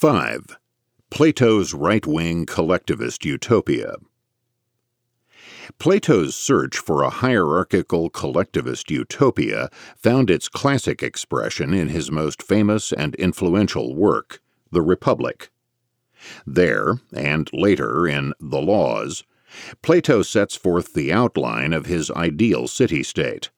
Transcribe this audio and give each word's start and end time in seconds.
5. 0.00 0.56
Plato's 1.10 1.74
right 1.74 2.06
wing 2.06 2.46
collectivist 2.46 3.26
utopia. 3.26 3.96
Plato's 5.78 6.34
search 6.34 6.78
for 6.78 7.02
a 7.02 7.10
hierarchical 7.10 8.08
collectivist 8.08 8.90
utopia 8.90 9.68
found 9.98 10.30
its 10.30 10.48
classic 10.48 11.02
expression 11.02 11.74
in 11.74 11.88
his 11.88 12.10
most 12.10 12.42
famous 12.42 12.94
and 12.94 13.14
influential 13.16 13.94
work, 13.94 14.40
The 14.70 14.80
Republic. 14.80 15.50
There, 16.46 16.94
and 17.12 17.50
later 17.52 18.08
in 18.08 18.32
The 18.40 18.62
Laws, 18.62 19.24
Plato 19.82 20.22
sets 20.22 20.56
forth 20.56 20.94
the 20.94 21.12
outline 21.12 21.74
of 21.74 21.84
his 21.84 22.10
ideal 22.12 22.68
city 22.68 23.02
state 23.02 23.50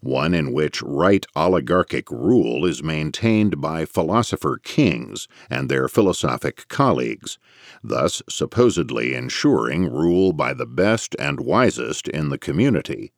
one 0.00 0.34
in 0.34 0.52
which 0.52 0.82
right 0.82 1.26
oligarchic 1.36 2.10
rule 2.10 2.64
is 2.64 2.82
maintained 2.82 3.60
by 3.60 3.84
philosopher 3.84 4.58
kings 4.62 5.28
and 5.48 5.68
their 5.68 5.88
philosophic 5.88 6.66
colleagues, 6.68 7.38
thus 7.82 8.22
supposedly 8.28 9.14
ensuring 9.14 9.92
rule 9.92 10.32
by 10.32 10.54
the 10.54 10.66
best 10.66 11.14
and 11.18 11.40
wisest 11.40 12.08
in 12.08 12.30
the 12.30 12.38
community. 12.38 13.12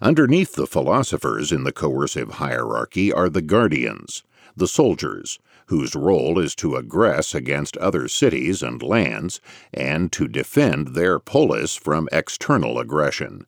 Underneath 0.00 0.54
the 0.54 0.66
philosophers 0.66 1.50
in 1.50 1.64
the 1.64 1.72
coercive 1.72 2.34
hierarchy 2.34 3.12
are 3.12 3.28
the 3.28 3.42
guardians, 3.42 4.22
the 4.56 4.68
soldiers, 4.68 5.38
whose 5.66 5.96
role 5.96 6.38
is 6.38 6.54
to 6.54 6.76
aggress 6.76 7.34
against 7.34 7.76
other 7.78 8.06
cities 8.06 8.62
and 8.62 8.82
lands 8.82 9.40
and 9.74 10.12
to 10.12 10.28
defend 10.28 10.88
their 10.88 11.18
polis 11.18 11.74
from 11.74 12.08
external 12.12 12.78
aggression. 12.78 13.46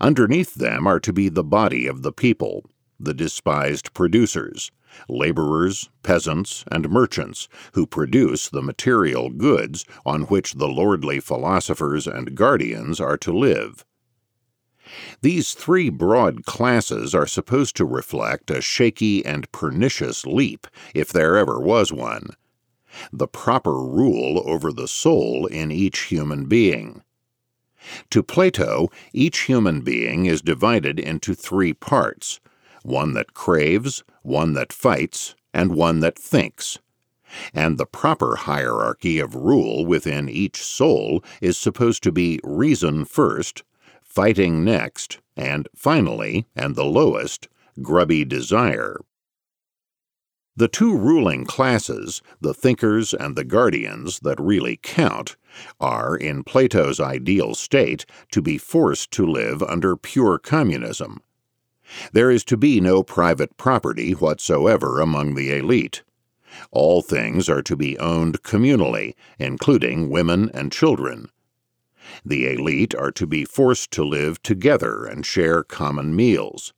Underneath 0.00 0.54
them 0.54 0.86
are 0.86 1.00
to 1.00 1.12
be 1.12 1.28
the 1.28 1.44
body 1.44 1.86
of 1.86 2.02
the 2.02 2.12
people, 2.12 2.64
the 2.98 3.14
despised 3.14 3.92
producers, 3.94 4.70
laborers, 5.08 5.90
peasants, 6.02 6.64
and 6.70 6.88
merchants 6.88 7.48
who 7.72 7.86
produce 7.86 8.48
the 8.48 8.62
material 8.62 9.30
goods 9.30 9.84
on 10.06 10.22
which 10.22 10.54
the 10.54 10.68
lordly 10.68 11.20
philosophers 11.20 12.06
and 12.06 12.34
guardians 12.34 13.00
are 13.00 13.16
to 13.18 13.32
live. 13.32 13.84
These 15.22 15.54
three 15.54 15.88
broad 15.88 16.44
classes 16.44 17.14
are 17.14 17.26
supposed 17.26 17.76
to 17.76 17.84
reflect 17.84 18.50
a 18.50 18.60
shaky 18.60 19.24
and 19.24 19.50
pernicious 19.50 20.26
leap, 20.26 20.66
if 20.94 21.12
there 21.12 21.36
ever 21.36 21.58
was 21.58 21.92
one 21.92 22.30
the 23.12 23.26
proper 23.26 23.82
rule 23.82 24.42
over 24.46 24.72
the 24.72 24.88
soul 24.88 25.46
in 25.46 25.70
each 25.70 26.00
human 26.02 26.46
being. 26.46 27.02
To 28.10 28.22
Plato, 28.22 28.88
each 29.12 29.40
human 29.40 29.80
being 29.80 30.26
is 30.26 30.42
divided 30.42 30.98
into 30.98 31.34
three 31.34 31.72
parts 31.72 32.40
one 32.82 33.14
that 33.14 33.34
craves, 33.34 34.04
one 34.22 34.52
that 34.52 34.72
fights, 34.72 35.34
and 35.54 35.74
one 35.74 36.00
that 36.00 36.18
thinks. 36.18 36.78
And 37.52 37.78
the 37.78 37.86
proper 37.86 38.36
hierarchy 38.36 39.18
of 39.18 39.34
rule 39.34 39.86
within 39.86 40.28
each 40.28 40.62
soul 40.62 41.24
is 41.40 41.56
supposed 41.56 42.02
to 42.02 42.12
be 42.12 42.40
reason 42.44 43.04
first, 43.04 43.64
fighting 44.02 44.64
next, 44.64 45.18
and 45.36 45.68
finally, 45.74 46.46
and 46.54 46.76
the 46.76 46.84
lowest, 46.84 47.48
grubby 47.82 48.24
desire. 48.24 49.00
The 50.56 50.68
two 50.68 50.96
ruling 50.96 51.44
classes, 51.44 52.22
the 52.40 52.54
thinkers 52.54 53.12
and 53.12 53.34
the 53.34 53.42
guardians 53.42 54.20
that 54.20 54.38
really 54.38 54.78
count, 54.82 55.36
are, 55.80 56.16
in 56.16 56.44
Plato's 56.44 57.00
ideal 57.00 57.56
state, 57.56 58.06
to 58.30 58.40
be 58.40 58.56
forced 58.56 59.10
to 59.12 59.26
live 59.26 59.64
under 59.64 59.96
pure 59.96 60.38
communism. 60.38 61.22
There 62.12 62.30
is 62.30 62.44
to 62.44 62.56
be 62.56 62.80
no 62.80 63.02
private 63.02 63.56
property 63.56 64.12
whatsoever 64.12 65.00
among 65.00 65.34
the 65.34 65.50
elite. 65.56 66.04
All 66.70 67.02
things 67.02 67.48
are 67.48 67.62
to 67.62 67.74
be 67.74 67.98
owned 67.98 68.42
communally, 68.42 69.14
including 69.40 70.08
women 70.08 70.50
and 70.54 70.70
children. 70.70 71.30
The 72.24 72.46
elite 72.52 72.94
are 72.94 73.10
to 73.10 73.26
be 73.26 73.44
forced 73.44 73.90
to 73.92 74.04
live 74.04 74.40
together 74.42 75.04
and 75.04 75.26
share 75.26 75.64
common 75.64 76.14
meals. 76.14 76.72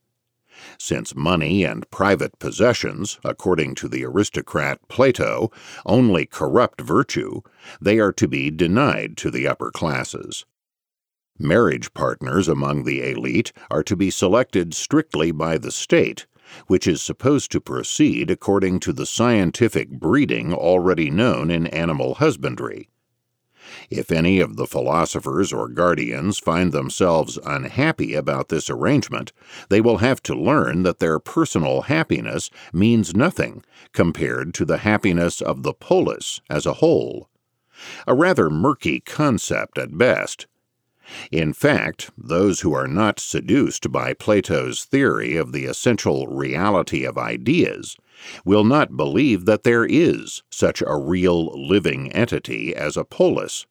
Since 0.79 1.15
money 1.15 1.65
and 1.65 1.91
private 1.91 2.39
possessions, 2.39 3.19
according 3.25 3.75
to 3.77 3.89
the 3.89 4.05
aristocrat 4.05 4.81
Plato, 4.89 5.51
only 5.85 6.27
corrupt 6.27 6.81
virtue, 6.81 7.43
they 7.81 7.99
are 7.99 8.13
to 8.13 8.29
be 8.29 8.51
denied 8.51 9.17
to 9.19 9.31
the 9.31 9.47
upper 9.47 9.71
classes. 9.71 10.45
Marriage 11.39 11.93
partners 11.93 12.49
among 12.49 12.85
the 12.85 13.11
elite 13.11 13.53
are 13.71 13.83
to 13.83 13.95
be 13.95 14.11
selected 14.11 14.73
strictly 14.73 15.31
by 15.31 15.59
the 15.59 15.71
state, 15.71 16.27
which 16.67 16.87
is 16.87 17.03
supposed 17.03 17.53
to 17.53 17.61
proceed 17.61 18.31
according 18.31 18.81
to 18.81 18.93
the 18.93 19.07
scientific 19.07 19.91
breeding 19.91 20.55
already 20.55 21.11
known 21.11 21.51
in 21.51 21.67
animal 21.67 22.15
husbandry. 22.15 22.89
If 23.91 24.11
any 24.11 24.41
of 24.41 24.57
the 24.57 24.67
philosophers 24.67 25.53
or 25.53 25.69
guardians 25.69 26.39
find 26.39 26.73
themselves 26.73 27.39
unhappy 27.45 28.15
about 28.15 28.49
this 28.49 28.71
arrangement, 28.71 29.33
they 29.69 29.81
will 29.81 29.99
have 29.99 30.23
to 30.25 30.35
learn 30.35 30.83
that 30.83 30.99
their 30.99 31.19
personal 31.19 31.83
happiness 31.83 32.51
means 32.73 33.15
nothing 33.15 33.63
compared 33.93 34.55
to 34.55 34.65
the 34.65 34.79
happiness 34.79 35.41
of 35.41 35.63
the 35.63 35.75
polis 35.75 36.41
as 36.49 36.67
a 36.67 36.75
whole. 36.75 37.29
A 38.07 38.15
rather 38.15 38.49
murky 38.49 39.01
concept 39.01 39.79
at 39.79 39.99
best. 39.99 40.47
In 41.31 41.53
fact, 41.53 42.11
those 42.19 42.61
who 42.61 42.73
are 42.73 42.89
not 42.89 43.21
seduced 43.21 43.93
by 43.93 44.13
Plato's 44.13 44.85
theory 44.85 45.37
of 45.37 45.53
the 45.53 45.67
essential 45.67 46.27
reality 46.27 47.05
of 47.05 47.17
ideas 47.17 47.97
will 48.45 48.65
not 48.65 48.97
believe 48.97 49.45
that 49.45 49.63
there 49.63 49.85
is 49.85 50.43
such 50.51 50.83
a 50.87 50.97
real 50.97 51.47
living 51.69 52.11
entity 52.13 52.75
as 52.75 52.97
a 52.97 53.05
polis. 53.05 53.67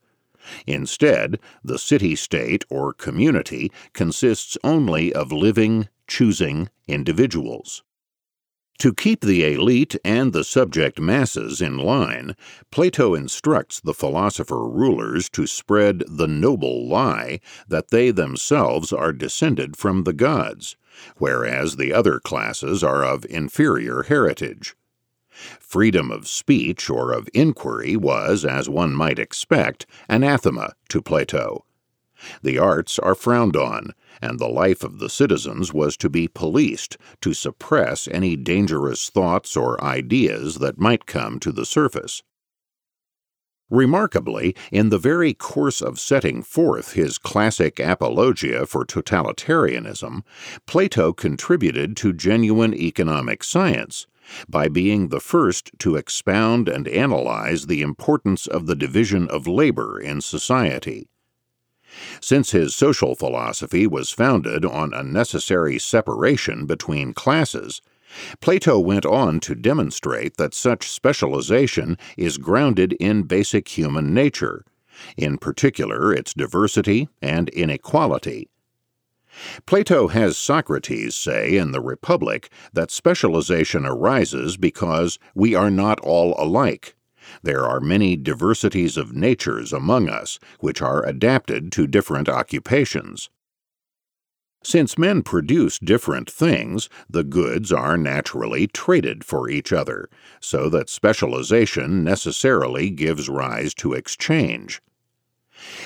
Instead, 0.67 1.39
the 1.63 1.79
city 1.79 2.15
state 2.15 2.63
or 2.69 2.93
community 2.93 3.71
consists 3.93 4.57
only 4.63 5.11
of 5.11 5.31
living, 5.31 5.89
choosing 6.07 6.69
individuals. 6.87 7.83
To 8.79 8.93
keep 8.93 9.21
the 9.21 9.53
elite 9.53 9.95
and 10.03 10.33
the 10.33 10.43
subject 10.43 10.99
masses 10.99 11.61
in 11.61 11.77
line, 11.77 12.35
Plato 12.71 13.15
instructs 13.15 13.79
the 13.79 13.93
philosopher 13.93 14.67
rulers 14.67 15.29
to 15.29 15.47
spread 15.47 16.03
the 16.07 16.27
noble 16.27 16.85
lie 16.87 17.39
that 17.69 17.89
they 17.89 18.11
themselves 18.11 18.91
are 18.91 19.13
descended 19.13 19.77
from 19.77 20.03
the 20.03 20.13
gods, 20.13 20.75
whereas 21.17 21.75
the 21.75 21.93
other 21.93 22.19
classes 22.19 22.83
are 22.83 23.03
of 23.03 23.25
inferior 23.25 24.03
heritage. 24.03 24.75
Freedom 25.59 26.11
of 26.11 26.27
speech 26.27 26.89
or 26.89 27.11
of 27.11 27.27
inquiry 27.33 27.97
was, 27.97 28.45
as 28.45 28.69
one 28.69 28.95
might 28.95 29.19
expect, 29.19 29.85
anathema 30.07 30.73
to 30.87 31.01
Plato. 31.01 31.65
The 32.41 32.57
arts 32.57 32.97
are 32.97 33.13
frowned 33.13 33.57
on, 33.57 33.93
and 34.21 34.39
the 34.39 34.47
life 34.47 34.83
of 34.83 34.99
the 34.99 35.09
citizens 35.09 35.73
was 35.73 35.97
to 35.97 36.09
be 36.09 36.29
policed 36.29 36.97
to 37.19 37.33
suppress 37.33 38.07
any 38.07 38.37
dangerous 38.37 39.09
thoughts 39.09 39.57
or 39.57 39.83
ideas 39.83 40.59
that 40.59 40.79
might 40.79 41.05
come 41.05 41.39
to 41.41 41.51
the 41.51 41.65
surface. 41.65 42.23
Remarkably, 43.69 44.55
in 44.71 44.89
the 44.89 44.99
very 44.99 45.33
course 45.33 45.81
of 45.81 45.99
setting 45.99 46.43
forth 46.43 46.93
his 46.93 47.17
classic 47.17 47.79
apologia 47.79 48.67
for 48.67 48.85
totalitarianism, 48.85 50.21
Plato 50.67 51.13
contributed 51.13 51.97
to 51.97 52.13
genuine 52.13 52.75
economic 52.75 53.43
science 53.43 54.05
by 54.47 54.67
being 54.67 55.07
the 55.09 55.19
first 55.19 55.71
to 55.79 55.95
expound 55.95 56.69
and 56.69 56.87
analyze 56.87 57.65
the 57.65 57.81
importance 57.81 58.45
of 58.45 58.67
the 58.67 58.75
division 58.75 59.27
of 59.29 59.47
labor 59.47 59.99
in 59.99 60.21
society. 60.21 61.07
Since 62.19 62.51
his 62.51 62.75
social 62.75 63.15
philosophy 63.15 63.87
was 63.87 64.11
founded 64.11 64.65
on 64.65 64.93
a 64.93 65.03
necessary 65.03 65.79
separation 65.79 66.65
between 66.65 67.13
classes, 67.13 67.81
Plato 68.39 68.79
went 68.79 69.05
on 69.05 69.39
to 69.41 69.55
demonstrate 69.55 70.37
that 70.37 70.53
such 70.53 70.89
specialization 70.89 71.97
is 72.17 72.37
grounded 72.37 72.93
in 72.93 73.23
basic 73.23 73.67
human 73.67 74.13
nature, 74.13 74.63
in 75.17 75.37
particular 75.37 76.13
its 76.13 76.33
diversity 76.33 77.09
and 77.21 77.49
inequality. 77.49 78.49
Plato 79.65 80.07
has 80.07 80.37
Socrates 80.37 81.15
say 81.15 81.57
in 81.57 81.71
the 81.71 81.81
Republic 81.81 82.49
that 82.73 82.91
specialization 82.91 83.85
arises 83.85 84.55
because 84.55 85.19
we 85.33 85.53
are 85.53 85.71
not 85.71 85.99
all 85.99 86.35
alike 86.37 86.95
there 87.41 87.65
are 87.65 87.79
many 87.79 88.15
diversities 88.15 88.97
of 88.97 89.15
natures 89.15 89.73
among 89.73 90.09
us, 90.09 90.39
which 90.59 90.81
are 90.81 91.05
adapted 91.05 91.71
to 91.71 91.87
different 91.87 92.29
occupations. 92.29 93.29
Since 94.65 94.97
men 94.97 95.21
produce 95.21 95.77
different 95.77 96.27
things, 96.27 96.89
the 97.07 97.23
goods 97.23 97.71
are 97.71 97.97
naturally 97.97 98.65
traded 98.65 99.23
for 99.23 99.47
each 99.47 99.71
other, 99.71 100.09
so 100.39 100.69
that 100.69 100.89
specialization 100.89 102.03
necessarily 102.03 102.89
gives 102.89 103.29
rise 103.29 103.75
to 103.75 103.93
exchange. 103.93 104.81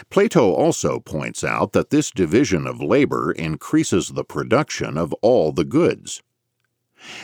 Plato 0.10 0.54
also 0.54 1.02
points 1.02 1.44
out 1.44 1.74
that 1.74 1.90
this 1.90 2.10
division 2.10 2.66
of 2.66 2.82
labor 2.82 3.34
increases 3.34 4.08
the 4.08 4.24
production 4.24 4.98
of 4.98 5.12
all 5.22 5.52
the 5.52 5.66
goods. 5.66 6.24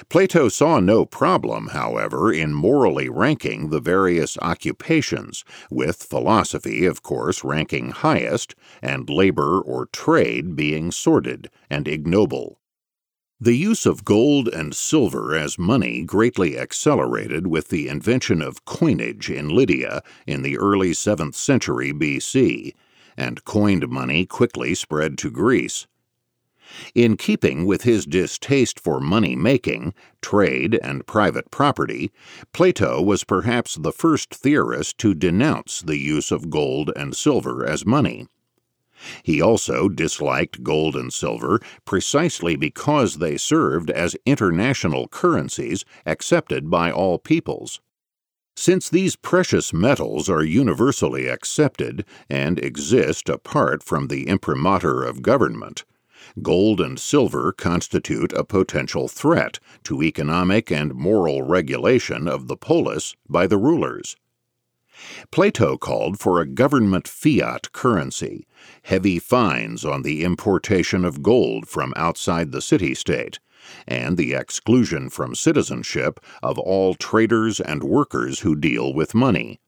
Plato 0.09 0.49
saw 0.49 0.79
no 0.79 1.05
problem, 1.05 1.67
however, 1.67 2.31
in 2.31 2.53
morally 2.53 3.09
ranking 3.09 3.69
the 3.69 3.79
various 3.79 4.37
occupations, 4.41 5.43
with 5.69 6.03
philosophy, 6.03 6.85
of 6.85 7.03
course, 7.03 7.43
ranking 7.43 7.89
highest, 7.89 8.55
and 8.81 9.09
labor 9.09 9.59
or 9.59 9.87
trade 9.87 10.55
being 10.55 10.91
sordid 10.91 11.49
and 11.69 11.87
ignoble. 11.87 12.59
The 13.39 13.57
use 13.57 13.85
of 13.85 14.05
gold 14.05 14.47
and 14.47 14.73
silver 14.73 15.35
as 15.35 15.59
money 15.59 16.03
greatly 16.03 16.57
accelerated 16.57 17.47
with 17.47 17.67
the 17.67 17.89
invention 17.89 18.41
of 18.41 18.63
coinage 18.63 19.29
in 19.29 19.49
Lydia 19.49 20.01
in 20.25 20.41
the 20.41 20.57
early 20.57 20.91
7th 20.91 21.35
century 21.35 21.91
BC, 21.91 22.73
and 23.17 23.43
coined 23.43 23.89
money 23.89 24.25
quickly 24.25 24.73
spread 24.73 25.17
to 25.17 25.29
Greece. 25.29 25.85
In 26.93 27.17
keeping 27.17 27.65
with 27.65 27.83
his 27.83 28.05
distaste 28.05 28.79
for 28.79 28.99
money 28.99 29.35
making, 29.35 29.93
trade, 30.21 30.79
and 30.81 31.05
private 31.05 31.51
property, 31.51 32.11
Plato 32.53 33.01
was 33.01 33.23
perhaps 33.23 33.75
the 33.75 33.91
first 33.91 34.33
theorist 34.33 34.97
to 34.97 35.13
denounce 35.13 35.81
the 35.81 35.97
use 35.97 36.31
of 36.31 36.49
gold 36.49 36.91
and 36.95 37.15
silver 37.15 37.65
as 37.65 37.85
money. 37.85 38.27
He 39.23 39.41
also 39.41 39.89
disliked 39.89 40.63
gold 40.63 40.95
and 40.95 41.11
silver 41.11 41.59
precisely 41.83 42.55
because 42.55 43.17
they 43.17 43.37
served 43.37 43.89
as 43.91 44.15
international 44.25 45.07
currencies 45.07 45.83
accepted 46.05 46.69
by 46.69 46.91
all 46.91 47.19
peoples. 47.19 47.81
Since 48.55 48.89
these 48.89 49.17
precious 49.17 49.73
metals 49.73 50.29
are 50.29 50.43
universally 50.43 51.27
accepted 51.27 52.05
and 52.29 52.57
exist 52.57 53.27
apart 53.27 53.83
from 53.83 54.07
the 54.07 54.27
imprimatur 54.29 55.03
of 55.03 55.21
government, 55.21 55.83
gold 56.41 56.81
and 56.81 56.99
silver 56.99 57.51
constitute 57.51 58.33
a 58.33 58.43
potential 58.43 59.07
threat 59.07 59.59
to 59.83 60.03
economic 60.03 60.71
and 60.71 60.93
moral 60.93 61.41
regulation 61.41 62.27
of 62.27 62.47
the 62.47 62.57
polis 62.57 63.15
by 63.29 63.47
the 63.47 63.57
rulers. 63.57 64.15
Plato 65.31 65.77
called 65.77 66.19
for 66.19 66.39
a 66.39 66.47
government 66.47 67.07
fiat 67.07 67.71
currency, 67.73 68.47
heavy 68.83 69.19
fines 69.19 69.83
on 69.83 70.03
the 70.03 70.23
importation 70.23 71.03
of 71.03 71.21
gold 71.21 71.67
from 71.67 71.93
outside 71.97 72.51
the 72.51 72.61
city 72.61 72.95
state, 72.95 73.39
and 73.87 74.15
the 74.15 74.33
exclusion 74.33 75.09
from 75.09 75.35
citizenship 75.35 76.19
of 76.41 76.57
all 76.57 76.95
traders 76.95 77.59
and 77.59 77.83
workers 77.83 78.39
who 78.39 78.55
deal 78.55 78.93
with 78.93 79.13
money. 79.13 79.59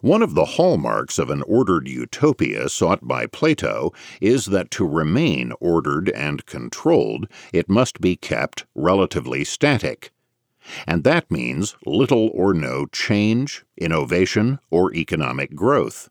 One 0.00 0.22
of 0.22 0.34
the 0.34 0.44
hallmarks 0.56 1.18
of 1.18 1.30
an 1.30 1.42
ordered 1.42 1.88
utopia 1.88 2.68
sought 2.68 3.06
by 3.06 3.26
Plato 3.26 3.92
is 4.20 4.46
that 4.46 4.70
to 4.72 4.86
remain 4.86 5.52
ordered 5.60 6.08
and 6.10 6.46
controlled, 6.46 7.28
it 7.52 7.68
must 7.68 8.00
be 8.00 8.16
kept 8.16 8.66
relatively 8.74 9.44
static 9.44 10.12
and 10.86 11.04
that 11.04 11.30
means 11.30 11.76
little 11.86 12.30
or 12.32 12.52
no 12.54 12.86
change, 12.86 13.64
innovation, 13.76 14.58
or 14.70 14.94
economic 14.94 15.54
growth. 15.54 16.08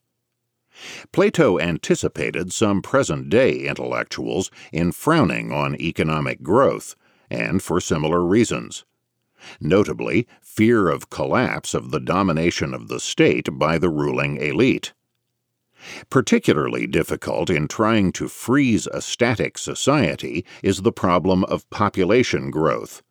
Plato 1.11 1.59
anticipated 1.59 2.53
some 2.53 2.81
present 2.81 3.29
day 3.29 3.67
intellectuals 3.67 4.49
in 4.71 4.91
frowning 4.91 5.51
on 5.51 5.79
economic 5.79 6.41
growth, 6.41 6.95
and 7.29 7.61
for 7.61 7.81
similar 7.81 8.23
reasons. 8.23 8.85
Notably, 9.61 10.27
fear 10.59 10.89
of 10.89 11.09
collapse 11.09 11.73
of 11.73 11.89
the 11.89 12.01
domination 12.01 12.73
of 12.73 12.89
the 12.89 12.99
state 12.99 13.47
by 13.53 13.77
the 13.77 13.87
ruling 13.87 14.35
elite. 14.35 14.91
Particularly 16.09 16.85
difficult 16.85 17.49
in 17.49 17.65
trying 17.65 18.11
to 18.11 18.27
freeze 18.27 18.85
a 18.87 19.01
static 19.01 19.57
society 19.57 20.45
is 20.61 20.81
the 20.81 20.91
problem 20.91 21.45
of 21.45 21.69
population 21.69 22.51
growth. 22.51 23.01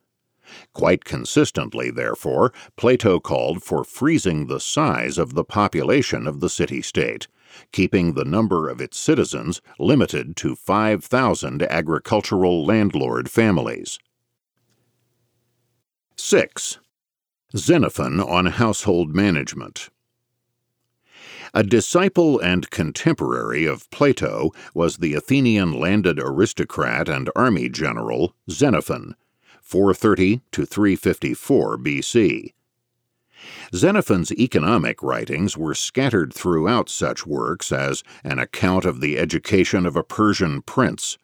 Quite 0.75 1.07
consistently, 1.07 1.91
therefore, 1.91 2.53
Plato 2.77 3.19
called 3.19 3.63
for 3.63 3.83
freezing 3.83 4.49
the 4.49 4.61
size 4.61 5.17
of 5.17 5.33
the 5.33 5.43
population 5.43 6.27
of 6.27 6.41
the 6.41 6.51
city 6.51 6.83
state, 6.83 7.29
keeping 7.73 8.13
the 8.13 8.27
number 8.27 8.69
of 8.69 8.79
its 8.79 8.99
citizens 8.99 9.63
limited 9.79 10.37
to 10.37 10.55
5,000 10.55 11.63
agricultural 11.63 12.67
landlord 12.67 13.31
families. 13.31 13.99
6. 16.17 16.79
Xenophon 17.57 18.21
on 18.21 18.45
Household 18.45 19.15
Management. 19.15 19.89
A 21.55 21.63
disciple 21.63 22.39
and 22.39 22.69
contemporary 22.69 23.65
of 23.65 23.89
Plato 23.91 24.51
was 24.75 24.99
the 24.99 25.15
Athenian 25.15 25.73
landed 25.73 26.21
aristocrat 26.21 27.09
and 27.09 27.31
army 27.35 27.71
general 27.71 28.35
Xenophon 28.51 29.17
430 29.63 30.43
to 30.53 30.67
354 30.67 31.79
BC. 31.79 32.53
Xenophon's 33.75 34.33
economic 34.33 35.03
writings 35.03 35.57
were 35.57 35.75
scattered 35.75 36.35
throughout 36.35 36.91
such 36.91 37.27
works 37.27 37.73
as 37.73 38.03
An 38.25 38.39
Account 38.39 38.85
of 38.85 39.01
the 39.01 39.19
Education 39.19 39.87
of 39.87 39.97
a 39.97 40.05
Persian 40.05 40.61
Prince, 40.61 41.17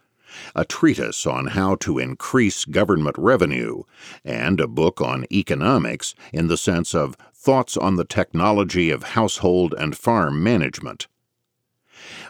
a 0.55 0.65
treatise 0.65 1.27
on 1.27 1.49
how 1.49 1.75
to 1.77 1.99
increase 1.99 2.65
government 2.65 3.17
revenue, 3.19 3.83
and 4.25 4.61
a 4.61 4.67
book 4.67 5.01
on 5.01 5.27
economics 5.31 6.15
in 6.33 6.49
the 6.49 6.57
sense 6.57 6.95
of 6.95 7.17
Thoughts 7.33 7.77
on 7.77 7.97
the 7.97 8.05
Technology 8.05 8.91
of 8.91 9.03
Household 9.03 9.75
and 9.77 9.97
Farm 9.97 10.43
Management. 10.43 11.07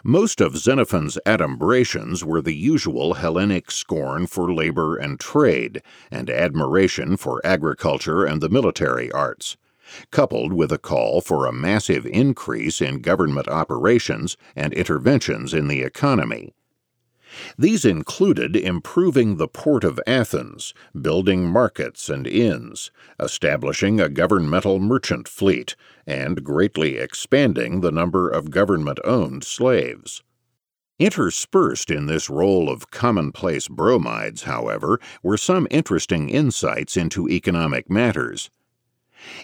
Most 0.03 0.39
of 0.39 0.57
Xenophon's 0.57 1.17
adumbrations 1.25 2.23
were 2.23 2.41
the 2.41 2.53
usual 2.53 3.15
Hellenic 3.15 3.71
scorn 3.71 4.27
for 4.27 4.53
labor 4.53 4.95
and 4.95 5.19
trade, 5.19 5.81
and 6.11 6.29
admiration 6.29 7.17
for 7.17 7.41
agriculture 7.45 8.23
and 8.23 8.41
the 8.41 8.49
military 8.49 9.11
arts, 9.11 9.57
coupled 10.11 10.53
with 10.53 10.71
a 10.71 10.77
call 10.77 11.21
for 11.21 11.45
a 11.45 11.53
massive 11.53 12.05
increase 12.05 12.81
in 12.81 13.01
government 13.01 13.47
operations 13.47 14.37
and 14.55 14.73
interventions 14.73 15.53
in 15.53 15.67
the 15.67 15.81
economy. 15.81 16.53
These 17.57 17.85
included 17.85 18.55
improving 18.55 19.37
the 19.37 19.47
port 19.47 19.83
of 19.83 19.99
Athens, 20.07 20.73
building 20.99 21.49
markets 21.49 22.09
and 22.09 22.25
inns, 22.25 22.91
establishing 23.19 23.99
a 23.99 24.09
governmental 24.09 24.79
merchant 24.79 25.27
fleet, 25.27 25.75
and 26.07 26.43
greatly 26.43 26.97
expanding 26.97 27.81
the 27.81 27.91
number 27.91 28.29
of 28.29 28.51
government 28.51 28.99
owned 29.03 29.43
slaves. 29.43 30.23
Interspersed 30.97 31.91
in 31.91 32.05
this 32.05 32.29
roll 32.29 32.69
of 32.69 32.89
commonplace 32.89 33.67
bromides, 33.67 34.43
however, 34.43 34.99
were 35.21 35.35
some 35.35 35.67
interesting 35.69 36.29
insights 36.29 36.95
into 36.95 37.27
economic 37.27 37.89
matters. 37.89 38.49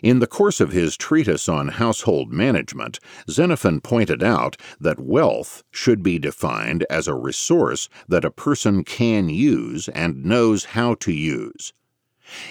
In 0.03 0.19
the 0.19 0.27
course 0.27 0.59
of 0.59 0.71
his 0.71 0.97
treatise 0.97 1.49
on 1.49 1.69
household 1.69 2.31
management, 2.31 2.99
Xenophon 3.29 3.81
pointed 3.81 4.21
out 4.21 4.57
that 4.79 4.99
wealth 4.99 5.63
should 5.71 6.03
be 6.03 6.19
defined 6.19 6.85
as 6.89 7.07
a 7.07 7.13
resource 7.13 7.89
that 8.07 8.25
a 8.25 8.31
person 8.31 8.83
can 8.83 9.29
use 9.29 9.87
and 9.89 10.25
knows 10.25 10.65
how 10.65 10.95
to 10.95 11.11
use. 11.11 11.73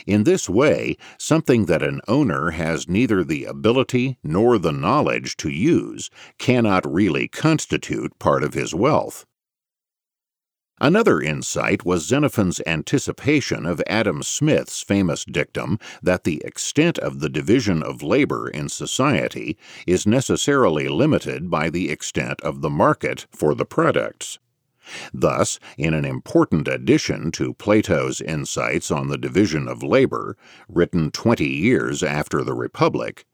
In 0.07 0.25
this 0.25 0.49
way, 0.49 0.97
something 1.19 1.67
that 1.67 1.83
an 1.83 2.01
owner 2.07 2.51
has 2.51 2.89
neither 2.89 3.25
the 3.25 3.45
ability 3.45 4.19
nor 4.23 4.59
the 4.59 4.73
knowledge 4.73 5.37
to 5.39 5.49
use 5.49 6.11
cannot 6.39 6.91
really 6.91 7.29
constitute 7.29 8.19
part 8.19 8.43
of 8.43 8.55
his 8.55 8.75
wealth. 8.75 9.25
Another 10.83 11.21
insight 11.21 11.85
was 11.85 12.07
Xenophon's 12.07 12.61
anticipation 12.67 13.67
of 13.67 13.83
Adam 13.87 14.23
Smith's 14.23 14.83
famous 14.83 15.27
dictum 15.27 15.79
that 16.03 16.25
the 16.25 16.41
extent 16.43 16.99
of 16.99 17.21
the 17.21 17.29
division 17.29 17.83
of 17.83 18.03
labor 18.03 18.49
in 18.49 18.71
society 18.71 19.59
is 19.87 20.07
necessarily 20.07 20.89
limited 20.89 21.51
by 21.51 21.69
the 21.69 21.91
extent 21.91 22.41
of 22.41 22.63
the 22.63 22.71
market 22.71 23.27
for 23.31 23.55
the 23.55 23.67
products. 23.67 24.39
Thus, 25.13 25.59
in 25.77 25.93
an 25.93 26.07
important 26.07 26.67
addition 26.67 27.31
to 27.33 27.53
Plato's 27.53 28.23
insights 28.23 28.91
on 28.91 29.09
the 29.09 29.19
division 29.19 29.69
of 29.69 29.83
labor, 29.83 30.37
written 30.67 31.11
twenty 31.11 31.51
years 31.51 32.03
after 32.03 32.43
the 32.43 32.55
Republic, 32.55 33.27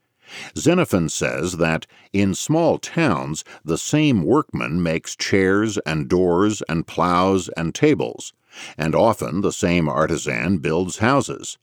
Xenophon 0.58 1.08
says 1.08 1.58
that 1.58 1.86
in 2.12 2.34
small 2.34 2.78
towns 2.78 3.44
the 3.64 3.78
same 3.78 4.22
workman 4.22 4.82
makes 4.82 5.14
chairs 5.14 5.78
and 5.86 6.08
doors 6.08 6.62
and 6.68 6.86
plows 6.86 7.48
and 7.56 7.74
tables, 7.74 8.32
and 8.76 8.94
often 8.94 9.40
the 9.40 9.52
same 9.52 9.88
artisan 9.88 10.58
builds 10.58 10.98
houses. 10.98 11.58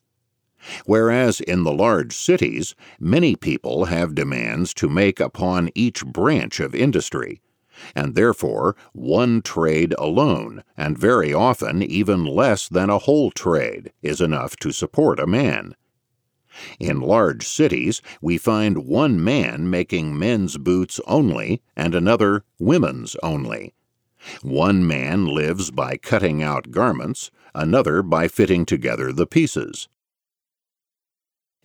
Whereas 0.85 1.41
in 1.41 1.63
the 1.63 1.73
large 1.73 2.15
cities, 2.15 2.73
many 2.99 3.35
people 3.35 3.85
have 3.85 4.15
demands 4.15 4.73
to 4.75 4.87
make 4.87 5.19
upon 5.19 5.69
each 5.75 6.05
branch 6.05 6.61
of 6.61 6.73
industry, 6.73 7.41
and 7.95 8.15
therefore 8.15 8.75
one 8.93 9.41
trade 9.41 9.93
alone, 9.97 10.63
and 10.77 10.97
very 10.97 11.33
often 11.33 11.83
even 11.83 12.23
less 12.23 12.69
than 12.69 12.89
a 12.89 12.99
whole 12.99 13.29
trade, 13.29 13.91
is 14.01 14.21
enough 14.21 14.55
to 14.57 14.71
support 14.71 15.19
a 15.19 15.27
man. 15.27 15.75
In 16.79 16.99
large 16.99 17.47
cities, 17.47 18.01
we 18.21 18.37
find 18.37 18.85
one 18.85 19.23
man 19.23 19.69
making 19.69 20.17
men's 20.17 20.57
boots 20.57 20.99
only 21.07 21.61
and 21.75 21.95
another 21.95 22.43
women's 22.59 23.15
only. 23.23 23.73
One 24.41 24.85
man 24.87 25.25
lives 25.25 25.71
by 25.71 25.97
cutting 25.97 26.41
out 26.41 26.71
garments, 26.71 27.31
another 27.53 28.01
by 28.01 28.27
fitting 28.27 28.65
together 28.65 29.11
the 29.11 29.27
pieces. 29.27 29.87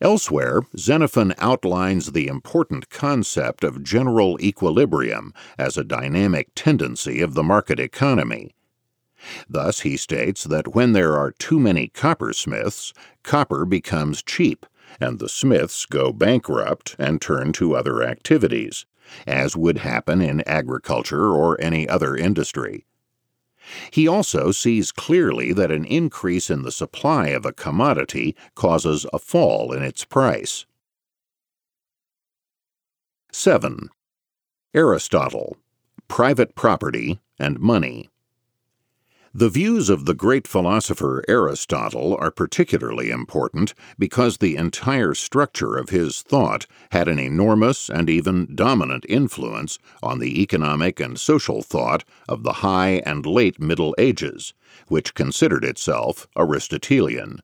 Elsewhere, 0.00 0.62
Xenophon 0.76 1.34
outlines 1.38 2.12
the 2.12 2.28
important 2.28 2.88
concept 2.88 3.64
of 3.64 3.82
general 3.82 4.40
equilibrium 4.40 5.34
as 5.58 5.76
a 5.76 5.84
dynamic 5.84 6.48
tendency 6.54 7.20
of 7.20 7.34
the 7.34 7.42
market 7.42 7.80
economy. 7.80 8.54
Thus, 9.48 9.80
he 9.80 9.96
states 9.96 10.44
that 10.44 10.74
when 10.74 10.92
there 10.92 11.16
are 11.16 11.32
too 11.32 11.58
many 11.58 11.88
coppersmiths, 11.88 12.92
copper 13.24 13.64
becomes 13.64 14.22
cheap, 14.22 14.64
and 15.00 15.18
the 15.18 15.28
smiths 15.28 15.86
go 15.86 16.12
bankrupt 16.12 16.96
and 16.98 17.20
turn 17.20 17.52
to 17.52 17.74
other 17.74 18.02
activities, 18.02 18.86
as 19.26 19.56
would 19.56 19.78
happen 19.78 20.20
in 20.20 20.40
agriculture 20.42 21.32
or 21.34 21.60
any 21.60 21.88
other 21.88 22.16
industry. 22.16 22.84
He 23.90 24.08
also 24.08 24.50
sees 24.50 24.92
clearly 24.92 25.52
that 25.52 25.70
an 25.70 25.84
increase 25.84 26.50
in 26.50 26.62
the 26.62 26.72
supply 26.72 27.28
of 27.28 27.44
a 27.44 27.52
commodity 27.52 28.34
causes 28.54 29.06
a 29.12 29.18
fall 29.18 29.72
in 29.72 29.82
its 29.82 30.04
price. 30.04 30.64
7. 33.32 33.90
Aristotle 34.74 35.56
Private 36.08 36.54
Property 36.54 37.20
and 37.38 37.58
Money. 37.60 38.08
The 39.38 39.48
views 39.48 39.88
of 39.88 40.04
the 40.04 40.16
great 40.16 40.48
philosopher 40.48 41.22
Aristotle 41.28 42.16
are 42.18 42.32
particularly 42.32 43.10
important 43.10 43.72
because 43.96 44.38
the 44.38 44.56
entire 44.56 45.14
structure 45.14 45.76
of 45.76 45.90
his 45.90 46.22
thought 46.22 46.66
had 46.90 47.06
an 47.06 47.20
enormous 47.20 47.88
and 47.88 48.10
even 48.10 48.56
dominant 48.56 49.06
influence 49.08 49.78
on 50.02 50.18
the 50.18 50.42
economic 50.42 50.98
and 50.98 51.20
social 51.20 51.62
thought 51.62 52.02
of 52.28 52.42
the 52.42 52.54
High 52.64 53.00
and 53.06 53.24
Late 53.24 53.60
Middle 53.60 53.94
Ages, 53.96 54.54
which 54.88 55.14
considered 55.14 55.64
itself 55.64 56.26
Aristotelian. 56.36 57.38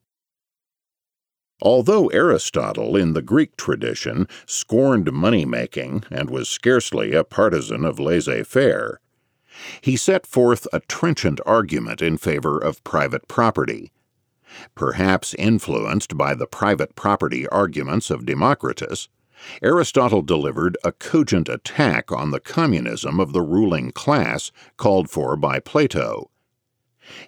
Although 1.63 2.09
Aristotle, 2.09 2.97
in 2.97 3.13
the 3.13 3.23
Greek 3.23 3.57
tradition, 3.57 4.27
scorned 4.47 5.13
money 5.13 5.45
making 5.45 6.03
and 6.11 6.29
was 6.29 6.49
scarcely 6.49 7.13
a 7.15 7.23
partisan 7.23 7.85
of 7.85 8.01
laissez 8.01 8.43
faire, 8.43 8.99
he 9.81 9.97
set 9.97 10.27
forth 10.27 10.67
a 10.73 10.81
trenchant 10.81 11.41
argument 11.47 12.03
in 12.03 12.17
favor 12.17 12.59
of 12.59 12.83
private 12.85 13.29
property. 13.29 13.93
Perhaps 14.75 15.35
influenced 15.35 16.17
by 16.17 16.35
the 16.35 16.47
private 16.47 16.95
property 16.95 17.47
arguments 17.49 18.11
of 18.11 18.27
Democritus, 18.27 19.09
Aristotle 19.63 20.23
delivered 20.23 20.79
a 20.85 20.93
cogent 20.93 21.49
attack 21.49 22.11
on 22.13 22.31
the 22.31 22.41
communism 22.41 23.21
of 23.21 23.33
the 23.33 23.43
ruling 23.43 23.91
class 23.91 24.51
called 24.77 25.11
for 25.11 25.37
by 25.37 25.59
Plato. 25.61 26.31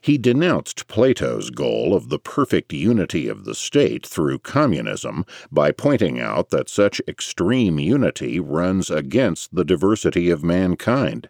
He 0.00 0.16
denounced 0.16 0.86
Plato's 0.88 1.50
goal 1.50 1.94
of 1.94 2.08
the 2.08 2.18
perfect 2.18 2.72
unity 2.72 3.28
of 3.28 3.44
the 3.44 3.54
state 3.54 4.06
through 4.06 4.38
communism 4.38 5.26
by 5.52 5.70
pointing 5.72 6.18
out 6.18 6.50
that 6.50 6.70
such 6.70 7.02
extreme 7.06 7.78
unity 7.78 8.40
runs 8.40 8.88
against 8.88 9.54
the 9.54 9.64
diversity 9.64 10.30
of 10.30 10.42
mankind 10.42 11.28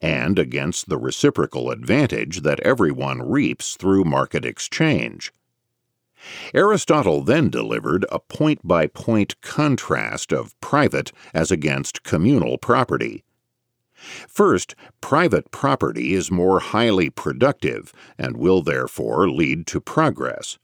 and 0.00 0.38
against 0.38 0.88
the 0.88 0.98
reciprocal 0.98 1.70
advantage 1.70 2.42
that 2.42 2.60
everyone 2.60 3.22
reaps 3.22 3.76
through 3.76 4.04
market 4.04 4.44
exchange. 4.44 5.32
Aristotle 6.54 7.22
then 7.22 7.50
delivered 7.50 8.04
a 8.10 8.18
point 8.18 8.66
by 8.66 8.86
point 8.86 9.40
contrast 9.42 10.32
of 10.32 10.58
private 10.60 11.12
as 11.34 11.50
against 11.50 12.02
communal 12.02 12.58
property. 12.58 13.22
First, 14.28 14.74
private 15.00 15.50
property 15.50 16.14
is 16.14 16.30
more 16.30 16.60
highly 16.60 17.10
productive 17.10 17.92
and 18.18 18.36
will 18.36 18.62
therefore 18.62 19.28
lead 19.30 19.66
to 19.68 19.80
progress. 19.80 20.58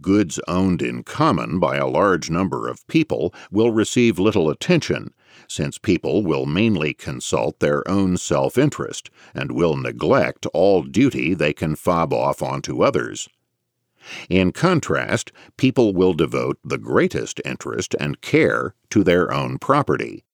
Goods 0.00 0.40
owned 0.48 0.82
in 0.82 1.04
common 1.04 1.60
by 1.60 1.76
a 1.76 1.86
large 1.86 2.30
number 2.30 2.68
of 2.68 2.86
people 2.86 3.32
will 3.50 3.70
receive 3.72 4.18
little 4.18 4.50
attention 4.50 5.12
since 5.50 5.78
people 5.78 6.22
will 6.22 6.46
mainly 6.46 6.94
consult 6.94 7.58
their 7.58 7.82
own 7.90 8.16
self 8.16 8.56
interest 8.56 9.10
and 9.34 9.50
will 9.50 9.76
neglect 9.76 10.46
all 10.54 10.84
duty 10.84 11.34
they 11.34 11.52
can 11.52 11.74
fob 11.74 12.12
off 12.12 12.40
onto 12.40 12.84
others. 12.84 13.28
In 14.28 14.52
contrast, 14.52 15.32
people 15.56 15.92
will 15.92 16.14
devote 16.14 16.58
the 16.64 16.78
greatest 16.78 17.40
interest 17.44 17.96
and 17.98 18.20
care 18.20 18.76
to 18.90 19.02
their 19.02 19.34
own 19.34 19.58
property. 19.58 20.24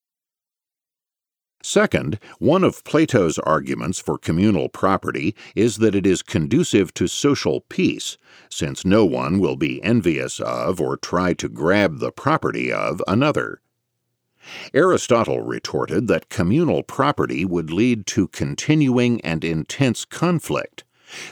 Second, 1.63 2.19
one 2.37 2.63
of 2.63 2.83
Plato's 2.83 3.39
arguments 3.39 3.97
for 3.97 4.19
communal 4.19 4.69
property 4.69 5.35
is 5.55 5.77
that 5.77 5.95
it 5.95 6.05
is 6.05 6.21
conducive 6.21 6.93
to 6.93 7.07
social 7.07 7.61
peace, 7.61 8.19
since 8.49 8.85
no 8.85 9.03
one 9.03 9.39
will 9.39 9.55
be 9.55 9.83
envious 9.83 10.39
of 10.39 10.79
or 10.79 10.95
try 10.95 11.33
to 11.33 11.49
grab 11.49 11.97
the 11.97 12.11
property 12.11 12.71
of 12.71 13.01
another. 13.07 13.61
Aristotle 14.73 15.41
retorted 15.41 16.07
that 16.07 16.29
communal 16.29 16.83
property 16.83 17.45
would 17.45 17.71
lead 17.71 18.05
to 18.07 18.27
continuing 18.27 19.21
and 19.21 19.43
intense 19.43 20.05
conflict, 20.05 20.83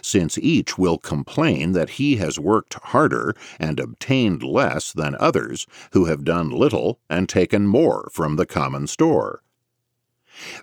since 0.01 0.37
each 0.37 0.77
will 0.77 0.97
complain 0.97 1.73
that 1.73 1.91
he 1.91 2.17
has 2.17 2.39
worked 2.39 2.75
harder 2.75 3.35
and 3.59 3.79
obtained 3.79 4.43
less 4.43 4.93
than 4.93 5.15
others 5.19 5.67
who 5.91 6.05
have 6.05 6.23
done 6.23 6.49
little 6.49 6.99
and 7.09 7.27
taken 7.27 7.67
more 7.67 8.09
from 8.11 8.35
the 8.35 8.45
common 8.45 8.87
store. 8.87 9.41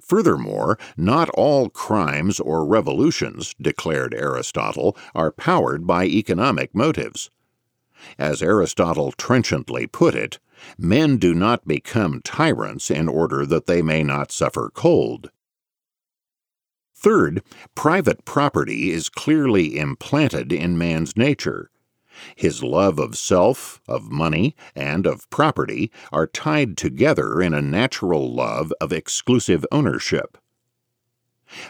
Furthermore, 0.03 0.79
not 0.97 1.31
all 1.31 1.71
crimes 1.71 2.39
or 2.39 2.65
revolutions, 2.65 3.55
declared 3.61 4.15
Aristotle, 4.15 4.97
are 5.15 5.33
powered 5.33 5.87
by 5.87 6.05
economic 6.05 6.75
motives. 6.75 7.31
As 8.19 8.43
Aristotle 8.43 9.13
trenchantly 9.13 9.87
put 9.87 10.15
it, 10.15 10.39
men 10.79 11.17
do 11.19 11.35
not 11.35 11.67
become 11.67 12.21
tyrants 12.23 12.91
in 12.91 13.09
order 13.09 13.47
that 13.47 13.67
they 13.67 13.83
may 13.83 14.03
not 14.03 14.33
suffer 14.33 14.71
cold. 14.73 15.31
Third, 16.95 17.43
private 17.75 18.25
property 18.25 18.91
is 18.91 19.09
clearly 19.09 19.77
implanted 19.77 20.53
in 20.53 20.79
man's 20.79 21.17
nature. 21.17 21.71
His 22.37 22.63
love 22.63 22.99
of 22.99 23.17
self, 23.17 23.81
of 23.89 24.11
money, 24.11 24.55
and 24.77 25.07
of 25.07 25.29
property 25.31 25.91
are 26.13 26.27
tied 26.27 26.77
together 26.77 27.41
in 27.41 27.55
a 27.55 27.63
natural 27.63 28.33
love 28.33 28.73
of 28.81 28.93
exclusive 28.93 29.67
ownership. 29.73 30.39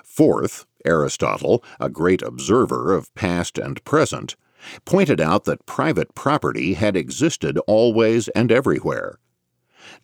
Fourth, 0.05 0.67
Aristotle, 0.85 1.65
a 1.81 1.89
great 1.89 2.23
observer 2.23 2.93
of 2.93 3.15
past 3.15 3.57
and 3.57 3.83
present, 3.85 4.37
pointed 4.85 5.21
out 5.21 5.45
that 5.45 5.67
private 5.67 6.15
property 6.15 6.75
had 6.75 6.97
existed 6.97 7.59
always 7.67 8.29
and 8.29 8.53
everywhere. 8.53 9.19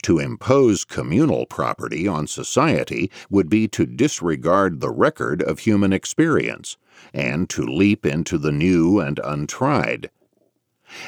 To 0.02 0.18
impose 0.18 0.84
communal 0.84 1.46
property 1.46 2.08
on 2.08 2.26
society 2.26 3.10
would 3.30 3.48
be 3.48 3.68
to 3.68 3.86
disregard 3.86 4.80
the 4.80 4.90
record 4.90 5.42
of 5.42 5.60
human 5.60 5.92
experience 5.92 6.76
and 7.14 7.48
to 7.50 7.62
leap 7.62 8.04
into 8.04 8.38
the 8.38 8.52
new 8.52 9.00
and 9.00 9.20
untried. 9.22 10.10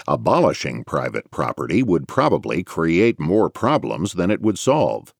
Abolishing 0.06 0.84
private 0.84 1.30
property 1.30 1.82
would 1.82 2.06
probably 2.06 2.62
create 2.62 3.18
more 3.18 3.50
problems 3.50 4.12
than 4.12 4.30
it 4.30 4.40
would 4.42 4.58
solve. 4.58 5.14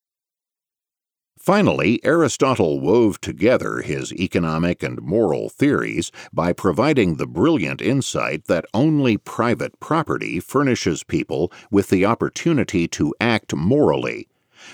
Finally, 1.41 1.99
Aristotle 2.05 2.81
wove 2.81 3.19
together 3.23 3.79
his 3.81 4.13
economic 4.13 4.83
and 4.83 5.01
moral 5.01 5.49
theories 5.49 6.13
by 6.35 6.53
providing 6.53 7.17
the 7.17 7.27
brilliant 7.27 7.81
insight 7.81 8.45
that 8.45 8.67
only 8.75 9.17
private 9.17 9.81
property 9.81 10.39
furnishes 10.39 11.03
people 11.03 11.51
with 11.71 11.89
the 11.89 12.05
opportunity 12.05 12.87
to 12.87 13.15
act 13.23 13.55
morally, 13.57 14.29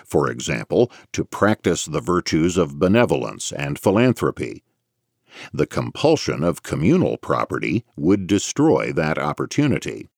for 0.05 0.29
example, 0.29 0.91
to 1.13 1.25
practice 1.25 1.85
the 1.85 2.01
virtues 2.01 2.57
of 2.57 2.81
benevolence 2.81 3.53
and 3.53 3.79
philanthropy. 3.79 4.65
The 5.53 5.69
compulsion 5.69 6.43
of 6.43 6.65
communal 6.65 7.17
property 7.17 7.85
would 7.97 8.27
destroy 8.27 8.93
that 8.93 9.19
opportunity. 9.19 10.09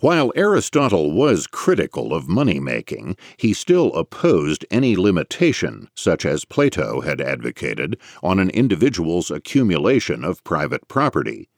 While 0.00 0.30
Aristotle 0.36 1.10
was 1.10 1.46
critical 1.46 2.12
of 2.12 2.28
money 2.28 2.60
making, 2.60 3.16
he 3.38 3.54
still 3.54 3.94
opposed 3.94 4.66
any 4.70 4.94
limitation, 4.94 5.88
such 5.94 6.26
as 6.26 6.44
Plato 6.44 7.00
had 7.00 7.18
advocated, 7.18 7.96
on 8.22 8.38
an 8.38 8.50
individual's 8.50 9.30
accumulation 9.30 10.22
of 10.22 10.44
private 10.44 10.86
property. 10.86 11.48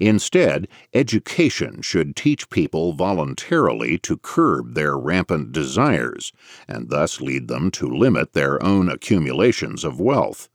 Instead, 0.00 0.66
education 0.92 1.80
should 1.80 2.16
teach 2.16 2.50
people 2.50 2.92
voluntarily 2.92 3.98
to 3.98 4.16
curb 4.16 4.74
their 4.74 4.98
rampant 4.98 5.52
desires, 5.52 6.32
and 6.66 6.90
thus 6.90 7.20
lead 7.20 7.46
them 7.46 7.70
to 7.70 7.86
limit 7.86 8.32
their 8.32 8.60
own 8.64 8.90
accumulations 8.90 9.84
of 9.84 10.00
wealth. 10.00 10.49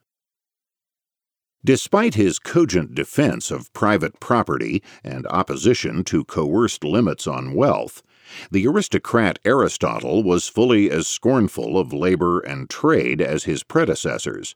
Despite 1.66 2.14
his 2.14 2.38
cogent 2.38 2.94
defense 2.94 3.50
of 3.50 3.74
private 3.74 4.20
property 4.20 4.84
and 5.04 5.26
opposition 5.26 6.04
to 6.04 6.24
coerced 6.24 6.84
limits 6.84 7.26
on 7.26 7.56
wealth, 7.56 8.04
the 8.52 8.68
aristocrat 8.68 9.40
Aristotle 9.44 10.22
was 10.22 10.48
fully 10.48 10.92
as 10.92 11.08
scornful 11.08 11.80
of 11.80 11.92
labor 11.92 12.40
and 12.40 12.70
trade 12.70 13.20
as 13.20 13.46
his 13.46 13.64
predecessors. 13.64 14.56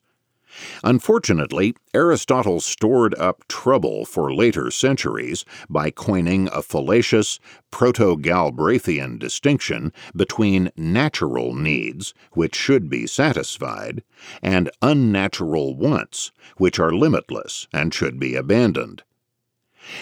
Unfortunately, 0.83 1.75
Aristotle 1.93 2.59
stored 2.59 3.13
up 3.15 3.47
trouble 3.47 4.03
for 4.03 4.33
later 4.33 4.71
centuries 4.71 5.45
by 5.69 5.91
coining 5.91 6.49
a 6.51 6.63
fallacious 6.63 7.39
proto 7.69 8.17
Galbraithian 8.17 9.19
distinction 9.19 9.93
between 10.15 10.71
natural 10.75 11.53
needs, 11.53 12.15
which 12.33 12.55
should 12.55 12.89
be 12.89 13.05
satisfied, 13.05 14.03
and 14.41 14.71
unnatural 14.81 15.75
wants, 15.75 16.31
which 16.57 16.79
are 16.79 16.93
limitless 16.93 17.67
and 17.71 17.93
should 17.93 18.19
be 18.19 18.35
abandoned. 18.35 19.03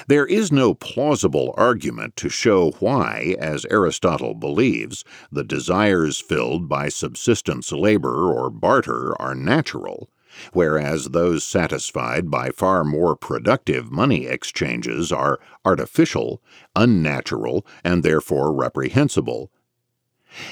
There 0.07 0.25
is 0.25 0.51
no 0.51 0.73
plausible 0.73 1.53
argument 1.57 2.15
to 2.17 2.29
show 2.29 2.71
why, 2.79 3.35
as 3.39 3.65
Aristotle 3.69 4.33
believes, 4.33 5.03
the 5.31 5.43
desires 5.43 6.19
filled 6.19 6.67
by 6.67 6.89
subsistence 6.89 7.71
labor 7.71 8.31
or 8.33 8.49
barter 8.49 9.13
are 9.21 9.35
natural, 9.35 10.09
whereas 10.53 11.05
those 11.05 11.43
satisfied 11.43 12.29
by 12.29 12.49
far 12.49 12.83
more 12.83 13.15
productive 13.15 13.91
money 13.91 14.25
exchanges 14.27 15.11
are 15.11 15.39
artificial, 15.65 16.41
unnatural, 16.75 17.65
and 17.83 18.03
therefore 18.03 18.53
reprehensible. 18.53 19.51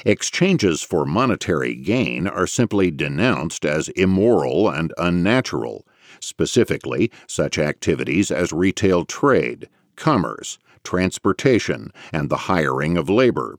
Exchanges 0.04 0.82
for 0.82 1.04
monetary 1.04 1.74
gain 1.74 2.26
are 2.26 2.46
simply 2.46 2.90
denounced 2.90 3.64
as 3.64 3.88
immoral 3.90 4.68
and 4.68 4.92
unnatural, 4.98 5.86
specifically 6.20 7.10
such 7.26 7.58
activities 7.58 8.30
as 8.30 8.52
retail 8.52 9.04
trade, 9.04 9.68
commerce, 9.94 10.58
transportation, 10.82 11.92
and 12.12 12.30
the 12.30 12.48
hiring 12.48 12.96
of 12.96 13.10
labor. 13.10 13.58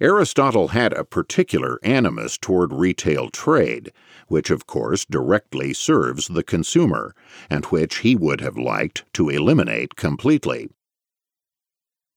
Aristotle 0.00 0.68
had 0.68 0.92
a 0.92 1.04
particular 1.04 1.78
animus 1.82 2.36
toward 2.36 2.72
retail 2.72 3.30
trade, 3.30 3.92
which 4.30 4.50
of 4.50 4.66
course 4.66 5.04
directly 5.04 5.74
serves 5.74 6.28
the 6.28 6.42
consumer, 6.42 7.14
and 7.50 7.66
which 7.66 7.98
he 7.98 8.14
would 8.14 8.40
have 8.40 8.56
liked 8.56 9.04
to 9.12 9.28
eliminate 9.28 9.96
completely. 9.96 10.70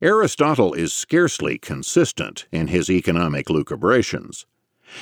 Aristotle 0.02 0.74
is 0.74 0.94
scarcely 0.94 1.58
consistent 1.58 2.46
in 2.52 2.68
his 2.68 2.90
economic 2.90 3.50
lucubrations. 3.50 4.46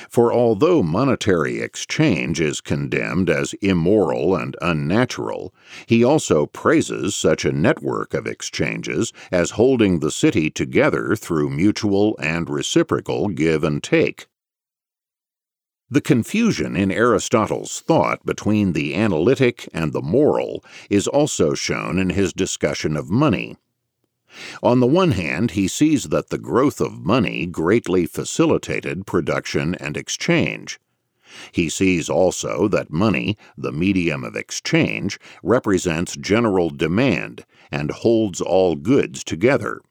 For 0.09 0.31
although 0.31 0.81
monetary 0.81 1.59
exchange 1.59 2.39
is 2.39 2.61
condemned 2.61 3.29
as 3.29 3.53
immoral 3.61 4.35
and 4.35 4.55
unnatural, 4.61 5.53
he 5.85 6.03
also 6.03 6.45
praises 6.45 7.15
such 7.15 7.43
a 7.43 7.51
network 7.51 8.13
of 8.13 8.25
exchanges 8.25 9.11
as 9.31 9.51
holding 9.51 9.99
the 9.99 10.11
city 10.11 10.49
together 10.49 11.15
through 11.15 11.49
mutual 11.49 12.15
and 12.19 12.49
reciprocal 12.49 13.27
give 13.27 13.65
and 13.65 13.83
take. 13.83 14.27
The 15.91 15.99
confusion 15.99 16.77
in 16.77 16.89
Aristotle's 16.89 17.81
thought 17.81 18.25
between 18.25 18.71
the 18.71 18.95
analytic 18.95 19.67
and 19.73 19.91
the 19.91 20.01
moral 20.01 20.63
is 20.89 21.05
also 21.05 21.53
shown 21.53 21.99
in 21.99 22.11
his 22.11 22.31
discussion 22.31 22.95
of 22.95 23.09
money. 23.09 23.57
On 24.63 24.79
the 24.79 24.87
one 24.87 25.11
hand, 25.11 25.51
he 25.51 25.67
sees 25.67 26.05
that 26.05 26.29
the 26.29 26.37
growth 26.37 26.79
of 26.79 27.05
money 27.05 27.45
greatly 27.45 28.05
facilitated 28.05 29.05
production 29.05 29.75
and 29.75 29.97
exchange. 29.97 30.79
He 31.51 31.67
sees 31.67 32.09
also 32.09 32.69
that 32.69 32.89
money, 32.89 33.37
the 33.57 33.73
medium 33.73 34.23
of 34.23 34.37
exchange, 34.37 35.19
represents 35.43 36.15
general 36.15 36.69
demand 36.69 37.45
and 37.69 37.91
holds 37.91 38.39
all 38.39 38.77
goods 38.77 39.25
together. 39.25 39.81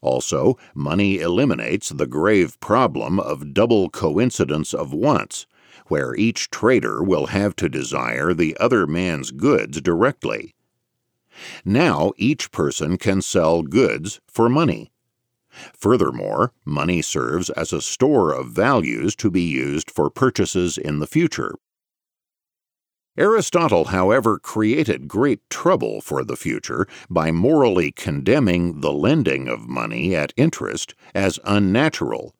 Also, 0.00 0.56
money 0.74 1.20
eliminates 1.20 1.88
the 1.88 2.06
grave 2.06 2.58
problem 2.60 3.18
of 3.18 3.54
double 3.54 3.88
coincidence 3.90 4.74
of 4.74 4.92
wants, 4.92 5.46
where 5.86 6.14
each 6.14 6.50
trader 6.50 7.02
will 7.02 7.26
have 7.26 7.56
to 7.56 7.68
desire 7.68 8.34
the 8.34 8.56
other 8.58 8.86
man's 8.86 9.30
goods 9.30 9.80
directly. 9.80 10.54
Now 11.64 12.12
each 12.16 12.50
person 12.50 12.98
can 12.98 13.22
sell 13.22 13.62
goods 13.62 14.20
for 14.28 14.48
money. 14.48 14.92
Furthermore, 15.76 16.52
money 16.64 17.02
serves 17.02 17.50
as 17.50 17.72
a 17.72 17.80
store 17.80 18.32
of 18.32 18.50
values 18.50 19.16
to 19.16 19.30
be 19.30 19.42
used 19.42 19.90
for 19.90 20.10
purchases 20.10 20.78
in 20.78 21.00
the 21.00 21.06
future. 21.06 21.54
Aristotle, 23.20 23.84
however, 23.84 24.38
created 24.38 25.06
great 25.06 25.40
trouble 25.50 26.00
for 26.00 26.24
the 26.24 26.36
future 26.36 26.88
by 27.10 27.30
morally 27.30 27.92
condemning 27.92 28.80
the 28.80 28.92
lending 28.92 29.46
of 29.46 29.68
money 29.68 30.16
at 30.16 30.32
interest 30.36 30.94
as 31.14 31.38
unnatural 31.44 32.34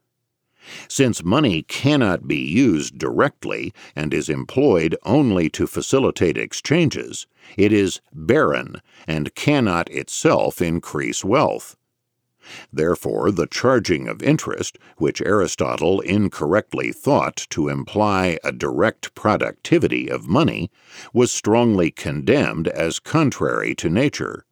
since 0.88 1.24
money 1.24 1.62
cannot 1.62 2.28
be 2.28 2.36
used 2.36 2.98
directly 2.98 3.72
and 3.96 4.12
is 4.12 4.28
employed 4.28 4.96
only 5.04 5.48
to 5.50 5.66
facilitate 5.66 6.36
exchanges, 6.36 7.26
it 7.56 7.72
is 7.72 8.00
barren 8.12 8.80
and 9.06 9.34
cannot 9.34 9.90
itself 9.90 10.60
increase 10.60 11.24
wealth. 11.24 11.76
Therefore, 12.72 13.30
the 13.30 13.46
charging 13.46 14.08
of 14.08 14.22
interest, 14.22 14.78
which 14.96 15.20
Aristotle 15.22 16.00
incorrectly 16.00 16.92
thought 16.92 17.46
to 17.50 17.68
imply 17.68 18.38
a 18.42 18.52
direct 18.52 19.14
productivity 19.14 20.08
of 20.08 20.28
money, 20.28 20.70
was 21.12 21.30
strongly 21.30 21.90
condemned 21.90 22.68
as 22.68 22.98
contrary 22.98 23.74
to 23.76 23.88
nature. 23.88 24.44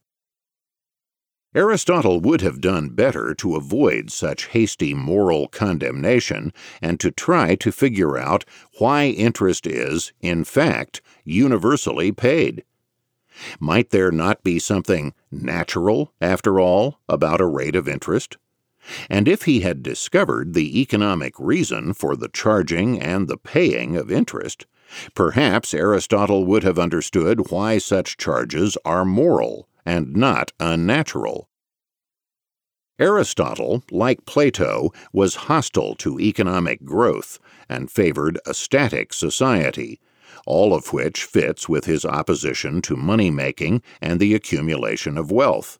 Aristotle 1.54 2.20
would 2.20 2.42
have 2.42 2.60
done 2.60 2.90
better 2.90 3.34
to 3.34 3.56
avoid 3.56 4.10
such 4.10 4.48
hasty 4.48 4.92
moral 4.92 5.48
condemnation 5.48 6.52
and 6.82 7.00
to 7.00 7.10
try 7.10 7.54
to 7.56 7.72
figure 7.72 8.18
out 8.18 8.44
why 8.78 9.06
interest 9.06 9.66
is, 9.66 10.12
in 10.20 10.44
fact, 10.44 11.00
universally 11.24 12.12
paid. 12.12 12.64
Might 13.60 13.90
there 13.90 14.10
not 14.10 14.42
be 14.42 14.58
something 14.58 15.14
natural, 15.30 16.12
after 16.20 16.58
all, 16.58 17.00
about 17.08 17.40
a 17.40 17.46
rate 17.46 17.76
of 17.76 17.88
interest? 17.88 18.36
And 19.10 19.28
if 19.28 19.42
he 19.42 19.60
had 19.60 19.82
discovered 19.82 20.54
the 20.54 20.80
economic 20.80 21.34
reason 21.38 21.92
for 21.94 22.16
the 22.16 22.28
charging 22.28 23.00
and 23.00 23.28
the 23.28 23.36
paying 23.36 23.96
of 23.96 24.10
interest, 24.10 24.66
perhaps 25.14 25.74
Aristotle 25.74 26.46
would 26.46 26.62
have 26.62 26.78
understood 26.78 27.50
why 27.50 27.78
such 27.78 28.16
charges 28.16 28.78
are 28.84 29.04
moral 29.04 29.68
and 29.84 30.16
not 30.16 30.52
unnatural. 30.58 31.48
Aristotle, 32.98 33.84
like 33.90 34.26
Plato, 34.26 34.90
was 35.12 35.46
hostile 35.46 35.94
to 35.96 36.18
economic 36.18 36.84
growth 36.84 37.38
and 37.68 37.90
favored 37.90 38.40
a 38.44 38.54
static 38.54 39.12
society, 39.12 40.00
all 40.48 40.72
of 40.72 40.94
which 40.94 41.24
fits 41.24 41.68
with 41.68 41.84
his 41.84 42.06
opposition 42.06 42.80
to 42.80 42.96
money 42.96 43.30
making 43.30 43.82
and 44.00 44.18
the 44.18 44.34
accumulation 44.34 45.18
of 45.18 45.30
wealth. 45.30 45.78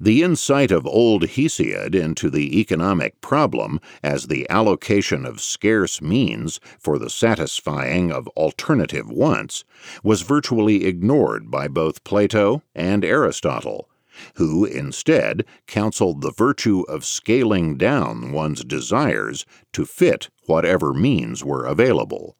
The 0.00 0.22
insight 0.22 0.72
of 0.72 0.84
old 0.84 1.22
Hesiod 1.22 1.94
into 1.94 2.28
the 2.28 2.60
economic 2.60 3.20
problem 3.20 3.78
as 4.02 4.26
the 4.26 4.50
allocation 4.50 5.24
of 5.24 5.40
scarce 5.40 6.02
means 6.02 6.58
for 6.78 6.98
the 6.98 7.08
satisfying 7.08 8.10
of 8.10 8.26
alternative 8.36 9.08
wants 9.08 9.64
was 10.02 10.22
virtually 10.22 10.84
ignored 10.84 11.48
by 11.48 11.68
both 11.68 12.04
Plato 12.04 12.62
and 12.74 13.04
Aristotle, 13.04 13.88
who 14.34 14.64
instead 14.64 15.44
counseled 15.68 16.20
the 16.20 16.32
virtue 16.32 16.82
of 16.88 17.04
scaling 17.04 17.78
down 17.78 18.32
one's 18.32 18.64
desires 18.64 19.46
to 19.72 19.86
fit 19.86 20.28
whatever 20.46 20.92
means 20.92 21.44
were 21.44 21.64
available. 21.64 22.36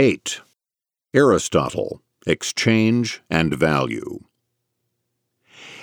8. 0.00 0.42
Aristotle 1.12 2.00
Exchange 2.24 3.20
and 3.28 3.52
Value 3.52 4.20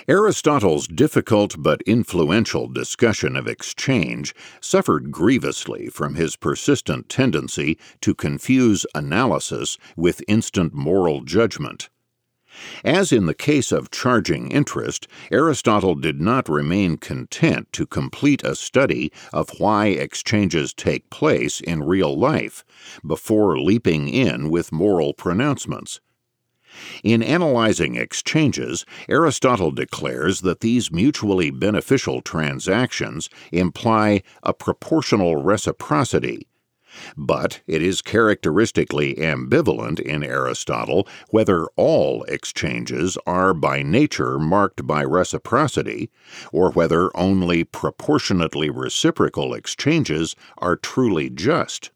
Aristotle's 0.08 0.88
difficult 0.88 1.56
but 1.58 1.82
influential 1.82 2.66
discussion 2.66 3.36
of 3.36 3.46
exchange 3.46 4.34
suffered 4.58 5.10
grievously 5.10 5.90
from 5.90 6.14
his 6.14 6.34
persistent 6.34 7.10
tendency 7.10 7.76
to 8.00 8.14
confuse 8.14 8.86
analysis 8.94 9.76
with 9.98 10.24
instant 10.26 10.72
moral 10.72 11.20
judgment. 11.20 11.90
As 12.84 13.12
in 13.12 13.26
the 13.26 13.34
case 13.34 13.72
of 13.72 13.90
charging 13.90 14.50
interest, 14.50 15.06
Aristotle 15.30 15.94
did 15.94 16.20
not 16.20 16.48
remain 16.48 16.96
content 16.96 17.72
to 17.72 17.86
complete 17.86 18.42
a 18.44 18.54
study 18.54 19.12
of 19.32 19.50
why 19.58 19.86
exchanges 19.86 20.72
take 20.72 21.10
place 21.10 21.60
in 21.60 21.84
real 21.84 22.16
life 22.18 22.64
before 23.06 23.58
leaping 23.58 24.08
in 24.08 24.50
with 24.50 24.72
moral 24.72 25.12
pronouncements. 25.12 26.00
In 27.02 27.22
analyzing 27.22 27.94
exchanges, 27.94 28.84
Aristotle 29.08 29.70
declares 29.70 30.42
that 30.42 30.60
these 30.60 30.92
mutually 30.92 31.50
beneficial 31.50 32.20
transactions 32.20 33.30
imply 33.50 34.22
a 34.42 34.52
proportional 34.52 35.36
reciprocity. 35.36 36.46
But 37.16 37.60
it 37.66 37.82
is 37.82 38.02
characteristically 38.02 39.14
ambivalent 39.16 40.00
in 40.00 40.22
Aristotle 40.22 41.06
whether 41.30 41.66
all 41.76 42.24
exchanges 42.24 43.18
are 43.26 43.52
by 43.52 43.82
nature 43.82 44.38
marked 44.38 44.86
by 44.86 45.04
reciprocity, 45.04 46.10
or 46.52 46.70
whether 46.70 47.14
only 47.16 47.64
proportionately 47.64 48.70
reciprocal 48.70 49.54
exchanges 49.54 50.34
are 50.58 50.76
truly 50.76 51.30
just. 51.30 51.90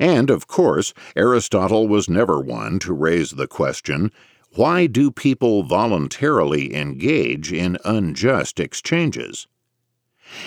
And, 0.00 0.30
of 0.30 0.48
course, 0.48 0.92
Aristotle 1.14 1.86
was 1.86 2.08
never 2.08 2.40
one 2.40 2.78
to 2.80 2.92
raise 2.92 3.32
the 3.32 3.46
question 3.46 4.10
why 4.54 4.86
do 4.86 5.10
people 5.10 5.62
voluntarily 5.62 6.74
engage 6.74 7.52
in 7.52 7.78
unjust 7.84 8.60
exchanges? 8.60 9.46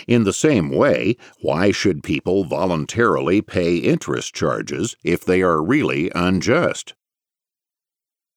In 0.07 0.23
the 0.23 0.33
same 0.33 0.69
way, 0.69 1.17
why 1.41 1.71
should 1.71 2.03
people 2.03 2.43
voluntarily 2.43 3.41
pay 3.41 3.77
interest 3.77 4.33
charges 4.33 4.95
if 5.03 5.23
they 5.23 5.41
are 5.41 5.63
really 5.63 6.11
unjust? 6.15 6.93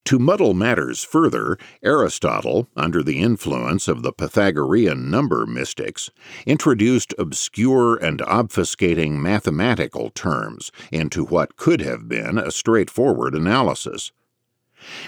To 0.08 0.18
muddle 0.18 0.54
matters 0.54 1.04
further, 1.04 1.58
Aristotle, 1.82 2.70
under 2.74 3.02
the 3.02 3.18
influence 3.18 3.88
of 3.88 4.00
the 4.00 4.10
Pythagorean 4.10 5.10
number 5.10 5.44
mystics, 5.44 6.08
introduced 6.46 7.12
obscure 7.18 7.96
and 7.96 8.20
obfuscating 8.20 9.18
mathematical 9.18 10.08
terms 10.08 10.72
into 10.90 11.26
what 11.26 11.56
could 11.56 11.82
have 11.82 12.08
been 12.08 12.38
a 12.38 12.50
straightforward 12.50 13.34
analysis. 13.34 14.10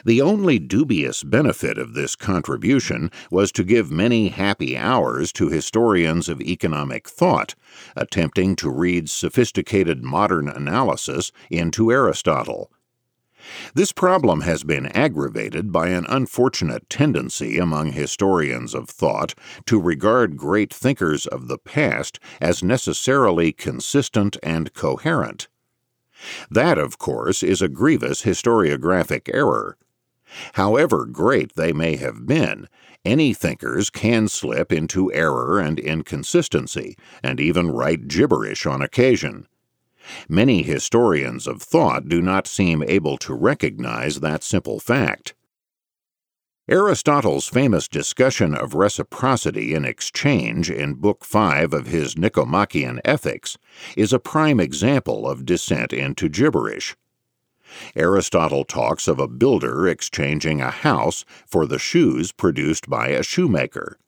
The 0.05 0.21
only 0.21 0.59
dubious 0.59 1.23
benefit 1.23 1.79
of 1.79 1.95
this 1.95 2.17
contribution 2.17 3.11
was 3.31 3.53
to 3.53 3.65
give 3.65 3.91
many 3.91 4.29
happy 4.29 4.77
hours 4.77 5.33
to 5.35 5.49
historians 5.49 6.29
of 6.29 6.41
economic 6.41 7.09
thought, 7.09 7.55
attempting 7.97 8.57
to 8.57 8.71
read 8.71 9.09
sophisticated 9.09 10.03
modern 10.03 10.49
analysis 10.49 11.33
into 11.51 11.91
Aristotle. 11.91 12.71
This 13.75 13.93
problem 13.93 14.43
has 14.43 14.65
been 14.65 14.87
aggravated 14.87 15.73
by 15.73 15.89
an 15.89 16.05
unfortunate 16.09 16.91
tendency 16.91 17.59
among 17.59 17.93
historians 17.93 18.75
of 18.75 18.89
thought 18.89 19.35
to 19.67 19.81
regard 19.81 20.37
great 20.37 20.73
thinkers 20.73 21.27
of 21.27 21.49
the 21.49 21.59
past 21.59 22.19
as 22.41 22.63
necessarily 22.63 23.53
consistent 23.53 24.37
and 24.43 24.75
coherent. 24.75 25.49
That, 26.51 26.79
of 26.79 26.99
course, 26.99 27.43
is 27.43 27.63
a 27.63 27.69
grievous 27.69 28.23
historiographic 28.23 29.31
error. 29.33 29.77
However 30.55 31.07
great 31.07 31.55
they 31.55 31.73
may 31.73 31.97
have 31.97 32.27
been, 32.27 32.69
any 33.05 33.33
thinkers 33.33 33.91
can 33.91 34.29
slip 34.29 34.73
into 34.73 35.13
error 35.13 35.59
and 35.59 35.81
inconsistency, 35.81 36.97
and 37.23 37.41
even 37.41 37.71
write 37.71 38.09
gibberish 38.09 38.67
on 38.67 38.83
occasion. 38.83 39.47
Many 40.29 40.63
historians 40.63 41.47
of 41.47 41.63
thought 41.63 42.09
do 42.09 42.21
not 42.21 42.47
seem 42.47 42.83
able 42.83 43.17
to 43.19 43.35
recognize 43.35 44.21
that 44.21 44.43
simple 44.43 44.81
fact. 44.81 45.35
Aristotle's 46.71 47.49
famous 47.49 47.89
discussion 47.89 48.55
of 48.55 48.75
reciprocity 48.75 49.75
in 49.75 49.85
exchange 49.85 50.71
in 50.71 50.95
Book 50.95 51.25
5 51.25 51.75
of 51.75 51.89
his 51.89 52.17
Nicomachean 52.17 53.01
Ethics 53.05 53.59
is 53.97 54.13
a 54.13 54.21
prime 54.21 54.61
example 54.61 55.29
of 55.29 55.45
descent 55.45 55.93
into 55.93 56.29
gibberish. 56.29 56.95
Aristotle 57.97 58.65
talks 58.65 59.09
of 59.09 59.19
a 59.19 59.27
builder 59.27 59.89
exchanging 59.89 60.61
a 60.61 60.71
house 60.71 61.25
for 61.45 61.67
the 61.67 61.79
shoes 61.81 62.31
produced 62.31 62.89
by 62.89 63.09
a 63.09 63.25
shoemaker. 63.25 63.99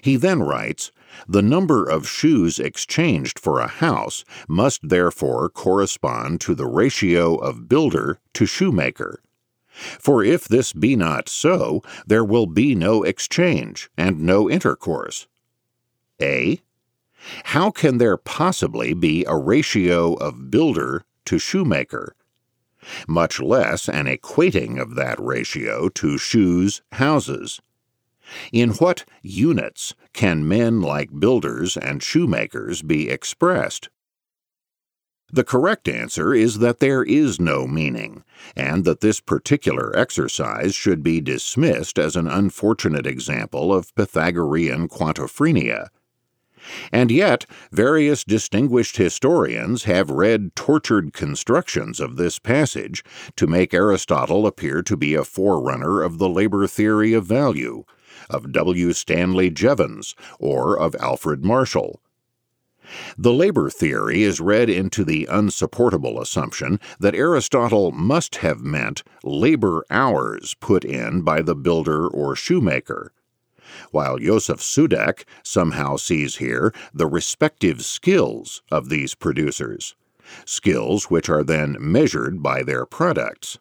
He 0.00 0.14
then 0.14 0.44
writes, 0.44 0.92
The 1.26 1.42
number 1.42 1.82
of 1.82 2.06
shoes 2.06 2.60
exchanged 2.60 3.36
for 3.36 3.58
a 3.58 3.66
house 3.66 4.24
must 4.46 4.90
therefore 4.90 5.48
correspond 5.48 6.40
to 6.42 6.54
the 6.54 6.68
ratio 6.68 7.34
of 7.34 7.68
builder 7.68 8.20
to 8.34 8.46
shoemaker. 8.46 9.20
For 9.72 10.24
if 10.24 10.48
this 10.48 10.72
be 10.72 10.96
not 10.96 11.28
so, 11.28 11.82
there 12.06 12.24
will 12.24 12.46
be 12.46 12.74
no 12.74 13.02
exchange 13.02 13.90
and 13.96 14.20
no 14.20 14.50
intercourse. 14.50 15.26
A. 16.20 16.60
How 17.44 17.70
can 17.70 17.98
there 17.98 18.16
possibly 18.16 18.94
be 18.94 19.24
a 19.26 19.36
ratio 19.36 20.14
of 20.14 20.50
builder 20.50 21.04
to 21.26 21.38
shoemaker? 21.38 22.14
Much 23.06 23.40
less 23.40 23.88
an 23.88 24.06
equating 24.06 24.80
of 24.80 24.94
that 24.94 25.20
ratio 25.20 25.88
to 25.90 26.18
shoes, 26.18 26.82
houses. 26.92 27.60
In 28.52 28.70
what 28.74 29.04
units 29.22 29.94
can 30.12 30.46
men 30.46 30.80
like 30.80 31.18
builders 31.18 31.76
and 31.76 32.02
shoemakers 32.02 32.82
be 32.82 33.10
expressed? 33.10 33.90
The 35.32 35.44
correct 35.44 35.88
answer 35.88 36.34
is 36.34 36.58
that 36.58 36.80
there 36.80 37.04
is 37.04 37.40
no 37.40 37.66
meaning, 37.66 38.24
and 38.56 38.84
that 38.84 39.00
this 39.00 39.20
particular 39.20 39.96
exercise 39.96 40.74
should 40.74 41.02
be 41.02 41.20
dismissed 41.20 41.98
as 41.98 42.16
an 42.16 42.26
unfortunate 42.26 43.06
example 43.06 43.72
of 43.72 43.94
Pythagorean 43.94 44.88
quantophrenia. 44.88 45.88
And 46.92 47.10
yet, 47.10 47.46
various 47.72 48.22
distinguished 48.24 48.96
historians 48.96 49.84
have 49.84 50.10
read 50.10 50.54
tortured 50.54 51.12
constructions 51.12 52.00
of 52.00 52.16
this 52.16 52.38
passage 52.38 53.02
to 53.36 53.46
make 53.46 53.72
Aristotle 53.72 54.46
appear 54.46 54.82
to 54.82 54.96
be 54.96 55.14
a 55.14 55.24
forerunner 55.24 56.02
of 56.02 56.18
the 56.18 56.28
labor 56.28 56.66
theory 56.66 57.12
of 57.14 57.24
value 57.24 57.84
of 58.28 58.52
W. 58.52 58.92
Stanley 58.92 59.50
Jevons, 59.50 60.14
or 60.38 60.78
of 60.78 60.94
Alfred 60.96 61.44
Marshall. 61.44 62.00
The 63.16 63.32
labor 63.32 63.70
theory 63.70 64.22
is 64.22 64.40
read 64.40 64.68
into 64.68 65.04
the 65.04 65.26
unsupportable 65.26 66.20
assumption 66.20 66.80
that 66.98 67.14
Aristotle 67.14 67.92
must 67.92 68.36
have 68.36 68.60
meant 68.60 69.02
labor 69.22 69.84
hours 69.90 70.54
put 70.60 70.84
in 70.84 71.22
by 71.22 71.42
the 71.42 71.54
builder 71.54 72.08
or 72.08 72.34
shoemaker, 72.34 73.12
while 73.90 74.18
Joseph 74.18 74.60
Soudek 74.60 75.24
somehow 75.42 75.96
sees 75.96 76.36
here 76.36 76.72
the 76.92 77.06
respective 77.06 77.84
skills 77.84 78.62
of 78.70 78.88
these 78.88 79.14
producers, 79.14 79.94
skills 80.44 81.04
which 81.04 81.28
are 81.28 81.44
then 81.44 81.76
measured 81.78 82.42
by 82.42 82.62
their 82.62 82.86
products. 82.86 83.58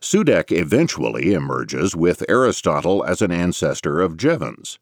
Soudek 0.00 0.50
eventually 0.50 1.32
emerges 1.32 1.94
with 1.94 2.24
Aristotle 2.28 3.04
as 3.04 3.20
an 3.20 3.30
ancestor 3.30 4.00
of 4.00 4.16
Jevons. 4.16 4.78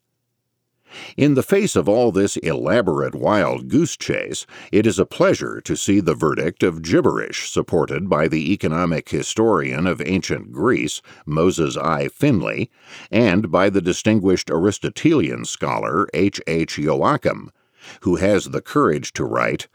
In 1.17 1.33
the 1.33 1.41
face 1.41 1.75
of 1.75 1.89
all 1.89 2.11
this 2.11 2.37
elaborate 2.37 3.15
wild 3.15 3.69
goose 3.69 3.97
chase, 3.97 4.45
it 4.71 4.85
is 4.85 4.99
a 4.99 5.05
pleasure 5.05 5.59
to 5.61 5.75
see 5.75 5.99
the 5.99 6.13
verdict 6.13 6.61
of 6.61 6.81
gibberish 6.81 7.49
supported 7.49 8.07
by 8.07 8.27
the 8.27 8.53
economic 8.53 9.09
historian 9.09 9.87
of 9.87 10.01
ancient 10.05 10.51
Greece, 10.51 11.01
Moses 11.25 11.75
I. 11.75 12.07
Finley, 12.09 12.69
and 13.09 13.51
by 13.51 13.69
the 13.69 13.81
distinguished 13.81 14.51
Aristotelian 14.51 15.45
scholar 15.45 16.07
H. 16.13 16.39
H. 16.45 16.77
Joachim, 16.77 17.51
who 18.01 18.17
has 18.17 18.45
the 18.45 18.61
courage 18.61 19.11
to 19.13 19.25
write 19.25 19.67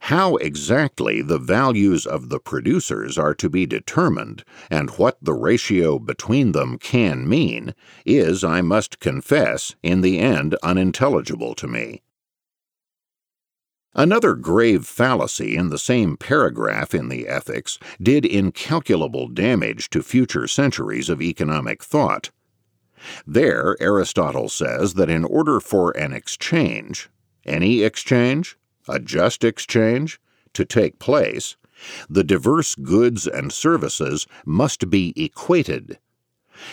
how 0.00 0.36
exactly 0.36 1.22
the 1.22 1.38
values 1.38 2.06
of 2.06 2.28
the 2.28 2.40
producers 2.40 3.16
are 3.16 3.34
to 3.34 3.48
be 3.48 3.66
determined, 3.66 4.44
and 4.70 4.90
what 4.90 5.18
the 5.22 5.34
ratio 5.34 5.98
between 5.98 6.52
them 6.52 6.78
can 6.78 7.28
mean, 7.28 7.74
is, 8.04 8.44
I 8.44 8.60
must 8.60 9.00
confess, 9.00 9.74
in 9.82 10.00
the 10.00 10.18
end 10.18 10.56
unintelligible 10.62 11.54
to 11.54 11.66
me. 11.66 12.02
Another 13.94 14.34
grave 14.34 14.86
fallacy 14.86 15.56
in 15.56 15.70
the 15.70 15.78
same 15.78 16.16
paragraph 16.16 16.94
in 16.94 17.08
the 17.08 17.26
Ethics 17.26 17.78
did 18.00 18.24
incalculable 18.24 19.28
damage 19.28 19.90
to 19.90 20.02
future 20.02 20.46
centuries 20.46 21.08
of 21.08 21.22
economic 21.22 21.82
thought. 21.82 22.30
There, 23.26 23.76
Aristotle 23.80 24.48
says 24.48 24.94
that 24.94 25.08
in 25.08 25.24
order 25.24 25.60
for 25.60 25.90
an 25.92 26.12
exchange, 26.12 27.08
any 27.46 27.82
exchange, 27.82 28.57
a 28.88 28.98
just 28.98 29.44
exchange, 29.44 30.20
to 30.54 30.64
take 30.64 30.98
place, 30.98 31.56
the 32.08 32.24
diverse 32.24 32.74
goods 32.74 33.26
and 33.26 33.52
services 33.52 34.26
must 34.44 34.90
be 34.90 35.12
equated, 35.16 35.98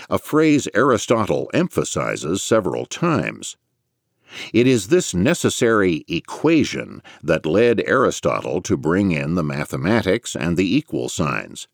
a 0.10 0.18
phrase 0.18 0.68
Aristotle 0.74 1.50
emphasizes 1.54 2.42
several 2.42 2.88
times. 2.88 3.56
It 4.52 4.66
is 4.66 4.88
this 4.88 5.14
necessary 5.14 6.04
equation 6.08 7.04
that 7.22 7.46
led 7.46 7.84
Aristotle 7.86 8.64
to 8.64 8.78
bring 8.78 9.12
in 9.12 9.36
the 9.36 9.44
mathematics 9.44 10.36
and 10.36 10.58
the 10.58 10.76
equal 10.76 11.08
signs. 11.08 11.68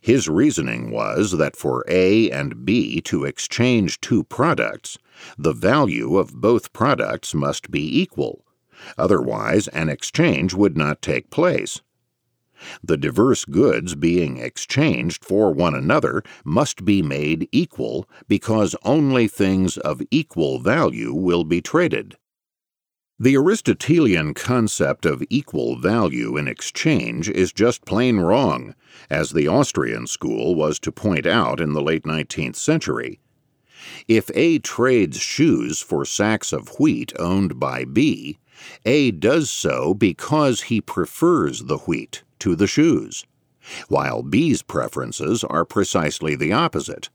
His 0.00 0.28
reasoning 0.28 0.90
was 0.90 1.38
that 1.38 1.56
for 1.56 1.84
A 1.88 2.30
and 2.30 2.64
B 2.66 3.00
to 3.02 3.24
exchange 3.24 4.00
two 4.00 4.24
products, 4.24 4.98
the 5.38 5.52
value 5.52 6.18
of 6.18 6.34
both 6.34 6.72
products 6.72 7.32
must 7.32 7.70
be 7.70 8.00
equal, 8.00 8.44
Otherwise, 8.96 9.68
an 9.68 9.88
exchange 9.88 10.54
would 10.54 10.76
not 10.76 11.02
take 11.02 11.30
place. 11.30 11.80
The 12.84 12.98
diverse 12.98 13.46
goods 13.46 13.94
being 13.94 14.36
exchanged 14.36 15.24
for 15.24 15.50
one 15.52 15.74
another 15.74 16.22
must 16.44 16.84
be 16.84 17.00
made 17.00 17.48
equal 17.52 18.08
because 18.28 18.76
only 18.84 19.28
things 19.28 19.78
of 19.78 20.02
equal 20.10 20.58
value 20.58 21.14
will 21.14 21.44
be 21.44 21.62
traded. 21.62 22.16
The 23.18 23.36
Aristotelian 23.36 24.32
concept 24.32 25.04
of 25.04 25.22
equal 25.28 25.76
value 25.78 26.38
in 26.38 26.48
exchange 26.48 27.28
is 27.28 27.52
just 27.52 27.84
plain 27.84 28.18
wrong, 28.18 28.74
as 29.10 29.32
the 29.32 29.46
Austrian 29.46 30.06
school 30.06 30.54
was 30.54 30.78
to 30.80 30.90
point 30.90 31.26
out 31.26 31.60
in 31.60 31.74
the 31.74 31.82
late 31.82 32.04
19th 32.04 32.56
century. 32.56 33.20
If 34.08 34.30
A 34.34 34.58
trades 34.58 35.18
shoes 35.18 35.80
for 35.80 36.04
sacks 36.04 36.52
of 36.52 36.78
wheat 36.80 37.12
owned 37.18 37.60
by 37.60 37.84
B, 37.84 38.38
A 38.84 39.10
does 39.10 39.50
so 39.50 39.94
because 39.94 40.62
he 40.62 40.80
prefers 40.80 41.64
the 41.64 41.78
wheat 41.78 42.22
to 42.40 42.54
the 42.54 42.66
shoes, 42.66 43.24
while 43.88 44.22
B's 44.22 44.62
preferences 44.62 45.44
are 45.44 45.64
precisely 45.64 46.34
the 46.34 46.52
opposite. 46.52 47.08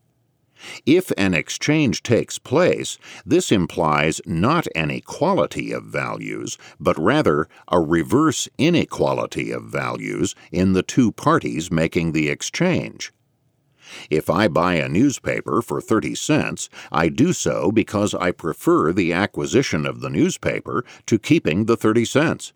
If 0.86 1.12
an 1.18 1.34
exchange 1.34 2.02
takes 2.02 2.40
place, 2.40 2.98
this 3.26 3.52
implies 3.52 4.22
not 4.26 4.68
an 4.74 4.90
equality 4.90 5.72
of 5.72 5.84
values, 5.84 6.58
but 6.80 6.98
rather 6.98 7.48
a 7.68 7.80
reverse 7.80 8.48
inequality 8.58 9.52
of 9.52 9.66
values 9.66 10.34
in 10.52 10.74
the 10.74 10.84
two 10.84 11.12
parties 11.12 11.72
making 11.72 12.14
the 12.14 12.30
exchange. 12.30 13.12
If 14.10 14.30
I 14.30 14.48
buy 14.48 14.76
a 14.76 14.90
newspaper 14.90 15.62
for 15.62 15.82
30 15.82 16.16
cents, 16.16 16.70
I 16.92 17.10
do 17.10 17.34
so 17.34 17.72
because 17.72 18.14
I 18.14 18.32
prefer 18.32 18.92
the 18.92 19.14
acquisition 19.14 19.86
of 19.86 20.02
the 20.02 20.10
newspaper 20.10 20.84
to 21.06 21.20
keeping 21.20 21.66
the 21.66 21.78
30 21.78 22.06
cents, 22.06 22.54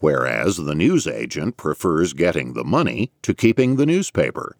whereas 0.00 0.56
the 0.56 0.74
newsagent 0.74 1.56
prefers 1.56 2.12
getting 2.12 2.52
the 2.52 2.64
money 2.64 3.10
to 3.22 3.34
keeping 3.34 3.76
the 3.76 3.86
newspaper. 3.86 4.56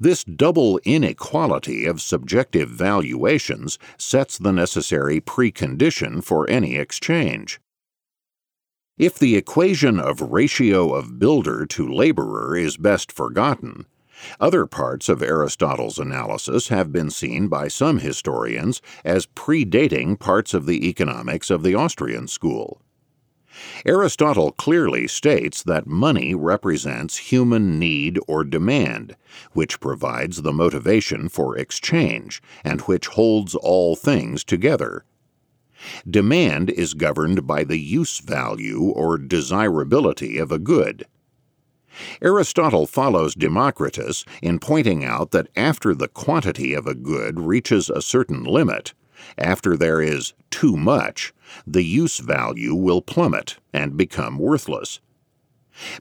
This 0.00 0.24
double 0.24 0.80
inequality 0.84 1.84
of 1.84 2.00
subjective 2.00 2.70
valuations 2.70 3.78
sets 3.98 4.38
the 4.38 4.52
necessary 4.52 5.20
precondition 5.20 6.24
for 6.24 6.48
any 6.48 6.76
exchange. 6.76 7.60
If 8.98 9.18
the 9.18 9.36
equation 9.36 10.00
of 10.00 10.22
ratio 10.22 10.94
of 10.94 11.18
builder 11.18 11.66
to 11.66 11.86
laborer 11.86 12.56
is 12.56 12.78
best 12.78 13.12
forgotten, 13.12 13.84
other 14.40 14.66
parts 14.66 15.08
of 15.08 15.22
Aristotle's 15.22 15.98
analysis 15.98 16.68
have 16.68 16.92
been 16.92 17.10
seen 17.10 17.48
by 17.48 17.68
some 17.68 17.98
historians 17.98 18.80
as 19.04 19.26
predating 19.26 20.18
parts 20.18 20.54
of 20.54 20.66
the 20.66 20.88
economics 20.88 21.50
of 21.50 21.62
the 21.62 21.74
Austrian 21.74 22.28
school. 22.28 22.80
Aristotle 23.86 24.52
clearly 24.52 25.06
states 25.08 25.62
that 25.62 25.86
money 25.86 26.34
represents 26.34 27.16
human 27.16 27.78
need 27.78 28.18
or 28.28 28.44
demand, 28.44 29.16
which 29.52 29.80
provides 29.80 30.42
the 30.42 30.52
motivation 30.52 31.28
for 31.28 31.56
exchange 31.56 32.42
and 32.64 32.82
which 32.82 33.06
holds 33.08 33.54
all 33.54 33.96
things 33.96 34.44
together. 34.44 35.04
Demand 36.08 36.70
is 36.70 36.94
governed 36.94 37.46
by 37.46 37.64
the 37.64 37.78
use 37.78 38.18
value 38.18 38.82
or 38.82 39.18
desirability 39.18 40.38
of 40.38 40.50
a 40.50 40.58
good. 40.58 41.06
Aristotle 42.20 42.86
follows 42.86 43.34
Democritus 43.34 44.24
in 44.42 44.58
pointing 44.58 45.04
out 45.04 45.30
that 45.30 45.48
after 45.56 45.94
the 45.94 46.08
quantity 46.08 46.74
of 46.74 46.86
a 46.86 46.94
good 46.94 47.40
reaches 47.40 47.88
a 47.90 48.02
certain 48.02 48.44
limit, 48.44 48.94
after 49.38 49.76
there 49.76 50.00
is 50.00 50.34
too 50.50 50.76
much, 50.76 51.32
the 51.66 51.82
use 51.82 52.18
value 52.18 52.74
will 52.74 53.00
plummet 53.02 53.58
and 53.72 53.96
become 53.96 54.38
worthless. 54.38 55.00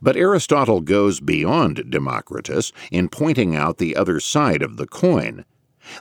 But 0.02 0.16
Aristotle 0.16 0.82
goes 0.82 1.20
beyond 1.20 1.90
Democritus 1.90 2.72
in 2.92 3.10
pointing 3.10 3.56
out 3.56 3.78
the 3.78 3.96
other 3.96 4.20
side 4.20 4.62
of 4.62 4.78
the 4.78 4.88
coin 4.88 5.46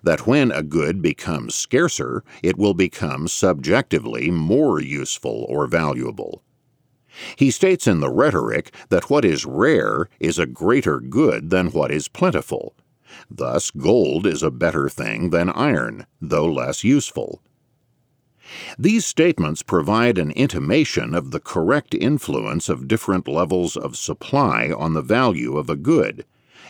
that 0.02 0.26
when 0.26 0.50
a 0.50 0.62
good 0.62 1.02
becomes 1.02 1.54
scarcer, 1.54 2.24
it 2.42 2.56
will 2.56 2.74
become 2.74 3.28
subjectively 3.28 4.30
more 4.30 4.80
useful 4.80 5.44
or 5.48 5.66
valuable. 5.66 6.42
He 7.36 7.50
states 7.50 7.86
in 7.86 8.00
the 8.00 8.10
Rhetoric 8.10 8.74
that 8.88 9.08
what 9.08 9.24
is 9.24 9.46
rare 9.46 10.08
is 10.18 10.38
a 10.38 10.46
greater 10.46 11.00
good 11.00 11.50
than 11.50 11.68
what 11.68 11.90
is 11.90 12.08
plentiful. 12.08 12.74
Thus, 13.30 13.70
gold 13.70 14.26
is 14.26 14.42
a 14.42 14.50
better 14.50 14.88
thing 14.88 15.30
than 15.30 15.50
iron, 15.50 16.06
though 16.20 16.46
less 16.46 16.82
useful. 16.82 17.40
These 18.78 19.06
statements 19.06 19.62
provide 19.62 20.18
an 20.18 20.30
intimation 20.32 21.14
of 21.14 21.30
the 21.30 21.40
correct 21.40 21.94
influence 21.94 22.68
of 22.68 22.88
different 22.88 23.26
levels 23.26 23.76
of 23.76 23.96
supply 23.96 24.70
on 24.70 24.92
the 24.94 25.02
value 25.02 25.56
of 25.56 25.70
a 25.70 25.76
good, 25.76 26.24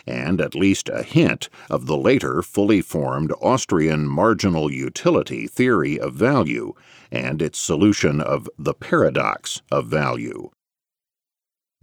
and 0.07 0.39
at 0.39 0.55
least 0.55 0.89
a 0.89 1.03
hint 1.03 1.49
of 1.69 1.85
the 1.85 1.97
later 1.97 2.41
fully 2.41 2.81
formed 2.81 3.33
Austrian 3.41 4.07
marginal 4.07 4.71
utility 4.71 5.47
theory 5.47 5.99
of 5.99 6.13
value 6.13 6.73
and 7.11 7.41
its 7.41 7.59
solution 7.59 8.21
of 8.21 8.49
the 8.57 8.73
paradox 8.73 9.61
of 9.71 9.87
value. 9.87 10.49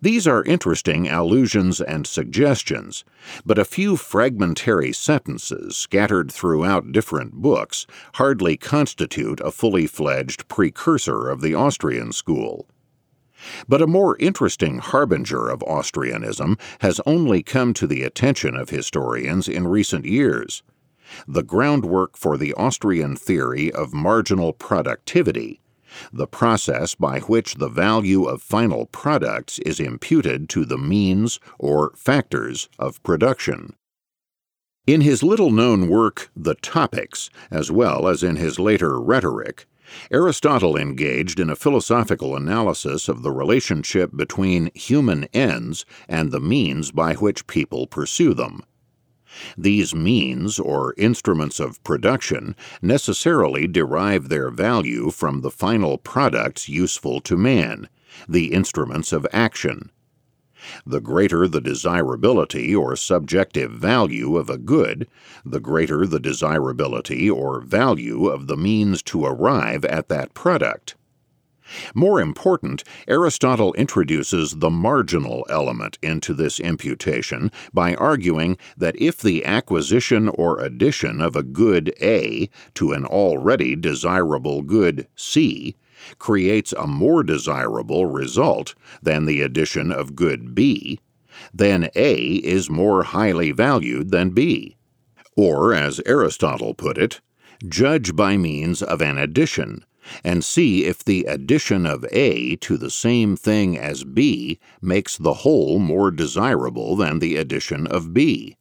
These 0.02 0.26
are 0.26 0.42
interesting 0.42 1.06
allusions 1.06 1.80
and 1.80 2.08
suggestions, 2.08 3.04
but 3.46 3.56
a 3.56 3.64
few 3.64 3.96
fragmentary 3.96 4.92
sentences 4.92 5.76
scattered 5.76 6.32
throughout 6.32 6.90
different 6.90 7.34
books 7.34 7.86
hardly 8.14 8.56
constitute 8.56 9.38
a 9.38 9.52
fully 9.52 9.86
fledged 9.86 10.48
precursor 10.48 11.28
of 11.28 11.40
the 11.40 11.54
Austrian 11.54 12.10
school. 12.10 12.66
But 13.68 13.82
a 13.82 13.86
more 13.86 14.16
interesting 14.18 14.78
harbinger 14.78 15.48
of 15.48 15.60
Austrianism 15.60 16.58
has 16.80 17.00
only 17.06 17.42
come 17.42 17.74
to 17.74 17.86
the 17.86 18.02
attention 18.02 18.56
of 18.56 18.70
historians 18.70 19.48
in 19.48 19.68
recent 19.68 20.04
years. 20.04 20.62
The 21.26 21.42
groundwork 21.42 22.16
for 22.16 22.36
the 22.36 22.54
Austrian 22.54 23.16
theory 23.16 23.70
of 23.70 23.92
marginal 23.92 24.52
productivity 24.52 25.62
the 26.12 26.26
process 26.26 26.94
by 26.94 27.20
which 27.20 27.56
the 27.56 27.68
value 27.68 28.24
of 28.24 28.42
final 28.42 28.86
products 28.86 29.58
is 29.60 29.80
imputed 29.80 30.48
to 30.50 30.64
the 30.64 30.78
means 30.78 31.38
or 31.58 31.92
factors 31.96 32.68
of 32.78 33.02
production. 33.02 33.74
In 34.86 35.00
his 35.00 35.22
little 35.22 35.52
known 35.52 35.88
work, 35.88 36.30
The 36.34 36.56
Topics, 36.56 37.30
as 37.50 37.70
well 37.70 38.08
as 38.08 38.22
in 38.22 38.36
his 38.36 38.58
later 38.58 39.00
Rhetoric, 39.00 39.66
Aristotle 40.10 40.76
engaged 40.76 41.38
in 41.38 41.50
a 41.50 41.56
philosophical 41.56 42.36
analysis 42.36 43.08
of 43.08 43.22
the 43.22 43.30
relationship 43.30 44.10
between 44.16 44.70
human 44.74 45.24
ends 45.32 45.84
and 46.08 46.30
the 46.30 46.40
means 46.40 46.90
by 46.90 47.14
which 47.14 47.46
people 47.46 47.86
pursue 47.86 48.34
them. 48.34 48.62
These 49.56 49.94
means, 49.94 50.58
or 50.58 50.94
instruments 50.98 51.58
of 51.58 51.82
production, 51.84 52.54
necessarily 52.82 53.66
derive 53.66 54.28
their 54.28 54.50
value 54.50 55.10
from 55.10 55.40
the 55.40 55.50
final 55.50 55.96
products 55.98 56.68
useful 56.68 57.20
to 57.22 57.36
man, 57.36 57.88
the 58.28 58.52
instruments 58.52 59.12
of 59.12 59.26
action. 59.32 59.90
The 60.86 61.00
greater 61.00 61.48
the 61.48 61.60
desirability 61.60 62.74
or 62.74 62.94
subjective 62.96 63.72
value 63.72 64.36
of 64.36 64.48
a 64.48 64.58
good, 64.58 65.08
the 65.44 65.60
greater 65.60 66.06
the 66.06 66.20
desirability 66.20 67.28
or 67.28 67.60
value 67.60 68.26
of 68.26 68.46
the 68.46 68.56
means 68.56 69.02
to 69.04 69.24
arrive 69.24 69.84
at 69.84 70.08
that 70.08 70.34
product. 70.34 70.96
More 71.94 72.20
important, 72.20 72.84
Aristotle 73.08 73.72
introduces 73.74 74.56
the 74.56 74.68
marginal 74.68 75.46
element 75.48 75.98
into 76.02 76.34
this 76.34 76.60
imputation 76.60 77.50
by 77.72 77.94
arguing 77.94 78.58
that 78.76 79.00
if 79.00 79.18
the 79.18 79.44
acquisition 79.44 80.28
or 80.28 80.58
addition 80.60 81.20
of 81.20 81.34
a 81.34 81.42
good 81.42 81.94
A 82.02 82.50
to 82.74 82.92
an 82.92 83.06
already 83.06 83.74
desirable 83.76 84.62
good 84.62 85.06
C 85.16 85.76
creates 86.18 86.72
a 86.72 86.86
more 86.86 87.22
desirable 87.22 88.06
result 88.06 88.74
than 89.02 89.24
the 89.24 89.40
addition 89.40 89.90
of 89.92 90.16
good 90.16 90.54
B, 90.54 90.98
then 91.52 91.88
A 91.94 92.14
is 92.14 92.68
more 92.70 93.04
highly 93.04 93.52
valued 93.52 94.10
than 94.10 94.30
B. 94.30 94.76
Or, 95.36 95.72
as 95.72 96.00
Aristotle 96.04 96.74
put 96.74 96.98
it, 96.98 97.20
judge 97.66 98.14
by 98.14 98.36
means 98.36 98.82
of 98.82 99.00
an 99.00 99.18
addition 99.18 99.84
and 100.24 100.44
see 100.44 100.84
if 100.84 101.04
the 101.04 101.24
addition 101.24 101.86
of 101.86 102.04
A 102.10 102.56
to 102.56 102.76
the 102.76 102.90
same 102.90 103.36
thing 103.36 103.78
as 103.78 104.04
B 104.04 104.58
makes 104.80 105.16
the 105.16 105.34
whole 105.34 105.78
more 105.78 106.10
desirable 106.10 106.96
than 106.96 107.18
the 107.18 107.36
addition 107.36 107.86
of 107.86 108.12
B. 108.12 108.56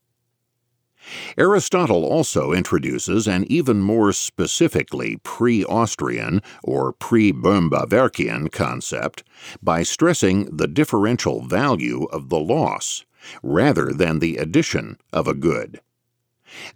Aristotle 1.37 2.05
also 2.05 2.53
introduces 2.53 3.27
an 3.27 3.45
even 3.51 3.81
more 3.81 4.13
specifically 4.13 5.17
pre 5.23 5.65
Austrian 5.65 6.41
or 6.63 6.93
pre 6.93 7.33
Böhm-Bawerkian 7.33 8.51
concept 8.51 9.23
by 9.61 9.83
stressing 9.83 10.55
the 10.55 10.67
differential 10.67 11.41
value 11.41 12.05
of 12.05 12.29
the 12.29 12.39
loss 12.39 13.05
rather 13.43 13.91
than 13.91 14.19
the 14.19 14.37
addition 14.37 14.97
of 15.13 15.27
a 15.27 15.33
good. 15.33 15.81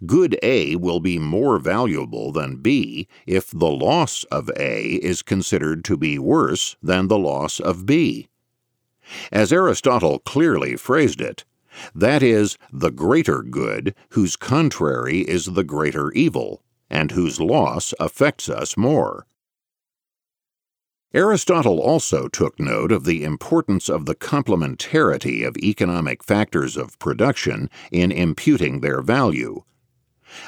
Good 0.06 0.38
A 0.42 0.76
will 0.76 1.00
be 1.00 1.18
more 1.18 1.58
valuable 1.58 2.32
than 2.32 2.56
B 2.56 3.08
if 3.26 3.50
the 3.50 3.70
loss 3.70 4.24
of 4.24 4.50
A 4.56 4.94
is 4.94 5.22
considered 5.22 5.84
to 5.84 5.96
be 5.96 6.18
worse 6.18 6.76
than 6.82 7.08
the 7.08 7.18
loss 7.18 7.60
of 7.60 7.84
B. 7.84 8.28
As 9.30 9.52
Aristotle 9.52 10.18
clearly 10.20 10.76
phrased 10.76 11.20
it, 11.20 11.44
that 11.94 12.22
is, 12.22 12.56
the 12.72 12.90
greater 12.90 13.42
good 13.42 13.94
whose 14.10 14.36
contrary 14.36 15.20
is 15.20 15.46
the 15.46 15.64
greater 15.64 16.12
evil, 16.12 16.62
and 16.88 17.10
whose 17.10 17.40
loss 17.40 17.92
affects 17.98 18.48
us 18.48 18.76
more. 18.76 19.26
Aristotle 21.14 21.80
also 21.80 22.28
took 22.28 22.60
note 22.60 22.92
of 22.92 23.04
the 23.04 23.24
importance 23.24 23.88
of 23.88 24.04
the 24.04 24.14
complementarity 24.14 25.46
of 25.46 25.56
economic 25.56 26.22
factors 26.22 26.76
of 26.76 26.98
production 26.98 27.70
in 27.90 28.12
imputing 28.12 28.80
their 28.80 29.00
value. 29.00 29.62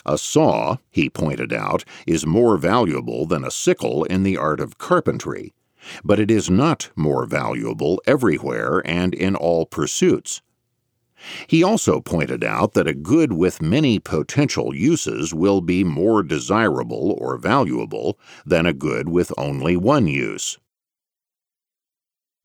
A 0.05 0.19
saw, 0.19 0.77
he 0.91 1.09
pointed 1.09 1.53
out, 1.53 1.85
is 2.07 2.27
more 2.27 2.59
valuable 2.59 3.25
than 3.25 3.45
a 3.45 3.51
sickle 3.51 4.05
in 4.05 4.25
the 4.25 4.37
art 4.37 4.61
of 4.61 4.77
carpentry, 4.77 5.55
but 6.05 6.19
it 6.19 6.31
is 6.31 6.51
not 6.51 6.91
more 6.97 7.25
valuable 7.25 8.03
everywhere 8.07 8.83
and 8.85 9.15
in 9.15 9.37
all 9.37 9.65
pursuits. 9.65 10.43
He 11.47 11.63
also 11.63 12.01
pointed 12.01 12.45
out 12.45 12.75
that 12.75 12.87
a 12.87 12.95
good 12.95 13.33
with 13.33 13.63
many 13.63 13.99
potential 13.99 14.75
uses 14.75 15.35
will 15.35 15.61
be 15.61 15.85
more 15.85 16.23
desirable 16.23 17.17
or 17.19 17.37
valuable 17.37 18.19
than 18.45 18.67
a 18.67 18.73
good 18.73 19.09
with 19.09 19.33
only 19.37 19.77
one 19.77 20.07
use. 20.07 20.59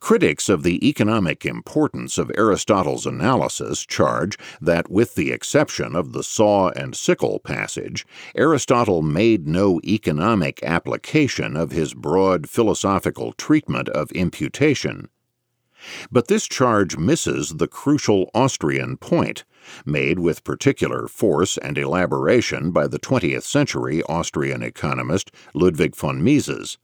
Critics 0.03 0.49
of 0.49 0.63
the 0.63 0.85
economic 0.85 1.45
importance 1.45 2.17
of 2.17 2.29
Aristotle's 2.37 3.05
analysis 3.05 3.85
charge 3.85 4.37
that, 4.59 4.91
with 4.91 5.15
the 5.15 5.31
exception 5.31 5.95
of 5.95 6.11
the 6.11 6.23
saw 6.23 6.71
and 6.71 6.93
sickle 6.93 7.39
passage, 7.39 8.05
Aristotle 8.35 9.01
made 9.01 9.47
no 9.47 9.79
economic 9.85 10.61
application 10.61 11.55
of 11.55 11.71
his 11.71 11.93
broad 11.93 12.49
philosophical 12.49 13.31
treatment 13.31 13.87
of 13.87 14.11
imputation. 14.11 15.07
But 16.11 16.27
this 16.27 16.47
charge 16.47 16.97
misses 16.97 17.55
the 17.55 17.67
crucial 17.67 18.29
Austrian 18.33 18.97
point, 18.97 19.43
made 19.85 20.19
with 20.19 20.43
particular 20.43 21.07
force 21.07 21.57
and 21.57 21.77
elaboration 21.77 22.71
by 22.71 22.87
the 22.87 22.99
20th 22.99 23.43
century 23.43 24.03
Austrian 24.03 24.61
economist 24.61 25.31
Ludwig 25.53 25.95
von 25.95 26.23
Mises 26.23 26.77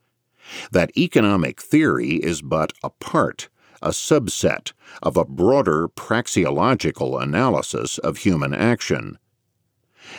that 0.71 0.95
economic 0.97 1.61
theory 1.61 2.15
is 2.15 2.41
but 2.41 2.73
a 2.83 2.89
part, 2.89 3.49
a 3.81 3.89
subset, 3.89 4.73
of 5.01 5.15
a 5.17 5.25
broader 5.25 5.87
praxeological 5.87 7.21
analysis 7.21 7.97
of 7.99 8.17
human 8.17 8.53
action. 8.53 9.17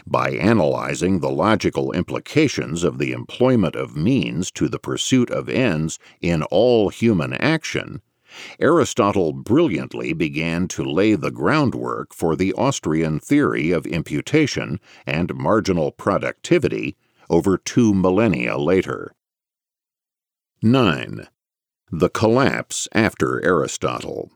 By 0.07 0.31
analyzing 0.33 1.19
the 1.19 1.31
logical 1.31 1.91
implications 1.93 2.85
of 2.85 2.99
the 2.99 3.13
employment 3.13 3.75
of 3.75 3.97
means 3.97 4.51
to 4.53 4.69
the 4.69 4.79
pursuit 4.79 5.31
of 5.31 5.49
ends 5.49 5.99
in 6.21 6.43
all 6.45 6.91
human 6.91 7.33
action, 7.33 8.01
Aristotle 8.61 9.33
brilliantly 9.33 10.13
began 10.13 10.69
to 10.69 10.85
lay 10.85 11.15
the 11.15 11.31
groundwork 11.31 12.15
for 12.15 12.37
the 12.37 12.53
Austrian 12.55 13.19
theory 13.19 13.71
of 13.71 13.87
imputation 13.87 14.81
and 15.07 15.35
marginal 15.35 15.91
productivity 15.91 16.97
over 17.29 17.57
two 17.57 17.95
millennia 17.95 18.59
later. 18.59 19.15
9. 20.63 21.27
The 21.91 22.11
Collapse 22.11 22.87
After 22.93 23.45
Aristotle. 23.45 24.31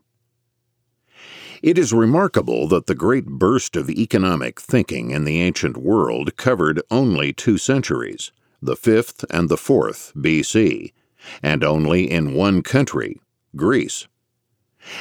It 1.61 1.77
is 1.77 1.93
remarkable 1.93 2.67
that 2.67 2.87
the 2.87 2.95
great 2.95 3.25
burst 3.25 3.75
of 3.75 3.89
economic 3.89 4.59
thinking 4.59 5.11
in 5.11 5.23
the 5.23 5.41
ancient 5.41 5.77
world 5.77 6.35
covered 6.35 6.81
only 6.91 7.31
two 7.31 7.57
centuries, 7.57 8.31
the 8.61 8.75
5th 8.75 9.23
and 9.29 9.49
the 9.49 9.55
4th 9.55 10.13
BC, 10.13 10.93
and 11.41 11.63
only 11.63 12.09
in 12.11 12.33
one 12.33 12.61
country, 12.61 13.19
Greece. 13.55 14.07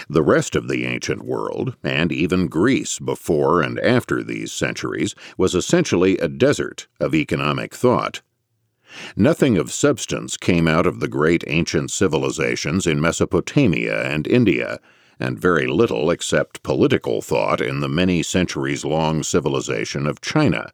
The 0.08 0.22
rest 0.22 0.56
of 0.56 0.68
the 0.68 0.86
ancient 0.86 1.24
world, 1.24 1.76
and 1.82 2.10
even 2.10 2.48
Greece 2.48 2.98
before 2.98 3.60
and 3.60 3.78
after 3.80 4.22
these 4.22 4.52
centuries, 4.52 5.14
was 5.36 5.54
essentially 5.54 6.16
a 6.18 6.28
desert 6.28 6.86
of 6.98 7.14
economic 7.14 7.74
thought. 7.74 8.22
Nothing 9.16 9.58
of 9.58 9.72
substance 9.72 10.36
came 10.36 10.68
out 10.68 10.86
of 10.86 11.00
the 11.00 11.08
great 11.08 11.44
ancient 11.46 11.90
civilizations 11.90 12.86
in 12.86 13.00
Mesopotamia 13.00 14.08
and 14.08 14.26
India, 14.26 14.78
and 15.20 15.38
very 15.38 15.66
little 15.66 16.10
except 16.10 16.62
political 16.62 17.20
thought 17.20 17.60
in 17.60 17.80
the 17.80 17.88
many 17.88 18.22
centuries 18.22 18.84
long 18.84 19.22
civilization 19.22 20.06
of 20.06 20.20
China. 20.20 20.72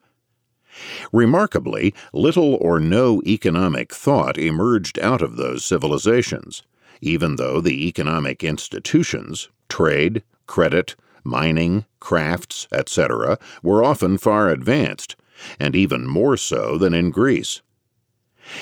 Remarkably, 1.13 1.95
little 2.13 2.55
or 2.55 2.79
no 2.79 3.21
economic 3.27 3.93
thought 3.93 4.39
emerged 4.39 4.99
out 5.01 5.21
of 5.21 5.37
those 5.37 5.65
civilizations, 5.65 6.63
even 7.01 7.37
though 7.37 7.61
the 7.61 7.87
economic 7.87 8.45
institutions, 8.45 9.49
trade, 9.69 10.23
credit, 10.47 10.97
mining, 11.25 11.85
crafts, 12.01 12.67
etc., 12.73 13.39
were 13.63 13.85
often 13.85 14.19
far 14.19 14.49
advanced, 14.49 15.17
and 15.59 15.77
even 15.77 16.07
more 16.07 16.37
so 16.37 16.77
than 16.77 16.95
in 16.95 17.11
Greece. 17.11 17.63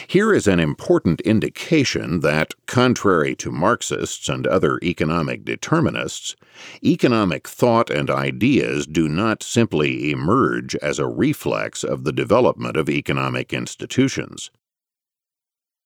Here 0.06 0.34
is 0.34 0.46
an 0.46 0.60
important 0.60 1.20
indication 1.22 2.20
that, 2.20 2.54
contrary 2.66 3.34
to 3.36 3.50
Marxists 3.50 4.28
and 4.28 4.46
other 4.46 4.78
economic 4.82 5.44
determinists, 5.44 6.36
economic 6.84 7.48
thought 7.48 7.88
and 7.88 8.10
ideas 8.10 8.86
do 8.86 9.08
not 9.08 9.42
simply 9.42 10.10
emerge 10.10 10.74
as 10.76 10.98
a 10.98 11.06
reflex 11.06 11.84
of 11.84 12.04
the 12.04 12.12
development 12.12 12.76
of 12.76 12.90
economic 12.90 13.52
institutions. 13.52 14.50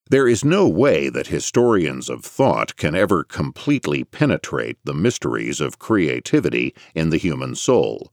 There 0.09 0.27
is 0.27 0.43
no 0.43 0.67
way 0.67 1.09
that 1.09 1.27
historians 1.27 2.09
of 2.09 2.23
thought 2.23 2.75
can 2.75 2.95
ever 2.95 3.23
completely 3.23 4.03
penetrate 4.03 4.77
the 4.83 4.93
mysteries 4.93 5.61
of 5.61 5.79
creativity 5.79 6.75
in 6.93 7.09
the 7.09 7.17
human 7.17 7.55
soul 7.55 8.11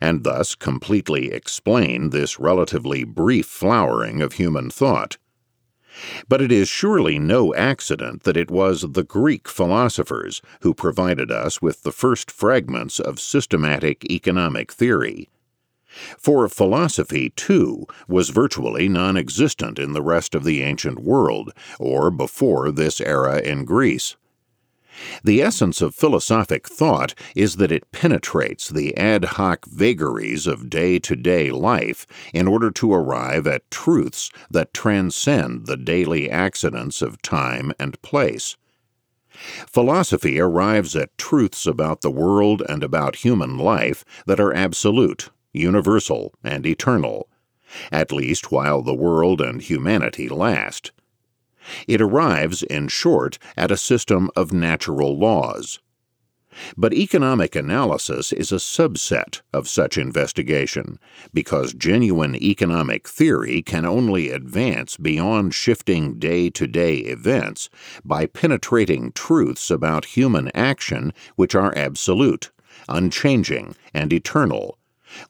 and 0.00 0.24
thus 0.24 0.54
completely 0.54 1.32
explain 1.32 2.10
this 2.10 2.38
relatively 2.38 3.04
brief 3.04 3.46
flowering 3.46 4.22
of 4.22 4.34
human 4.34 4.70
thought. 4.70 5.18
But 6.28 6.42
it 6.42 6.52
is 6.52 6.68
surely 6.68 7.18
no 7.18 7.54
accident 7.54 8.24
that 8.24 8.36
it 8.36 8.50
was 8.50 8.82
the 8.92 9.04
Greek 9.04 9.48
philosophers 9.48 10.42
who 10.60 10.74
provided 10.74 11.30
us 11.30 11.62
with 11.62 11.82
the 11.82 11.92
first 11.92 12.30
fragments 12.30 13.00
of 13.00 13.18
systematic 13.18 14.04
economic 14.10 14.72
theory. 14.72 15.28
For 16.18 16.48
philosophy, 16.48 17.30
too, 17.30 17.86
was 18.06 18.30
virtually 18.30 18.88
non 18.88 19.16
existent 19.16 19.78
in 19.78 19.92
the 19.92 20.02
rest 20.02 20.34
of 20.34 20.44
the 20.44 20.62
ancient 20.62 20.98
world, 20.98 21.52
or 21.78 22.10
before 22.10 22.70
this 22.70 23.00
era 23.00 23.38
in 23.40 23.64
Greece. 23.64 24.16
The 25.22 25.42
essence 25.42 25.82
of 25.82 25.94
philosophic 25.94 26.66
thought 26.66 27.14
is 27.34 27.56
that 27.56 27.72
it 27.72 27.92
penetrates 27.92 28.68
the 28.68 28.96
ad 28.96 29.24
hoc 29.24 29.66
vagaries 29.66 30.46
of 30.46 30.70
day 30.70 30.98
to 31.00 31.14
day 31.14 31.50
life 31.50 32.06
in 32.32 32.48
order 32.48 32.70
to 32.72 32.94
arrive 32.94 33.46
at 33.46 33.70
truths 33.70 34.30
that 34.50 34.72
transcend 34.72 35.66
the 35.66 35.76
daily 35.76 36.30
accidents 36.30 37.02
of 37.02 37.20
time 37.20 37.72
and 37.78 38.00
place. 38.00 38.56
Philosophy 39.66 40.40
arrives 40.40 40.96
at 40.96 41.16
truths 41.18 41.66
about 41.66 42.00
the 42.00 42.10
world 42.10 42.62
and 42.66 42.82
about 42.82 43.16
human 43.16 43.58
life 43.58 44.02
that 44.24 44.40
are 44.40 44.54
absolute, 44.54 45.28
universal, 45.56 46.34
and 46.44 46.66
eternal, 46.66 47.28
at 47.90 48.12
least 48.12 48.52
while 48.52 48.82
the 48.82 48.94
world 48.94 49.40
and 49.40 49.62
humanity 49.62 50.28
last. 50.28 50.92
It 51.88 52.00
arrives, 52.00 52.62
in 52.62 52.88
short, 52.88 53.38
at 53.56 53.72
a 53.72 53.76
system 53.76 54.30
of 54.36 54.52
natural 54.52 55.18
laws. 55.18 55.80
But 56.76 56.94
economic 56.94 57.54
analysis 57.54 58.32
is 58.32 58.50
a 58.50 58.56
subset 58.56 59.42
of 59.52 59.68
such 59.68 59.98
investigation, 59.98 60.98
because 61.34 61.74
genuine 61.74 62.34
economic 62.34 63.06
theory 63.06 63.60
can 63.60 63.84
only 63.84 64.30
advance 64.30 64.96
beyond 64.96 65.54
shifting 65.54 66.18
day 66.18 66.48
to 66.50 66.66
day 66.66 66.98
events 66.98 67.68
by 68.04 68.24
penetrating 68.24 69.12
truths 69.12 69.70
about 69.70 70.16
human 70.16 70.50
action 70.54 71.12
which 71.34 71.54
are 71.54 71.76
absolute, 71.76 72.50
unchanging, 72.88 73.74
and 73.92 74.10
eternal, 74.12 74.78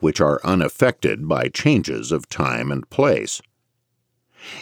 which 0.01 0.21
are 0.21 0.41
unaffected 0.45 1.29
by 1.29 1.49
changes 1.49 2.13
of 2.13 2.29
time 2.29 2.71
and 2.71 2.89
place. 2.91 3.41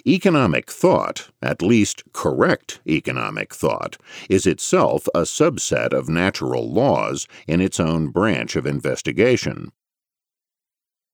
Economic 0.06 0.70
thought, 0.70 1.30
at 1.42 1.60
least 1.60 2.04
correct 2.12 2.80
economic 2.87 3.54
thought, 3.54 3.96
is 4.30 4.46
itself 4.46 5.06
a 5.14 5.22
subset 5.22 5.92
of 5.92 6.08
natural 6.08 6.72
laws 6.72 7.26
in 7.46 7.60
its 7.60 7.78
own 7.78 8.08
branch 8.08 8.56
of 8.56 8.66
investigation. 8.66 9.72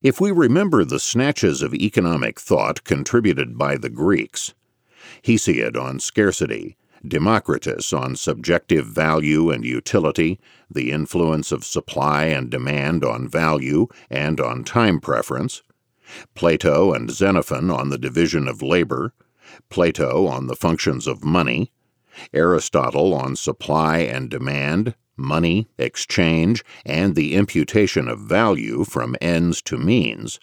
If 0.02 0.20
we 0.20 0.30
remember 0.30 0.84
the 0.84 1.00
snatches 1.00 1.62
of 1.62 1.74
economic 1.74 2.40
thought 2.40 2.84
contributed 2.84 3.58
by 3.58 3.76
the 3.76 3.90
Greeks, 3.90 4.54
Hesiod 5.22 5.76
on 5.76 6.00
scarcity, 6.00 6.76
Democritus 7.06 7.92
on 7.92 8.14
subjective 8.14 8.86
value 8.86 9.50
and 9.50 9.64
utility, 9.64 10.38
the 10.70 10.90
influence 10.90 11.50
of 11.50 11.64
supply 11.64 12.24
and 12.24 12.50
demand 12.50 13.04
on 13.04 13.26
value 13.26 13.86
and 14.10 14.40
on 14.40 14.64
time 14.64 15.00
preference, 15.00 15.62
Plato 16.34 16.92
and 16.92 17.10
Xenophon 17.10 17.70
on 17.70 17.88
the 17.88 17.98
division 17.98 18.46
of 18.46 18.62
labor, 18.62 19.14
Plato 19.68 20.26
on 20.26 20.46
the 20.46 20.56
functions 20.56 21.06
of 21.06 21.24
money, 21.24 21.72
Aristotle 22.34 23.14
on 23.14 23.36
supply 23.36 23.98
and 23.98 24.28
demand, 24.28 24.94
money, 25.16 25.68
exchange, 25.78 26.64
and 26.84 27.14
the 27.14 27.34
imputation 27.34 28.08
of 28.08 28.20
value 28.20 28.84
from 28.84 29.16
ends 29.20 29.62
to 29.62 29.78
means, 29.78 30.40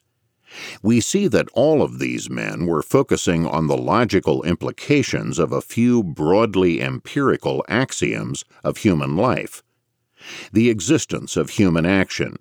we 0.81 0.99
see 1.01 1.27
that 1.27 1.49
all 1.53 1.81
of 1.81 1.99
these 1.99 2.29
men 2.29 2.65
were 2.65 2.81
focusing 2.81 3.45
on 3.45 3.67
the 3.67 3.77
logical 3.77 4.43
implications 4.43 5.39
of 5.39 5.51
a 5.51 5.61
few 5.61 6.03
broadly 6.03 6.81
empirical 6.81 7.63
axioms 7.67 8.45
of 8.63 8.77
human 8.77 9.15
life. 9.15 9.63
The 10.51 10.69
existence 10.69 11.37
of 11.37 11.51
human 11.51 11.85
action, 11.85 12.37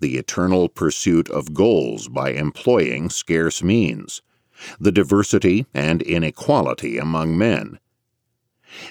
the 0.00 0.16
eternal 0.16 0.68
pursuit 0.68 1.28
of 1.30 1.54
goals 1.54 2.08
by 2.08 2.30
employing 2.30 3.10
scarce 3.10 3.62
means, 3.62 4.22
the 4.78 4.92
diversity 4.92 5.66
and 5.74 6.02
inequality 6.02 6.98
among 6.98 7.36
men. 7.36 7.78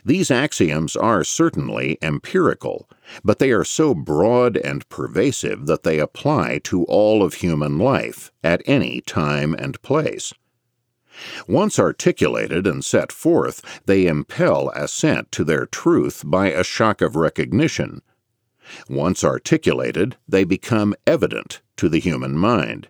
These 0.06 0.32
axioms 0.32 0.96
are 0.96 1.24
certainly 1.24 1.98
empirical, 2.02 2.90
but 3.24 3.40
they 3.40 3.52
are 3.52 3.64
so 3.66 3.94
broad 3.94 4.58
and 4.58 4.88
pervasive 4.90 5.66
that 5.66 5.84
they 5.84 6.00
apply 6.00 6.60
to 6.66 6.84
all 6.86 7.24
of 7.24 7.36
human 7.36 7.78
life 7.78 8.32
at 8.44 8.62
any 8.66 9.02
time 9.02 9.54
and 9.54 9.82
place. 9.82 10.34
Once 11.48 11.78
articulated 11.78 12.66
and 12.66 12.84
set 12.84 13.12
forth, 13.12 13.62
they 13.86 14.08
impel 14.08 14.70
assent 14.70 15.32
to 15.32 15.44
their 15.44 15.66
truth 15.66 16.24
by 16.26 16.50
a 16.50 16.64
shock 16.64 17.02
of 17.02 17.16
recognition. 17.16 18.02
Once 18.90 19.24
articulated, 19.24 20.16
they 20.28 20.44
become 20.44 20.96
evident 21.06 21.62
to 21.76 21.90
the 21.90 22.00
human 22.00 22.38
mind. 22.38 22.88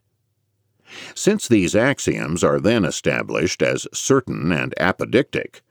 Since 1.16 1.48
these 1.48 1.76
axioms 1.76 2.44
are 2.44 2.60
then 2.60 2.86
established 2.86 3.62
as 3.62 3.88
certain 3.94 4.52
and 4.52 4.74
apodictic, 4.80 5.62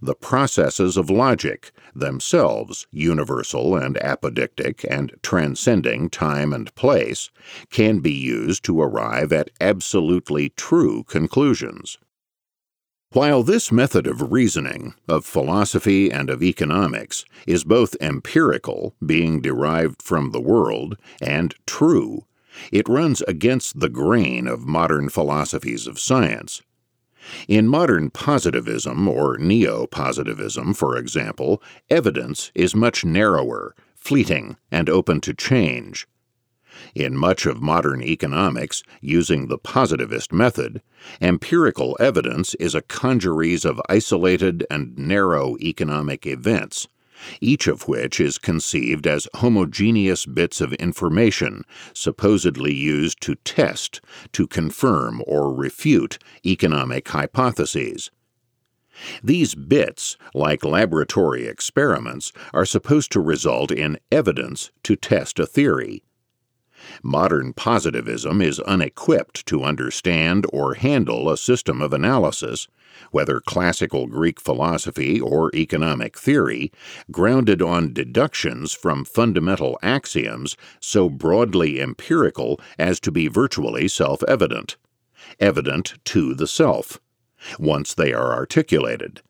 the 0.00 0.14
processes 0.14 0.96
of 0.96 1.10
logic, 1.10 1.72
themselves 1.94 2.86
universal 2.90 3.76
and 3.76 3.96
apodictic 3.96 4.84
and 4.88 5.12
transcending 5.22 6.10
time 6.10 6.52
and 6.52 6.74
place, 6.74 7.30
can 7.70 8.00
be 8.00 8.12
used 8.12 8.64
to 8.64 8.80
arrive 8.80 9.32
at 9.32 9.50
absolutely 9.60 10.50
true 10.50 11.04
conclusions. 11.04 11.98
While 13.12 13.42
this 13.42 13.72
method 13.72 14.06
of 14.06 14.30
reasoning, 14.30 14.94
of 15.08 15.24
philosophy 15.24 16.12
and 16.12 16.30
of 16.30 16.44
economics, 16.44 17.24
is 17.44 17.64
both 17.64 17.96
empirical, 18.00 18.94
being 19.04 19.40
derived 19.40 20.00
from 20.00 20.30
the 20.30 20.40
world, 20.40 20.96
and 21.20 21.52
true, 21.66 22.26
it 22.70 22.88
runs 22.88 23.20
against 23.22 23.80
the 23.80 23.88
grain 23.88 24.46
of 24.46 24.66
modern 24.66 25.08
philosophies 25.08 25.88
of 25.88 25.98
science. 25.98 26.62
In 27.48 27.68
modern 27.68 28.10
positivism 28.10 29.06
or 29.06 29.38
neo 29.38 29.86
positivism, 29.86 30.74
for 30.74 30.96
example, 30.96 31.62
evidence 31.88 32.50
is 32.54 32.74
much 32.74 33.04
narrower, 33.04 33.74
fleeting, 33.94 34.56
and 34.70 34.88
open 34.88 35.20
to 35.22 35.34
change. 35.34 36.08
In 36.94 37.16
much 37.16 37.46
of 37.46 37.60
modern 37.60 38.02
economics, 38.02 38.82
using 39.00 39.48
the 39.48 39.58
positivist 39.58 40.32
method, 40.32 40.82
empirical 41.20 41.96
evidence 42.00 42.54
is 42.54 42.74
a 42.74 42.82
congeries 42.82 43.64
of 43.64 43.80
isolated 43.88 44.66
and 44.70 44.96
narrow 44.96 45.56
economic 45.60 46.26
events 46.26 46.88
each 47.40 47.66
of 47.66 47.88
which 47.88 48.20
is 48.20 48.38
conceived 48.38 49.06
as 49.06 49.28
homogeneous 49.34 50.26
bits 50.26 50.60
of 50.60 50.72
information 50.74 51.64
supposedly 51.94 52.74
used 52.74 53.20
to 53.22 53.34
test, 53.36 54.00
to 54.32 54.46
confirm, 54.46 55.22
or 55.26 55.54
refute 55.54 56.18
economic 56.44 57.08
hypotheses. 57.08 58.10
These 59.22 59.54
bits, 59.54 60.16
like 60.34 60.64
laboratory 60.64 61.46
experiments, 61.46 62.32
are 62.52 62.66
supposed 62.66 63.12
to 63.12 63.20
result 63.20 63.70
in 63.70 63.98
evidence 64.10 64.70
to 64.82 64.96
test 64.96 65.38
a 65.38 65.46
theory. 65.46 66.02
Modern 67.02 67.54
positivism 67.54 68.42
is 68.42 68.60
unequipped 68.60 69.46
to 69.46 69.64
understand 69.64 70.44
or 70.52 70.74
handle 70.74 71.30
a 71.30 71.38
system 71.38 71.80
of 71.80 71.94
analysis, 71.94 72.68
whether 73.10 73.40
classical 73.40 74.06
Greek 74.06 74.38
philosophy 74.38 75.18
or 75.18 75.50
economic 75.54 76.18
theory, 76.18 76.70
grounded 77.10 77.62
on 77.62 77.94
deductions 77.94 78.72
from 78.74 79.06
fundamental 79.06 79.78
axioms 79.82 80.56
so 80.78 81.08
broadly 81.08 81.80
empirical 81.80 82.60
as 82.78 83.00
to 83.00 83.10
be 83.10 83.28
virtually 83.28 83.88
self 83.88 84.22
evident, 84.24 84.76
evident 85.38 85.94
to 86.04 86.34
the 86.34 86.46
self, 86.46 87.00
once 87.58 87.94
they 87.94 88.12
are 88.12 88.34
articulated. 88.34 89.22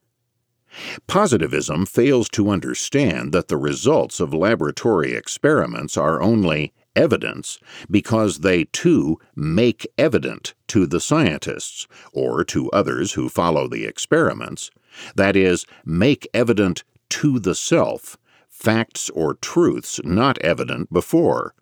Positivism 1.06 1.86
fails 1.86 2.28
to 2.30 2.50
understand 2.50 3.32
that 3.32 3.48
the 3.48 3.56
results 3.56 4.20
of 4.20 4.34
laboratory 4.34 5.14
experiments 5.14 5.96
are 5.96 6.22
only 6.22 6.72
evidence 7.00 7.58
because 7.90 8.38
they 8.38 8.64
too 8.64 9.18
make 9.34 9.86
evident 9.96 10.54
to 10.68 10.86
the 10.86 11.00
scientists, 11.00 11.88
or 12.12 12.44
to 12.44 12.70
others 12.70 13.12
who 13.12 13.28
follow 13.28 13.66
the 13.66 13.86
experiments, 13.86 14.70
that 15.16 15.34
is, 15.34 15.66
make 15.84 16.28
evident 16.34 16.84
to 17.08 17.38
the 17.38 17.54
self 17.54 18.16
facts 18.48 19.08
or 19.10 19.34
truths 19.34 20.00
not 20.04 20.38
evident 20.38 20.92
before. 20.92 21.54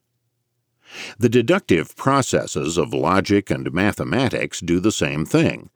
The 1.19 1.29
deductive 1.29 1.95
processes 1.97 2.77
of 2.77 2.93
logic 2.93 3.51
and 3.51 3.73
mathematics 3.73 4.61
do 4.61 4.81
the 4.81 4.93
same 4.93 5.25
thing. 5.25 5.71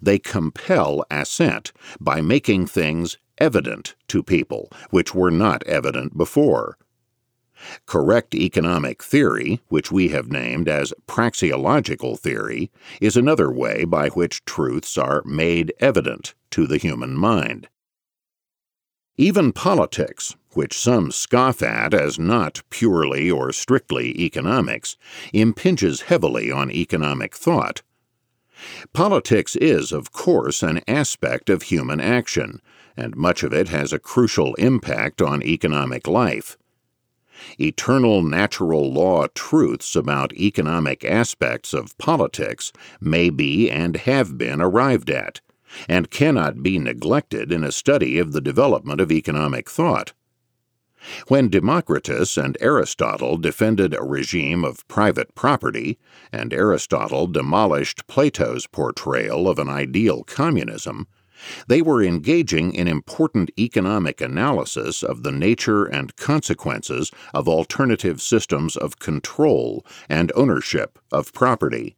They 0.00 0.18
compel 0.18 1.04
assent 1.10 1.72
by 2.00 2.20
making 2.20 2.68
things 2.68 3.18
evident 3.38 3.96
to 4.08 4.22
people 4.22 4.70
which 4.90 5.14
were 5.14 5.30
not 5.30 5.64
evident 5.64 6.16
before. 6.16 6.78
Correct 7.86 8.34
economic 8.34 9.02
theory, 9.02 9.60
which 9.68 9.92
we 9.92 10.08
have 10.08 10.30
named 10.30 10.68
as 10.68 10.94
praxeological 11.06 12.18
theory, 12.18 12.70
is 13.00 13.16
another 13.16 13.50
way 13.50 13.84
by 13.84 14.08
which 14.08 14.44
truths 14.44 14.98
are 14.98 15.22
made 15.24 15.72
evident 15.80 16.34
to 16.50 16.66
the 16.66 16.78
human 16.78 17.14
mind. 17.14 17.68
Even 19.16 19.52
politics, 19.52 20.34
which 20.54 20.78
some 20.78 21.10
scoff 21.10 21.62
at 21.62 21.92
as 21.94 22.18
not 22.18 22.62
purely 22.70 23.30
or 23.30 23.52
strictly 23.52 24.18
economics, 24.20 24.96
impinges 25.32 26.02
heavily 26.02 26.50
on 26.50 26.70
economic 26.70 27.34
thought. 27.34 27.82
Politics 28.92 29.56
is, 29.56 29.92
of 29.92 30.12
course, 30.12 30.62
an 30.62 30.80
aspect 30.88 31.50
of 31.50 31.62
human 31.62 32.00
action, 32.00 32.60
and 32.96 33.16
much 33.16 33.42
of 33.42 33.52
it 33.52 33.68
has 33.68 33.92
a 33.92 33.98
crucial 33.98 34.54
impact 34.54 35.20
on 35.20 35.42
economic 35.42 36.06
life 36.06 36.56
eternal 37.60 38.22
natural 38.22 38.92
law 38.92 39.26
truths 39.34 39.96
about 39.96 40.32
economic 40.34 41.04
aspects 41.04 41.72
of 41.72 41.96
politics 41.98 42.72
may 43.00 43.30
be 43.30 43.70
and 43.70 43.96
have 43.98 44.38
been 44.38 44.60
arrived 44.60 45.10
at, 45.10 45.40
and 45.88 46.10
cannot 46.10 46.62
be 46.62 46.78
neglected 46.78 47.50
in 47.50 47.64
a 47.64 47.72
study 47.72 48.18
of 48.18 48.32
the 48.32 48.40
development 48.40 49.00
of 49.00 49.10
economic 49.10 49.68
thought. 49.70 50.12
When 51.26 51.48
Democritus 51.48 52.36
and 52.36 52.56
Aristotle 52.60 53.36
defended 53.36 53.92
a 53.92 54.04
regime 54.04 54.64
of 54.64 54.86
private 54.86 55.34
property, 55.34 55.98
and 56.30 56.54
Aristotle 56.54 57.26
demolished 57.26 58.06
Plato's 58.06 58.68
portrayal 58.68 59.48
of 59.48 59.58
an 59.58 59.68
ideal 59.68 60.22
communism, 60.22 61.08
they 61.66 61.82
were 61.82 62.02
engaging 62.02 62.74
in 62.74 62.88
important 62.88 63.50
economic 63.58 64.20
analysis 64.20 65.02
of 65.02 65.22
the 65.22 65.32
nature 65.32 65.84
and 65.84 66.16
consequences 66.16 67.10
of 67.34 67.48
alternative 67.48 68.20
systems 68.20 68.76
of 68.76 68.98
control 68.98 69.84
and 70.08 70.32
ownership 70.34 70.98
of 71.10 71.32
property. 71.32 71.96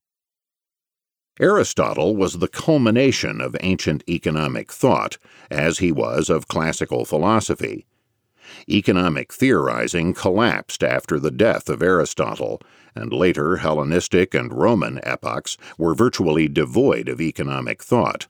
Aristotle 1.41 2.15
was 2.15 2.39
the 2.39 2.47
culmination 2.49 3.41
of 3.41 3.57
ancient 3.61 4.05
economic 4.09 4.71
thought, 4.71 5.19
as 5.51 5.79
he 5.79 5.91
was 5.91 6.31
of 6.31 6.47
classical 6.47 7.05
philosophy. 7.05 7.87
Economic 8.69 9.33
theorizing 9.33 10.15
collapsed 10.15 10.85
after 10.85 11.19
the 11.19 11.33
death 11.33 11.69
of 11.69 11.83
Aristotle, 11.83 12.61
and 12.95 13.13
later 13.13 13.57
Hellenistic 13.57 14.33
and 14.35 14.53
Roman 14.53 15.01
epochs 15.03 15.57
were 15.77 15.95
virtually 15.95 16.47
devoid 16.47 17.09
of 17.09 17.21
economic 17.21 17.83
thought. 17.83 18.29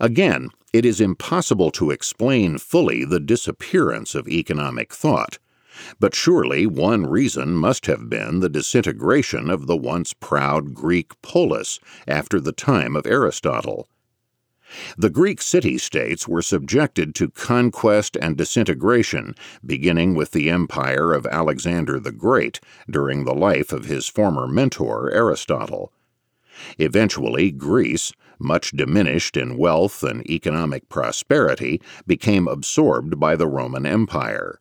Again, 0.00 0.50
it 0.72 0.84
is 0.84 1.00
impossible 1.00 1.70
to 1.72 1.90
explain 1.90 2.58
fully 2.58 3.04
the 3.04 3.20
disappearance 3.20 4.14
of 4.14 4.28
economic 4.28 4.92
thought, 4.92 5.38
but 6.00 6.14
surely 6.14 6.66
one 6.66 7.06
reason 7.06 7.54
must 7.54 7.86
have 7.86 8.10
been 8.10 8.40
the 8.40 8.48
disintegration 8.48 9.48
of 9.48 9.66
the 9.66 9.76
once 9.76 10.12
proud 10.12 10.74
Greek 10.74 11.20
polis 11.22 11.78
after 12.06 12.40
the 12.40 12.52
time 12.52 12.96
of 12.96 13.06
Aristotle. 13.06 13.88
The 14.98 15.08
Greek 15.08 15.40
city 15.40 15.78
states 15.78 16.28
were 16.28 16.42
subjected 16.42 17.14
to 17.14 17.30
conquest 17.30 18.18
and 18.20 18.36
disintegration, 18.36 19.34
beginning 19.64 20.14
with 20.14 20.32
the 20.32 20.50
empire 20.50 21.14
of 21.14 21.24
Alexander 21.26 21.98
the 21.98 22.12
Great 22.12 22.60
during 22.90 23.24
the 23.24 23.34
life 23.34 23.72
of 23.72 23.86
his 23.86 24.08
former 24.08 24.46
mentor, 24.46 25.10
Aristotle. 25.10 25.90
Eventually, 26.78 27.50
Greece, 27.50 28.12
much 28.38 28.72
diminished 28.72 29.36
in 29.36 29.56
wealth 29.56 30.02
and 30.02 30.28
economic 30.30 30.88
prosperity, 30.88 31.80
became 32.06 32.48
absorbed 32.48 33.18
by 33.18 33.36
the 33.36 33.46
Roman 33.46 33.86
Empire. 33.86 34.60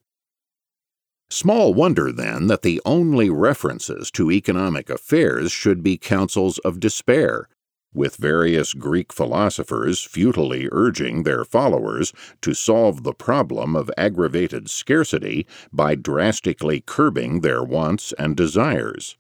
Small 1.30 1.74
wonder, 1.74 2.12
then, 2.12 2.48
that 2.48 2.62
the 2.62 2.82
only 2.86 3.30
references 3.30 4.10
to 4.12 4.32
economic 4.32 4.90
affairs 4.90 5.52
should 5.52 5.84
be 5.84 5.98
counsels 5.98 6.58
of 6.60 6.80
despair, 6.80 7.50
with 7.94 8.16
various 8.16 8.74
Greek 8.74 9.12
philosophers 9.12 10.04
futilely 10.04 10.70
urging 10.72 11.24
their 11.24 11.44
followers 11.44 12.14
to 12.42 12.54
solve 12.54 13.04
the 13.04 13.14
problem 13.14 13.76
of 13.76 13.92
aggravated 13.98 14.70
scarcity 14.70 15.46
by 15.74 15.96
drastically 15.96 16.80
curbing 16.80 17.42
their 17.42 17.64
wants 17.64 18.14
and 18.20 18.38
desires. 18.38 19.18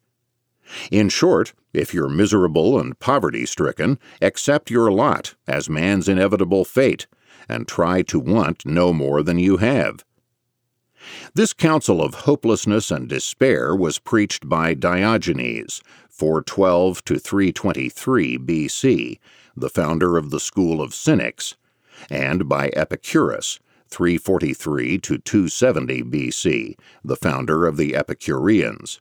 In 0.91 1.09
short, 1.09 1.53
if 1.77 1.93
you're 1.93 2.09
miserable 2.09 2.79
and 2.79 2.99
poverty 2.99 3.45
stricken, 3.45 3.99
accept 4.21 4.71
your 4.71 4.91
lot 4.91 5.35
as 5.47 5.69
man's 5.69 6.09
inevitable 6.09 6.65
fate, 6.65 7.07
and 7.47 7.67
try 7.67 8.01
to 8.01 8.19
want 8.19 8.65
no 8.65 8.91
more 8.91 9.21
than 9.23 9.39
you 9.39 9.57
have. 9.57 10.03
This 11.33 11.53
counsel 11.53 12.01
of 12.01 12.25
hopelessness 12.25 12.91
and 12.91 13.07
despair 13.07 13.75
was 13.75 13.99
preached 13.99 14.49
by 14.49 14.73
Diogenes, 14.73 15.81
412 16.09 17.05
to 17.05 17.19
323 17.19 18.37
BC, 18.39 19.19
the 19.55 19.69
founder 19.69 20.17
of 20.17 20.31
the 20.31 20.39
school 20.39 20.81
of 20.81 20.93
Cynics, 20.93 21.55
and 22.09 22.49
by 22.49 22.69
Epicurus, 22.69 23.59
343 23.89 24.97
to 24.97 25.17
270 25.17 26.03
BC, 26.03 26.75
the 27.03 27.15
founder 27.15 27.65
of 27.65 27.77
the 27.77 27.95
Epicureans. 27.95 28.99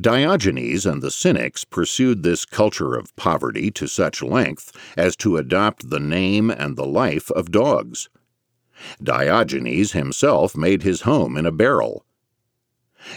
Diogenes 0.00 0.84
and 0.84 1.00
the 1.00 1.10
Cynics 1.10 1.64
pursued 1.64 2.22
this 2.22 2.44
culture 2.44 2.94
of 2.94 3.14
poverty 3.16 3.70
to 3.72 3.86
such 3.86 4.22
length 4.22 4.72
as 4.96 5.14
to 5.16 5.36
adopt 5.36 5.90
the 5.90 6.00
name 6.00 6.50
and 6.50 6.76
the 6.76 6.86
life 6.86 7.30
of 7.30 7.50
dogs. 7.50 8.08
Diogenes 9.02 9.92
himself 9.92 10.56
made 10.56 10.82
his 10.82 11.02
home 11.02 11.36
in 11.36 11.46
a 11.46 11.52
barrel. 11.52 12.04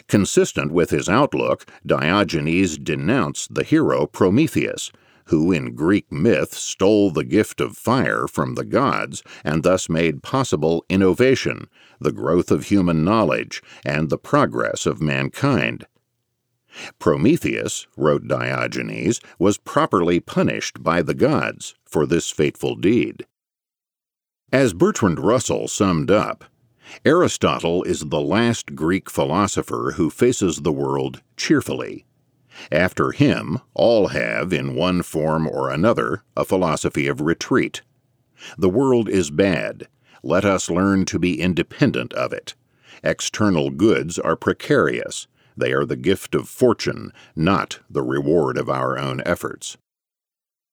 Consistent 0.07 0.71
with 0.71 0.91
his 0.91 1.09
outlook, 1.09 1.65
Diogenes 1.85 2.77
denounced 2.77 3.53
the 3.53 3.63
hero 3.63 4.05
Prometheus, 4.05 4.91
who 5.25 5.51
in 5.51 5.73
Greek 5.73 6.11
myth 6.11 6.53
stole 6.53 7.11
the 7.11 7.23
gift 7.23 7.61
of 7.61 7.77
fire 7.77 8.27
from 8.27 8.55
the 8.55 8.65
gods 8.65 9.23
and 9.43 9.63
thus 9.63 9.89
made 9.89 10.23
possible 10.23 10.85
innovation, 10.89 11.67
the 11.99 12.11
growth 12.11 12.51
of 12.51 12.65
human 12.65 13.03
knowledge, 13.03 13.61
and 13.85 14.09
the 14.09 14.17
progress 14.17 14.85
of 14.85 15.01
mankind. 15.01 15.85
Prometheus, 16.99 17.87
wrote 17.95 18.27
Diogenes, 18.27 19.21
was 19.37 19.57
properly 19.57 20.19
punished 20.19 20.83
by 20.83 21.01
the 21.01 21.13
gods 21.13 21.75
for 21.85 22.05
this 22.05 22.29
fateful 22.29 22.75
deed. 22.75 23.25
As 24.51 24.73
Bertrand 24.73 25.19
Russell 25.19 25.67
summed 25.67 26.11
up, 26.11 26.45
Aristotle 27.05 27.83
is 27.83 28.01
the 28.01 28.21
last 28.21 28.75
Greek 28.75 29.09
philosopher 29.09 29.93
who 29.95 30.09
faces 30.09 30.57
the 30.57 30.71
world 30.71 31.21
cheerfully. 31.37 32.05
After 32.71 33.11
him, 33.11 33.59
all 33.73 34.09
have, 34.09 34.53
in 34.53 34.75
one 34.75 35.01
form 35.01 35.47
or 35.47 35.69
another, 35.69 36.23
a 36.37 36.45
philosophy 36.45 37.07
of 37.07 37.21
retreat. 37.21 37.81
The 38.57 38.69
world 38.69 39.09
is 39.09 39.31
bad. 39.31 39.87
Let 40.21 40.45
us 40.45 40.69
learn 40.69 41.05
to 41.05 41.19
be 41.19 41.41
independent 41.41 42.13
of 42.13 42.31
it. 42.31 42.55
External 43.03 43.69
goods 43.69 44.19
are 44.19 44.35
precarious. 44.35 45.27
They 45.55 45.71
are 45.73 45.85
the 45.85 45.95
gift 45.95 46.35
of 46.35 46.49
fortune, 46.49 47.11
not 47.35 47.79
the 47.89 48.03
reward 48.03 48.57
of 48.57 48.69
our 48.69 48.97
own 48.97 49.21
efforts. 49.25 49.77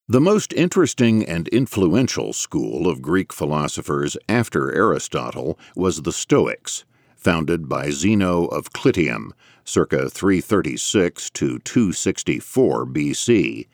The 0.09 0.21
most 0.21 0.53
interesting 0.55 1.25
and 1.25 1.47
influential 1.49 2.33
school 2.33 2.89
of 2.89 3.01
Greek 3.01 3.33
philosophers 3.33 4.17
after 4.29 4.75
Aristotle 4.75 5.57
was 5.77 6.03
the 6.03 6.13
Stoics, 6.13 6.85
founded 7.15 7.69
by 7.69 7.91
Zeno 7.91 8.47
of 8.47 8.73
Citium, 8.73 9.31
circa 9.65 10.11
336 10.11 11.31
to 11.31 11.59
264 11.61 12.87
BC, 12.87 13.69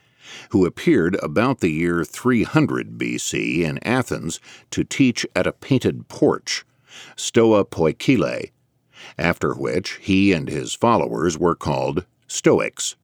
who 0.51 0.67
appeared 0.67 1.17
about 1.23 1.61
the 1.61 1.71
year 1.71 2.05
300 2.05 2.99
BC 2.99 3.61
in 3.61 3.79
Athens 3.83 4.41
to 4.71 4.85
teach 4.85 5.25
at 5.35 5.47
a 5.47 5.53
painted 5.53 6.09
porch, 6.09 6.67
Stoa 7.17 7.65
Poikile, 7.65 8.51
after 9.19 9.55
which 9.55 9.99
he 10.01 10.33
and 10.33 10.49
his 10.49 10.75
followers 10.75 11.39
were 11.39 11.55
called 11.55 12.07
Stoics. 12.27 12.97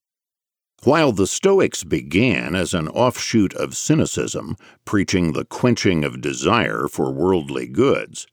While 0.85 1.13
the 1.13 1.27
Stoics 1.27 1.85
began 1.85 2.55
as 2.55 2.75
an 2.75 2.89
offshoot 2.89 3.55
of 3.55 3.77
Cynicism, 3.77 4.57
preaching 4.85 5.33
the 5.33 5.45
quenching 5.45 6.03
of 6.03 6.21
desire 6.21 6.89
for 6.89 7.13
worldly 7.13 7.69
goods, 7.69 8.27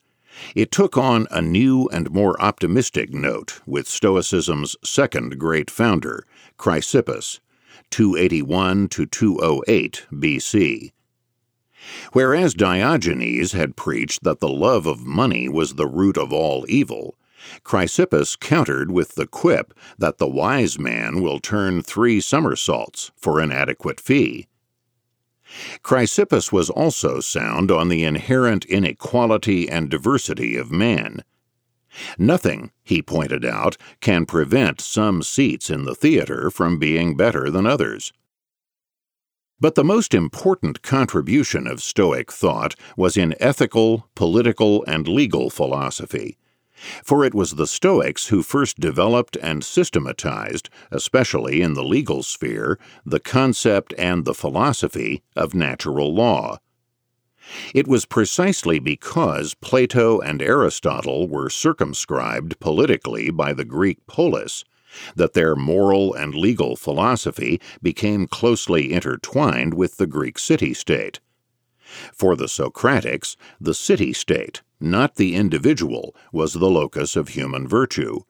it 0.56 0.72
took 0.72 0.98
on 0.98 1.28
a 1.30 1.42
new 1.42 1.88
and 1.92 2.12
more 2.12 2.42
optimistic 2.42 3.14
note 3.14 3.62
with 3.66 3.88
Stoicism's 3.88 4.76
second 4.84 5.38
great 5.38 5.70
founder, 5.70 6.26
Chrysippus, 6.58 7.40
281 7.92 8.88
to 8.90 9.06
208 9.06 10.08
BC. 10.12 10.92
Whereas 12.14 12.54
Diogenes 12.54 13.52
had 13.52 13.76
preached 13.76 14.24
that 14.24 14.40
the 14.40 14.50
love 14.50 14.86
of 14.86 15.06
money 15.06 15.48
was 15.48 15.76
the 15.76 15.88
root 15.88 16.18
of 16.18 16.34
all 16.34 16.66
evil, 16.68 17.16
Chrysippus 17.64 18.36
countered 18.40 18.92
with 18.92 19.16
the 19.16 19.28
quip 19.28 19.74
that 19.98 20.18
the 20.18 20.28
wise 20.28 20.78
man 20.78 21.22
will 21.22 21.40
turn 21.40 21.82
three 21.82 22.20
somersaults 22.20 23.12
for 23.16 23.40
an 23.40 23.52
adequate 23.52 24.00
fee. 24.00 24.48
Chrysippus 25.82 26.52
was 26.52 26.70
also 26.70 27.20
sound 27.20 27.72
on 27.72 27.90
the 27.90 28.04
inherent 28.04 28.66
inequality 28.66 29.70
and 29.70 29.90
diversity 29.90 30.56
of 30.56 30.72
man. 30.72 31.24
Nothing, 32.18 32.72
he 32.84 33.02
pointed 33.02 33.44
out, 33.44 33.76
can 34.00 34.26
prevent 34.26 34.80
some 34.80 35.24
seats 35.24 35.70
in 35.70 35.86
the 35.86 35.96
theater 35.96 36.52
from 36.52 36.78
being 36.78 37.18
better 37.18 37.50
than 37.50 37.66
others. 37.66 38.14
But 39.60 39.76
the 39.76 39.84
most 39.84 40.14
important 40.14 40.84
contribution 40.84 41.68
of 41.68 41.82
Stoic 41.82 42.32
thought 42.32 42.76
was 42.96 43.18
in 43.18 43.36
ethical, 43.40 44.08
political, 44.16 44.86
and 44.86 45.08
legal 45.08 45.50
philosophy 45.50 46.38
for 47.04 47.26
it 47.26 47.34
was 47.34 47.56
the 47.56 47.68
Stoics 47.68 48.28
who 48.28 48.44
first 48.44 48.80
developed 48.80 49.38
and 49.42 49.64
systematized, 49.64 50.70
especially 50.92 51.62
in 51.62 51.74
the 51.74 51.84
legal 51.84 52.24
sphere, 52.24 52.80
the 53.06 53.20
concept 53.20 53.94
and 53.98 54.26
the 54.26 54.34
philosophy 54.34 55.24
of 55.36 55.54
natural 55.54 56.14
law. 56.14 56.60
It 57.74 57.88
was 57.88 58.06
precisely 58.06 58.80
because 58.80 59.56
Plato 59.56 60.20
and 60.20 60.42
Aristotle 60.42 61.28
were 61.28 61.50
circumscribed 61.50 62.60
politically 62.60 63.30
by 63.32 63.54
the 63.54 63.66
Greek 63.66 64.06
polis 64.08 64.64
that 65.16 65.34
their 65.34 65.56
moral 65.56 66.14
and 66.14 66.34
legal 66.34 66.76
philosophy 66.76 67.60
became 67.82 68.28
closely 68.28 68.92
intertwined 68.92 69.74
with 69.74 69.98
the 69.98 70.08
Greek 70.08 70.40
city 70.40 70.74
state. 70.74 71.20
For 72.14 72.36
the 72.36 72.48
Socratics, 72.48 73.36
the 73.60 73.74
city 73.74 74.14
state, 74.14 74.62
not 74.80 75.16
the 75.16 75.36
individual, 75.36 76.16
was 76.32 76.54
the 76.54 76.70
locus 76.70 77.16
of 77.16 77.30
human 77.30 77.68
virtue. 77.68 78.22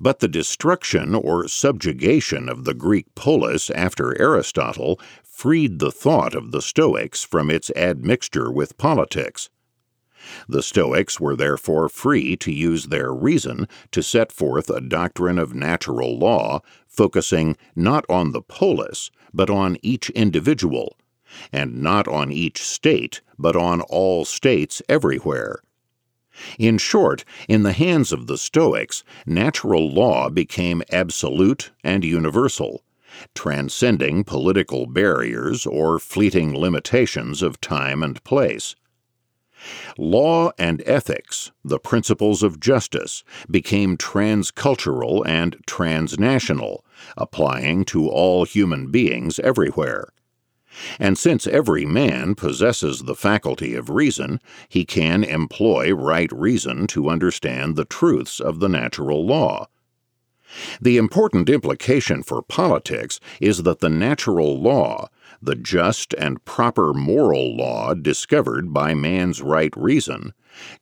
But 0.00 0.20
the 0.20 0.28
destruction 0.28 1.14
or 1.14 1.46
subjugation 1.46 2.48
of 2.48 2.64
the 2.64 2.74
Greek 2.74 3.14
polis 3.14 3.68
after 3.70 4.18
Aristotle 4.20 4.98
freed 5.22 5.78
the 5.78 5.92
thought 5.92 6.34
of 6.34 6.50
the 6.52 6.62
Stoics 6.62 7.22
from 7.22 7.50
its 7.50 7.70
admixture 7.76 8.50
with 8.50 8.78
politics. 8.78 9.50
The 10.48 10.62
Stoics 10.62 11.20
were 11.20 11.36
therefore 11.36 11.88
free 11.88 12.36
to 12.38 12.52
use 12.52 12.86
their 12.86 13.12
reason 13.12 13.68
to 13.92 14.02
set 14.02 14.32
forth 14.32 14.68
a 14.68 14.80
doctrine 14.80 15.38
of 15.38 15.54
natural 15.54 16.18
law 16.18 16.60
focusing 16.86 17.56
not 17.76 18.04
on 18.08 18.32
the 18.32 18.42
polis, 18.42 19.10
but 19.32 19.48
on 19.48 19.76
each 19.82 20.10
individual, 20.10 20.96
and 21.52 21.80
not 21.80 22.08
on 22.08 22.32
each 22.32 22.62
state, 22.62 23.20
but 23.38 23.56
on 23.56 23.80
all 23.82 24.24
states 24.24 24.82
everywhere. 24.88 25.60
In 26.58 26.78
short, 26.78 27.24
in 27.48 27.64
the 27.64 27.72
hands 27.72 28.12
of 28.12 28.26
the 28.26 28.38
Stoics, 28.38 29.02
natural 29.26 29.90
law 29.90 30.28
became 30.28 30.82
absolute 30.90 31.72
and 31.82 32.04
universal, 32.04 32.84
transcending 33.34 34.22
political 34.24 34.86
barriers 34.86 35.66
or 35.66 35.98
fleeting 35.98 36.54
limitations 36.56 37.42
of 37.42 37.60
time 37.60 38.02
and 38.02 38.22
place. 38.22 38.76
Law 39.98 40.52
and 40.56 40.82
ethics, 40.86 41.50
the 41.64 41.80
principles 41.80 42.44
of 42.44 42.60
justice, 42.60 43.24
became 43.50 43.96
transcultural 43.96 45.26
and 45.26 45.56
transnational, 45.66 46.84
applying 47.16 47.84
to 47.86 48.08
all 48.08 48.44
human 48.44 48.92
beings 48.92 49.40
everywhere. 49.40 50.12
And 50.98 51.18
since 51.18 51.46
every 51.46 51.84
man 51.84 52.34
possesses 52.34 53.02
the 53.02 53.14
faculty 53.14 53.74
of 53.74 53.90
reason, 53.90 54.40
he 54.68 54.84
can 54.84 55.24
employ 55.24 55.92
right 55.92 56.30
reason 56.32 56.86
to 56.88 57.08
understand 57.08 57.76
the 57.76 57.84
truths 57.84 58.40
of 58.40 58.60
the 58.60 58.68
natural 58.68 59.26
law. 59.26 59.68
The 60.80 60.96
important 60.96 61.50
implication 61.50 62.22
for 62.22 62.40
politics 62.40 63.20
is 63.38 63.64
that 63.64 63.80
the 63.80 63.90
natural 63.90 64.58
law, 64.58 65.08
the 65.42 65.54
just 65.54 66.14
and 66.14 66.42
proper 66.46 66.94
moral 66.94 67.54
law 67.54 67.92
discovered 67.92 68.72
by 68.72 68.94
man's 68.94 69.42
right 69.42 69.76
reason, 69.76 70.32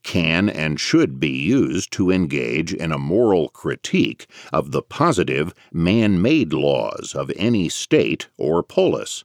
can 0.05 0.49
and 0.49 0.79
should 0.79 1.19
be 1.19 1.31
used 1.31 1.91
to 1.95 2.13
engage 2.13 2.73
in 2.73 2.93
a 2.93 2.99
moral 2.99 3.49
critique 3.49 4.29
of 4.53 4.71
the 4.71 4.83
positive 4.83 5.53
man 5.73 6.23
made 6.23 6.53
laws 6.53 7.13
of 7.15 7.33
any 7.37 7.69
state 7.69 8.29
or 8.39 8.63
polis. 8.63 9.25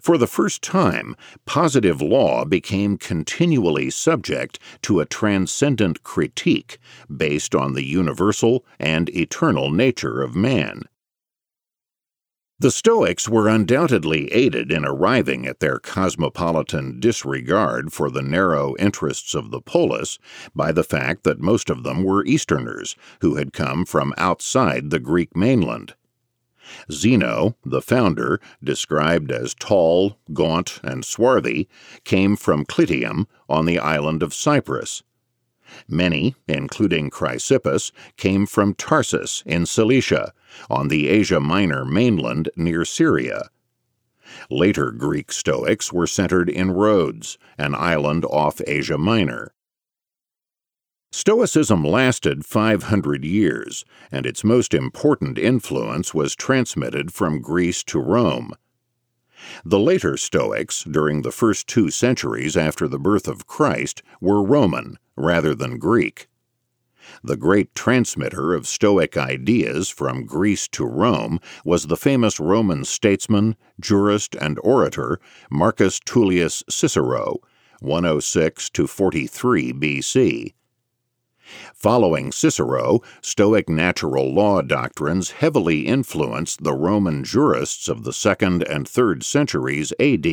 For 0.00 0.18
the 0.18 0.26
first 0.26 0.62
time, 0.62 1.16
positive 1.46 2.00
law 2.00 2.44
became 2.44 2.98
continually 2.98 3.90
subject 3.90 4.58
to 4.82 5.00
a 5.00 5.06
transcendent 5.06 6.02
critique 6.02 6.78
based 7.14 7.54
on 7.54 7.74
the 7.74 7.84
universal 7.84 8.64
and 8.78 9.08
eternal 9.10 9.70
nature 9.70 10.22
of 10.22 10.34
man. 10.34 10.82
The 12.60 12.70
Stoics 12.70 13.26
were 13.26 13.48
undoubtedly 13.48 14.30
aided 14.34 14.70
in 14.70 14.84
arriving 14.84 15.46
at 15.46 15.60
their 15.60 15.78
cosmopolitan 15.78 17.00
disregard 17.00 17.90
for 17.90 18.10
the 18.10 18.20
narrow 18.20 18.76
interests 18.78 19.34
of 19.34 19.50
the 19.50 19.62
polis 19.62 20.18
by 20.54 20.70
the 20.70 20.84
fact 20.84 21.24
that 21.24 21.40
most 21.40 21.70
of 21.70 21.84
them 21.84 22.04
were 22.04 22.22
Easterners 22.26 22.96
who 23.22 23.36
had 23.36 23.54
come 23.54 23.86
from 23.86 24.12
outside 24.18 24.90
the 24.90 24.98
Greek 24.98 25.34
mainland. 25.34 25.94
Zeno, 26.90 27.56
the 27.64 27.82
founder, 27.82 28.40
described 28.62 29.30
as 29.30 29.54
tall, 29.54 30.18
gaunt, 30.32 30.80
and 30.82 31.04
swarthy, 31.04 31.68
came 32.04 32.36
from 32.36 32.64
Citium 32.64 33.26
on 33.48 33.66
the 33.66 33.78
island 33.78 34.22
of 34.22 34.34
Cyprus. 34.34 35.02
Many, 35.88 36.34
including 36.48 37.10
Chrysippus, 37.10 37.92
came 38.16 38.46
from 38.46 38.74
Tarsus 38.74 39.42
in 39.46 39.66
Cilicia, 39.66 40.32
on 40.68 40.88
the 40.88 41.08
Asia 41.08 41.40
Minor 41.40 41.84
mainland 41.84 42.48
near 42.56 42.84
Syria. 42.84 43.50
Later 44.50 44.90
Greek 44.90 45.32
Stoics 45.32 45.92
were 45.92 46.06
centered 46.06 46.48
in 46.48 46.72
Rhodes, 46.72 47.38
an 47.58 47.74
island 47.74 48.24
off 48.24 48.60
Asia 48.66 48.98
Minor. 48.98 49.52
Stoicism 51.12 51.84
lasted 51.84 52.46
500 52.46 53.24
years, 53.24 53.84
and 54.12 54.24
its 54.24 54.44
most 54.44 54.72
important 54.72 55.38
influence 55.38 56.14
was 56.14 56.36
transmitted 56.36 57.12
from 57.12 57.42
Greece 57.42 57.82
to 57.84 57.98
Rome. 57.98 58.52
The 59.64 59.80
later 59.80 60.16
Stoics, 60.16 60.84
during 60.84 61.22
the 61.22 61.32
first 61.32 61.66
two 61.66 61.90
centuries 61.90 62.56
after 62.56 62.86
the 62.86 62.98
birth 62.98 63.26
of 63.26 63.48
Christ, 63.48 64.02
were 64.20 64.40
Roman 64.40 64.98
rather 65.16 65.52
than 65.52 65.78
Greek. 65.78 66.28
The 67.24 67.36
great 67.36 67.74
transmitter 67.74 68.54
of 68.54 68.68
Stoic 68.68 69.16
ideas 69.16 69.88
from 69.88 70.26
Greece 70.26 70.68
to 70.68 70.84
Rome 70.84 71.40
was 71.64 71.88
the 71.88 71.96
famous 71.96 72.38
Roman 72.38 72.84
statesman, 72.84 73.56
jurist, 73.80 74.36
and 74.36 74.60
orator 74.62 75.18
Marcus 75.50 75.98
Tullius 75.98 76.62
Cicero, 76.68 77.38
106 77.80 78.70
to 78.70 78.86
43 78.86 79.72
BC. 79.72 80.52
Following 81.74 82.30
Cicero, 82.30 83.00
Stoic 83.22 83.68
natural 83.68 84.32
law 84.32 84.62
doctrines 84.62 85.30
heavily 85.30 85.86
influenced 85.86 86.62
the 86.62 86.74
Roman 86.74 87.24
jurists 87.24 87.88
of 87.88 88.04
the 88.04 88.10
2nd 88.10 88.68
and 88.70 88.86
3rd 88.86 89.22
centuries 89.22 89.92
AD, 89.98 90.26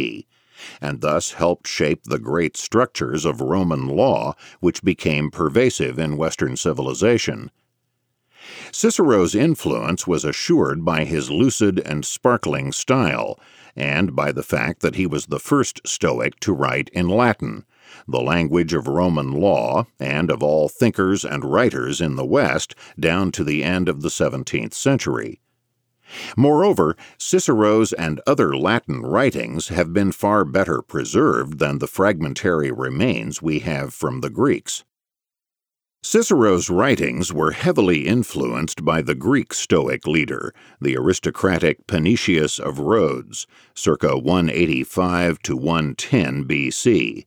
and 0.81 1.01
thus 1.01 1.33
helped 1.33 1.67
shape 1.67 2.03
the 2.03 2.19
great 2.19 2.57
structures 2.57 3.25
of 3.25 3.41
Roman 3.41 3.87
law 3.87 4.35
which 4.59 4.83
became 4.83 5.31
pervasive 5.31 5.97
in 5.97 6.17
Western 6.17 6.55
civilization. 6.57 7.51
Cicero's 8.71 9.33
influence 9.33 10.05
was 10.05 10.23
assured 10.23 10.85
by 10.85 11.03
his 11.03 11.31
lucid 11.31 11.79
and 11.79 12.05
sparkling 12.05 12.71
style, 12.71 13.39
and 13.75 14.15
by 14.15 14.31
the 14.31 14.43
fact 14.43 14.81
that 14.81 14.95
he 14.95 15.07
was 15.07 15.25
the 15.25 15.39
first 15.39 15.81
Stoic 15.85 16.39
to 16.41 16.53
write 16.53 16.89
in 16.89 17.09
Latin 17.09 17.65
the 18.07 18.21
language 18.21 18.73
of 18.73 18.87
Roman 18.87 19.31
law, 19.31 19.85
and 19.99 20.29
of 20.29 20.41
all 20.43 20.69
thinkers 20.69 21.23
and 21.23 21.45
writers 21.45 22.01
in 22.01 22.15
the 22.15 22.25
West 22.25 22.75
down 22.99 23.31
to 23.31 23.43
the 23.43 23.63
end 23.63 23.87
of 23.87 24.01
the 24.01 24.09
17th 24.09 24.73
century. 24.73 25.39
Moreover, 26.37 26.95
Cicero's 27.17 27.91
and 27.93 28.21
other 28.25 28.55
Latin 28.55 29.01
writings 29.01 29.67
have 29.67 29.91
been 29.91 30.11
far 30.11 30.45
better 30.45 30.81
preserved 30.81 31.59
than 31.59 31.79
the 31.79 31.87
fragmentary 31.87 32.71
remains 32.71 33.41
we 33.41 33.59
have 33.59 33.93
from 33.93 34.21
the 34.21 34.29
Greeks. 34.29 34.85
Cicero's 36.03 36.69
writings 36.69 37.33
were 37.33 37.51
heavily 37.51 38.07
influenced 38.07 38.85
by 38.85 39.01
the 39.01 39.15
Greek 39.15 39.53
Stoic 39.53 40.07
leader, 40.07 40.53
the 40.79 40.95
aristocratic 40.95 41.85
Panaetius 41.87 42.59
of 42.59 42.79
Rhodes, 42.79 43.45
circa 43.73 44.17
185 44.17 45.39
to 45.39 45.57
110 45.57 46.45
BC 46.45 47.25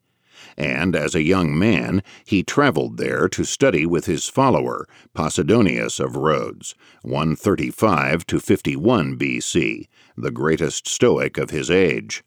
and 0.61 0.95
as 0.95 1.15
a 1.15 1.23
young 1.23 1.59
man 1.59 2.03
he 2.27 2.43
traveled 2.43 2.99
there 2.99 3.31
to 3.31 3.45
study 3.45 3.87
with 3.87 4.05
his 4.05 4.29
follower, 4.29 4.87
Posidonius 5.15 5.99
of 5.99 6.17
Rhodes, 6.17 6.75
135 7.01 8.27
to 8.27 8.39
51 8.39 9.19
BC, 9.19 9.89
the 10.19 10.31
greatest 10.31 10.87
Stoic 10.87 11.39
of 11.39 11.49
his 11.49 11.71
age. 11.71 12.23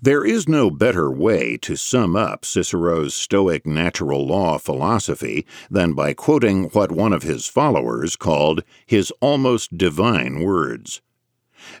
There 0.00 0.24
is 0.24 0.48
no 0.48 0.70
better 0.70 1.08
way 1.08 1.56
to 1.58 1.76
sum 1.76 2.16
up 2.16 2.44
Cicero's 2.44 3.14
Stoic 3.14 3.64
natural 3.64 4.26
law 4.26 4.58
philosophy 4.58 5.46
than 5.70 5.92
by 5.92 6.14
quoting 6.14 6.64
what 6.70 6.90
one 6.90 7.12
of 7.12 7.22
his 7.22 7.46
followers 7.46 8.16
called 8.16 8.64
his 8.86 9.12
almost 9.20 9.78
divine 9.78 10.42
words. 10.42 11.00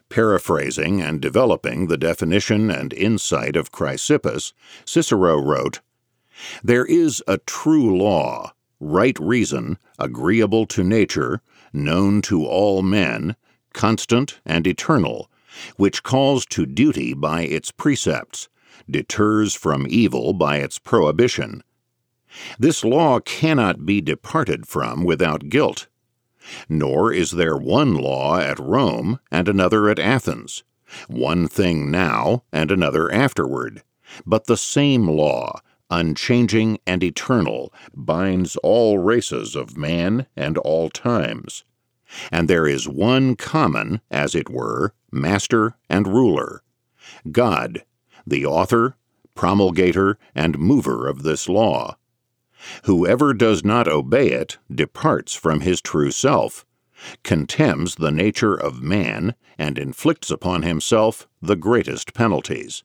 Paraphrasing 0.08 1.00
and 1.00 1.20
developing 1.20 1.86
the 1.86 1.96
definition 1.96 2.70
and 2.70 2.92
insight 2.92 3.56
of 3.56 3.72
Chrysippus, 3.72 4.52
Cicero 4.84 5.40
wrote 5.40 5.80
There 6.62 6.84
is 6.84 7.22
a 7.26 7.38
true 7.38 7.96
law, 7.96 8.52
right 8.80 9.18
reason, 9.18 9.78
agreeable 9.98 10.66
to 10.66 10.84
nature, 10.84 11.40
known 11.72 12.22
to 12.22 12.44
all 12.44 12.82
men, 12.82 13.36
constant 13.72 14.40
and 14.44 14.66
eternal, 14.66 15.30
which 15.76 16.02
calls 16.02 16.46
to 16.46 16.66
duty 16.66 17.14
by 17.14 17.42
its 17.42 17.70
precepts, 17.70 18.48
deters 18.90 19.54
from 19.54 19.86
evil 19.88 20.32
by 20.32 20.58
its 20.58 20.78
prohibition. 20.78 21.62
This 22.58 22.84
law 22.84 23.20
cannot 23.20 23.84
be 23.84 24.00
departed 24.00 24.66
from 24.66 25.04
without 25.04 25.48
guilt 25.48 25.86
nor 26.68 27.12
is 27.12 27.32
there 27.32 27.56
one 27.56 27.94
law 27.94 28.38
at 28.38 28.58
Rome 28.58 29.18
and 29.30 29.48
another 29.48 29.88
at 29.88 29.98
Athens, 29.98 30.62
one 31.08 31.48
thing 31.48 31.90
now 31.90 32.44
and 32.52 32.70
another 32.70 33.12
afterward, 33.12 33.82
but 34.26 34.46
the 34.46 34.56
same 34.56 35.08
law, 35.08 35.60
unchanging 35.90 36.78
and 36.86 37.02
eternal, 37.02 37.72
binds 37.94 38.56
all 38.56 38.98
races 38.98 39.54
of 39.54 39.76
man 39.76 40.26
and 40.36 40.58
all 40.58 40.90
times. 40.90 41.64
And 42.30 42.48
there 42.48 42.66
is 42.66 42.88
one 42.88 43.36
common, 43.36 44.00
as 44.10 44.34
it 44.34 44.50
were, 44.50 44.94
master 45.10 45.76
and 45.88 46.06
ruler 46.06 46.62
God, 47.30 47.84
the 48.26 48.46
author, 48.46 48.96
promulgator, 49.34 50.18
and 50.34 50.58
mover 50.58 51.08
of 51.08 51.22
this 51.22 51.48
law 51.48 51.96
Whoever 52.84 53.34
does 53.34 53.64
not 53.64 53.88
obey 53.88 54.30
it 54.30 54.58
departs 54.72 55.34
from 55.34 55.60
his 55.60 55.80
true 55.80 56.10
self, 56.10 56.64
contemns 57.22 57.96
the 57.96 58.10
nature 58.10 58.54
of 58.54 58.82
man, 58.82 59.34
and 59.58 59.78
inflicts 59.78 60.30
upon 60.30 60.62
himself 60.62 61.26
the 61.40 61.56
greatest 61.56 62.14
penalties. 62.14 62.84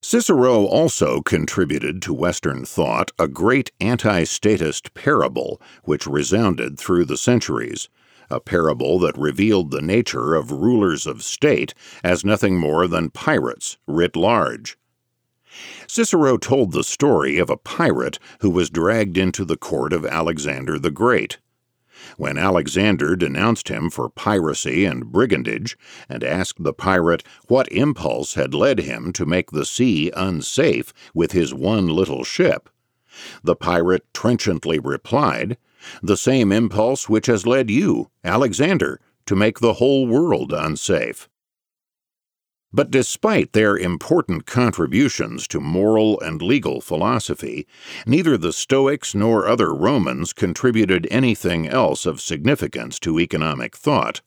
Cicero 0.00 0.64
also 0.64 1.20
contributed 1.20 2.00
to 2.02 2.14
Western 2.14 2.64
thought 2.64 3.10
a 3.18 3.26
great 3.26 3.72
anti 3.80 4.24
statist 4.24 4.94
parable 4.94 5.60
which 5.84 6.06
resounded 6.06 6.78
through 6.78 7.04
the 7.04 7.16
centuries, 7.16 7.88
a 8.30 8.38
parable 8.38 8.98
that 9.00 9.18
revealed 9.18 9.70
the 9.70 9.82
nature 9.82 10.34
of 10.34 10.52
rulers 10.52 11.06
of 11.06 11.22
state 11.24 11.74
as 12.04 12.24
nothing 12.24 12.58
more 12.58 12.86
than 12.86 13.10
pirates 13.10 13.76
writ 13.86 14.14
large. 14.14 14.78
Cicero 15.86 16.36
told 16.36 16.72
the 16.72 16.84
story 16.84 17.38
of 17.38 17.48
a 17.50 17.56
pirate 17.56 18.18
who 18.40 18.50
was 18.50 18.70
dragged 18.70 19.16
into 19.16 19.44
the 19.44 19.56
court 19.56 19.92
of 19.92 20.04
Alexander 20.04 20.78
the 20.78 20.90
Great. 20.90 21.38
When 22.16 22.38
Alexander 22.38 23.16
denounced 23.16 23.68
him 23.68 23.90
for 23.90 24.08
piracy 24.08 24.84
and 24.84 25.10
brigandage, 25.10 25.76
and 26.08 26.22
asked 26.22 26.62
the 26.62 26.72
pirate 26.72 27.24
what 27.48 27.70
impulse 27.72 28.34
had 28.34 28.54
led 28.54 28.80
him 28.80 29.12
to 29.14 29.26
make 29.26 29.50
the 29.50 29.64
sea 29.64 30.12
unsafe 30.14 30.92
with 31.12 31.32
his 31.32 31.52
one 31.52 31.88
little 31.88 32.24
ship, 32.24 32.68
the 33.42 33.56
pirate 33.56 34.04
trenchantly 34.14 34.78
replied, 34.78 35.56
The 36.02 36.16
same 36.16 36.52
impulse 36.52 37.08
which 37.08 37.26
has 37.26 37.46
led 37.46 37.70
you, 37.70 38.10
Alexander, 38.22 39.00
to 39.26 39.34
make 39.34 39.58
the 39.58 39.74
whole 39.74 40.06
world 40.06 40.52
unsafe. 40.52 41.28
But 42.72 42.90
despite 42.90 43.54
their 43.54 43.76
important 43.76 44.44
contributions 44.44 45.48
to 45.48 45.60
moral 45.60 46.20
and 46.20 46.42
legal 46.42 46.80
philosophy, 46.82 47.66
neither 48.06 48.36
the 48.36 48.52
Stoics 48.52 49.14
nor 49.14 49.48
other 49.48 49.74
Romans 49.74 50.34
contributed 50.34 51.08
anything 51.10 51.66
else 51.66 52.04
of 52.04 52.20
significance 52.20 52.98
to 53.00 53.18
economic 53.18 53.74
thought. 53.74 54.20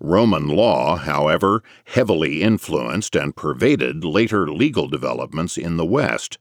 Roman 0.00 0.48
law, 0.48 0.96
however, 0.96 1.62
heavily 1.84 2.42
influenced 2.42 3.14
and 3.14 3.36
pervaded 3.36 4.04
later 4.04 4.50
legal 4.50 4.88
developments 4.88 5.56
in 5.56 5.76
the 5.76 5.86
West. 5.86 6.38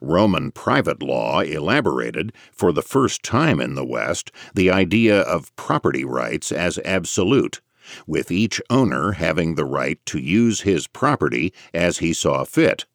Roman 0.00 0.50
private 0.52 1.02
law 1.02 1.40
elaborated, 1.40 2.32
for 2.52 2.72
the 2.72 2.82
first 2.82 3.22
time 3.22 3.60
in 3.60 3.74
the 3.74 3.84
West, 3.84 4.32
the 4.54 4.70
idea 4.70 5.20
of 5.20 5.54
property 5.56 6.04
rights 6.04 6.50
as 6.50 6.78
absolute, 6.84 7.60
with 8.06 8.30
each 8.30 8.60
owner 8.70 9.12
having 9.12 9.54
the 9.54 9.64
right 9.64 10.04
to 10.06 10.18
use 10.18 10.62
his 10.62 10.86
property 10.86 11.52
as 11.72 11.98
he 11.98 12.12
saw 12.12 12.44
fit. 12.44 12.86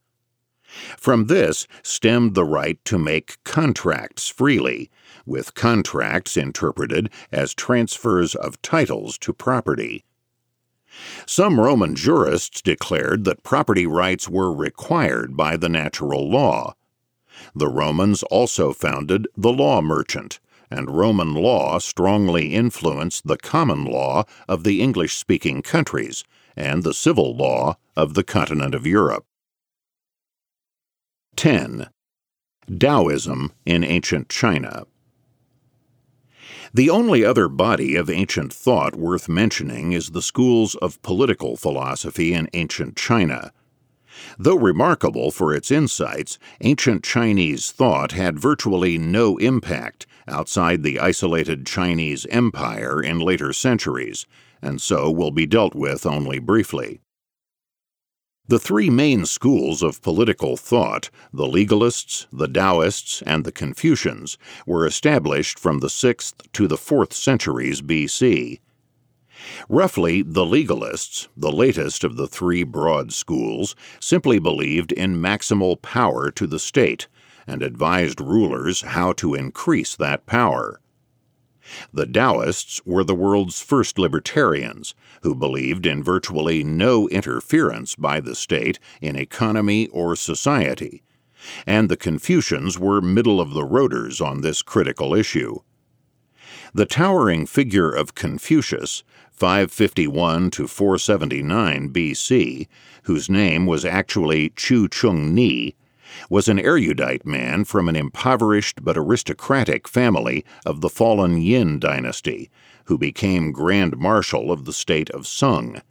From 0.98 1.28
this 1.28 1.68
stemmed 1.84 2.34
the 2.34 2.46
right 2.46 2.84
to 2.86 2.98
make 2.98 3.44
contracts 3.44 4.30
freely, 4.30 4.90
with 5.26 5.54
contracts 5.54 6.38
interpreted 6.38 7.10
as 7.32 7.54
transfers 7.54 8.36
of 8.36 8.62
titles 8.62 9.18
to 9.20 9.34
property. 9.34 10.06
Some 11.26 11.60
Roman 11.60 11.96
jurists 11.96 12.62
declared 12.62 13.24
that 13.26 13.44
property 13.44 13.86
rights 13.86 14.28
were 14.30 14.54
required 14.54 15.36
by 15.36 15.58
the 15.58 15.70
natural 15.70 16.30
law. 16.30 16.76
The 17.56 17.70
Romans 17.70 18.24
also 18.24 18.72
founded 18.74 19.28
the 19.36 19.52
law 19.52 19.82
merchant, 19.82 20.40
and 20.72 20.90
Roman 20.90 21.34
law 21.34 21.78
strongly 21.78 22.54
influenced 22.54 23.28
the 23.28 23.38
common 23.38 23.86
law 23.86 24.24
of 24.48 24.64
the 24.64 24.82
English 24.82 25.18
speaking 25.18 25.62
countries 25.62 26.24
and 26.56 26.84
the 26.84 26.94
civil 26.94 27.36
law 27.36 27.78
of 27.96 28.14
the 28.14 28.24
continent 28.24 28.74
of 28.74 28.88
Europe. 28.88 29.26
10. 31.36 31.90
Taoism 32.80 33.52
in 33.66 33.84
ancient 33.84 34.30
China. 34.30 34.86
The 36.74 36.90
only 36.90 37.26
other 37.26 37.50
body 37.50 37.96
of 37.96 38.10
ancient 38.10 38.54
thought 38.54 38.96
worth 38.96 39.28
mentioning 39.28 39.92
is 39.92 40.12
the 40.12 40.22
schools 40.22 40.76
of 40.76 41.02
political 41.02 41.58
philosophy 41.58 42.34
in 42.34 42.48
ancient 42.54 42.96
China. 42.96 43.52
Though 44.38 44.58
remarkable 44.58 45.32
for 45.32 45.54
its 45.54 45.72
insights, 45.72 46.38
ancient 46.62 47.04
Chinese 47.04 47.72
thought 47.72 48.12
had 48.14 48.40
virtually 48.40 48.98
no 48.98 49.38
impact 49.38 50.06
outside 50.32 50.82
the 50.82 51.00
isolated 51.00 51.66
Chinese 51.66 52.26
empire 52.28 53.02
in 53.02 53.20
later 53.20 53.54
centuries, 53.54 54.26
and 54.62 54.82
so 54.82 55.12
will 55.12 55.32
be 55.32 55.46
dealt 55.46 55.76
with 55.76 56.06
only 56.06 56.40
briefly. 56.40 57.02
The 58.48 58.60
three 58.60 58.90
main 58.90 59.26
schools 59.26 59.82
of 59.82 60.02
political 60.02 60.58
thought, 60.58 61.10
the 61.32 61.46
legalists, 61.46 62.26
the 62.34 62.48
Taoists, 62.48 63.22
and 63.22 63.46
the 63.46 63.52
Confucians, 63.52 64.38
were 64.66 64.86
established 64.86 65.58
from 65.60 65.80
the 65.80 65.88
6th 65.88 66.34
to 66.54 66.68
the 66.68 66.76
4th 66.76 67.14
centuries 67.14 67.82
BC. 67.82 68.60
Roughly, 69.70 70.22
the 70.22 70.44
legalists, 70.44 71.28
the 71.38 71.52
latest 71.52 72.04
of 72.04 72.16
the 72.16 72.28
three 72.28 72.64
broad 72.64 73.14
schools, 73.14 73.76
simply 74.00 74.38
believed 74.38 74.92
in 74.92 75.22
maximal 75.22 75.82
power 75.82 76.30
to 76.32 76.46
the 76.46 76.60
state 76.60 77.08
and 77.48 77.62
advised 77.64 78.22
rulers 78.22 78.82
how 78.82 79.14
to 79.14 79.34
increase 79.34 79.96
that 79.96 80.26
power. 80.26 80.80
The 81.94 82.06
Taoists 82.06 82.82
were 82.86 83.04
the 83.04 83.16
world's 83.16 83.62
first 83.62 84.00
libertarians, 84.00 84.96
who 85.22 85.36
believed 85.36 85.86
in 85.86 86.04
virtually 86.04 86.64
no 86.64 87.08
interference 87.10 87.96
by 87.96 88.20
the 88.20 88.36
state 88.36 88.80
in 89.00 89.16
economy 89.16 89.88
or 89.88 90.16
society, 90.16 91.04
and 91.66 91.88
the 91.88 91.98
Confucians 91.98 92.78
were 92.78 93.02
middle 93.02 93.40
of 93.40 93.54
the 93.54 93.66
roaders 93.66 94.20
on 94.26 94.42
this 94.42 94.62
critical 94.62 95.14
issue. 95.14 95.60
The 96.74 96.86
towering 96.86 97.46
figure 97.46 97.92
of 97.92 98.16
Confucius, 98.16 99.04
551 99.32 100.52
to 100.52 100.68
479 100.68 101.94
BC, 101.94 102.68
whose 103.04 103.30
name 103.30 103.66
was 103.66 103.86
actually 103.86 104.50
Chu 104.56 104.88
Chung 104.88 105.34
Ni, 105.34 105.76
was 106.30 106.48
an 106.48 106.60
erudite 106.60 107.26
man 107.26 107.64
from 107.64 107.90
an 107.90 107.96
impoverished 107.96 108.84
but 108.84 108.98
aristocratic 108.98 109.88
family 109.88 110.46
of 110.66 110.82
the 110.82 110.90
fallen 110.90 111.42
Yin 111.42 111.80
dynasty, 111.80 112.50
who 112.86 112.98
became 112.98 113.52
Grand 113.52 113.98
Marshal 113.98 114.52
of 114.52 114.66
the 114.66 114.74
state 114.74 115.10
of 115.12 115.28
Sung. 115.28 115.82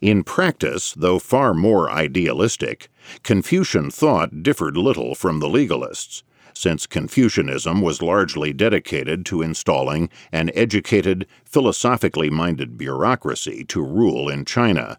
In 0.00 0.24
practice, 0.24 0.92
though 0.96 1.18
far 1.18 1.54
more 1.54 1.90
idealistic, 1.90 2.88
Confucian 3.22 3.90
thought 3.90 4.42
differed 4.42 4.76
little 4.76 5.14
from 5.14 5.38
the 5.38 5.48
legalists, 5.48 6.22
since 6.54 6.86
Confucianism 6.86 7.80
was 7.80 8.02
largely 8.02 8.52
dedicated 8.52 9.24
to 9.26 9.42
installing 9.42 10.10
an 10.32 10.50
educated, 10.54 11.26
philosophically 11.44 12.30
minded 12.30 12.76
bureaucracy 12.76 13.64
to 13.64 13.82
rule 13.82 14.28
in 14.28 14.44
China. 14.44 14.98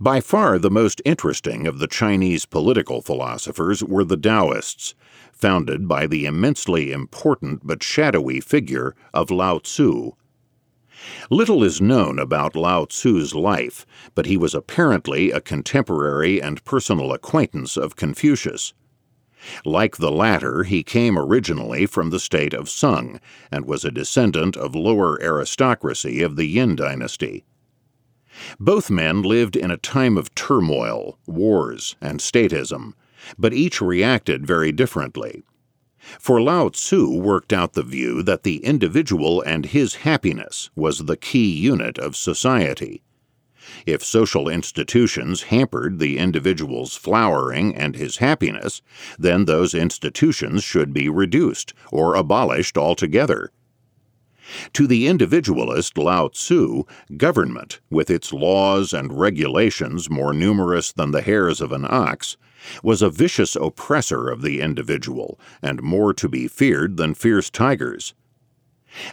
By 0.00 0.20
far 0.20 0.58
the 0.58 0.72
most 0.72 1.00
interesting 1.04 1.68
of 1.68 1.78
the 1.78 1.86
Chinese 1.86 2.46
political 2.46 3.00
philosophers 3.00 3.82
were 3.84 4.02
the 4.02 4.16
Taoists, 4.16 4.96
founded 5.32 5.86
by 5.86 6.08
the 6.08 6.26
immensely 6.26 6.90
important 6.90 7.64
but 7.64 7.80
shadowy 7.80 8.40
figure 8.40 8.96
of 9.12 9.30
Lao 9.30 9.58
Tzu. 9.58 10.10
Little 11.30 11.62
is 11.62 11.80
known 11.80 12.18
about 12.18 12.56
Lao 12.56 12.86
Tzu's 12.86 13.36
life, 13.36 13.86
but 14.16 14.26
he 14.26 14.36
was 14.36 14.52
apparently 14.52 15.30
a 15.30 15.40
contemporary 15.40 16.42
and 16.42 16.64
personal 16.64 17.12
acquaintance 17.12 17.76
of 17.76 17.94
Confucius. 17.94 18.74
Like 19.64 19.98
the 19.98 20.10
latter, 20.10 20.64
he 20.64 20.82
came 20.82 21.16
originally 21.16 21.86
from 21.86 22.10
the 22.10 22.18
state 22.18 22.52
of 22.52 22.68
Sung 22.68 23.20
and 23.48 23.64
was 23.64 23.84
a 23.84 23.92
descendant 23.92 24.56
of 24.56 24.74
lower 24.74 25.22
aristocracy 25.22 26.20
of 26.20 26.34
the 26.34 26.46
Yin 26.46 26.74
dynasty. 26.74 27.44
Both 28.58 28.90
men 28.90 29.22
lived 29.22 29.56
in 29.56 29.70
a 29.70 29.76
time 29.76 30.16
of 30.16 30.34
turmoil, 30.34 31.18
wars, 31.26 31.96
and 32.00 32.20
statism, 32.20 32.94
but 33.38 33.52
each 33.52 33.80
reacted 33.80 34.46
very 34.46 34.72
differently. 34.72 35.42
For 36.18 36.40
Lao 36.40 36.68
Tzu 36.68 37.10
worked 37.10 37.52
out 37.52 37.72
the 37.72 37.82
view 37.82 38.22
that 38.22 38.42
the 38.42 38.64
individual 38.64 39.40
and 39.40 39.64
his 39.64 39.96
happiness 39.96 40.70
was 40.76 41.06
the 41.06 41.16
key 41.16 41.50
unit 41.50 41.98
of 41.98 42.16
society. 42.16 43.02
If 43.86 44.04
social 44.04 44.48
institutions 44.48 45.44
hampered 45.44 45.98
the 45.98 46.18
individual's 46.18 46.96
flowering 46.96 47.74
and 47.74 47.96
his 47.96 48.18
happiness, 48.18 48.82
then 49.18 49.46
those 49.46 49.72
institutions 49.72 50.62
should 50.62 50.92
be 50.92 51.08
reduced 51.08 51.72
or 51.90 52.14
abolished 52.14 52.76
altogether. 52.76 53.50
To 54.74 54.86
the 54.86 55.06
individualist 55.06 55.96
Lao 55.96 56.28
Tzu, 56.28 56.84
government, 57.16 57.80
with 57.90 58.10
its 58.10 58.32
laws 58.32 58.92
and 58.92 59.18
regulations 59.18 60.10
more 60.10 60.34
numerous 60.34 60.92
than 60.92 61.12
the 61.12 61.22
hairs 61.22 61.60
of 61.60 61.72
an 61.72 61.86
ox, 61.88 62.36
was 62.82 63.02
a 63.02 63.10
vicious 63.10 63.56
oppressor 63.56 64.28
of 64.28 64.42
the 64.42 64.60
individual 64.60 65.38
and 65.62 65.82
more 65.82 66.12
to 66.14 66.28
be 66.28 66.48
feared 66.48 66.96
than 66.96 67.14
fierce 67.14 67.50
tigers. 67.50 68.14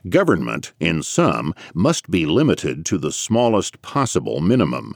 Government, 0.09 0.73
in 0.79 1.01
sum, 1.01 1.53
must 1.73 2.11
be 2.11 2.25
limited 2.25 2.85
to 2.85 2.97
the 2.97 3.11
smallest 3.11 3.81
possible 3.81 4.39
minimum. 4.39 4.95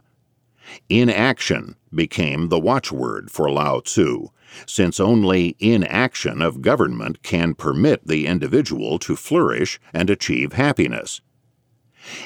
Inaction 0.89 1.76
became 1.93 2.49
the 2.49 2.59
watchword 2.59 3.32
for 3.32 3.49
Lao 3.49 3.80
Tzu, 3.80 4.30
since 4.66 4.99
only 4.99 5.55
inaction 5.59 6.41
of 6.41 6.61
government 6.61 7.24
can 7.24 7.53
permit 7.53 8.07
the 8.07 8.26
individual 8.26 8.99
to 8.99 9.16
flourish 9.16 9.80
and 9.93 10.09
achieve 10.09 10.53
happiness. 10.53 11.22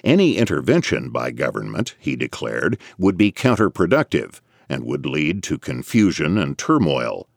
Any 0.03 0.37
intervention 0.37 1.09
by 1.09 1.31
government, 1.31 1.95
he 1.99 2.15
declared, 2.15 2.77
would 2.97 3.17
be 3.17 3.31
counterproductive 3.31 4.41
and 4.67 4.83
would 4.83 5.05
lead 5.05 5.41
to 5.43 5.57
confusion 5.57 6.37
and 6.37 6.57
turmoil. 6.57 7.27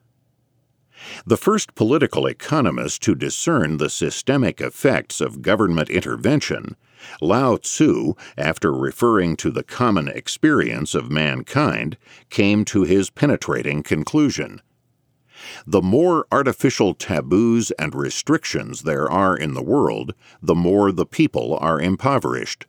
The 1.26 1.36
first 1.36 1.74
political 1.74 2.26
economist 2.26 3.02
to 3.02 3.14
discern 3.14 3.78
the 3.78 3.90
systemic 3.90 4.60
effects 4.60 5.20
of 5.20 5.42
government 5.42 5.90
intervention, 5.90 6.76
Lao 7.20 7.56
Tzu, 7.56 8.14
after 8.36 8.72
referring 8.72 9.36
to 9.36 9.50
the 9.50 9.62
common 9.62 10.08
experience 10.08 10.94
of 10.94 11.10
mankind, 11.10 11.96
came 12.30 12.64
to 12.66 12.82
his 12.82 13.10
penetrating 13.10 13.82
conclusion 13.82 14.60
the 15.66 15.82
more 15.82 16.26
artificial 16.30 16.94
taboos 16.94 17.72
and 17.72 17.94
restrictions 17.94 18.82
there 18.82 19.10
are 19.10 19.36
in 19.36 19.54
the 19.54 19.62
world, 19.62 20.14
the 20.40 20.54
more 20.54 20.92
the 20.92 21.06
people 21.06 21.56
are 21.60 21.80
impoverished. 21.80 22.66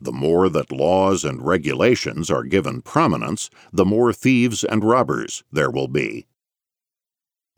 The 0.00 0.12
more 0.12 0.48
that 0.48 0.72
laws 0.72 1.24
and 1.24 1.44
regulations 1.44 2.30
are 2.30 2.44
given 2.44 2.80
prominence, 2.80 3.50
the 3.72 3.84
more 3.84 4.12
thieves 4.12 4.64
and 4.64 4.84
robbers 4.84 5.44
there 5.52 5.70
will 5.70 5.88
be. 5.88 6.26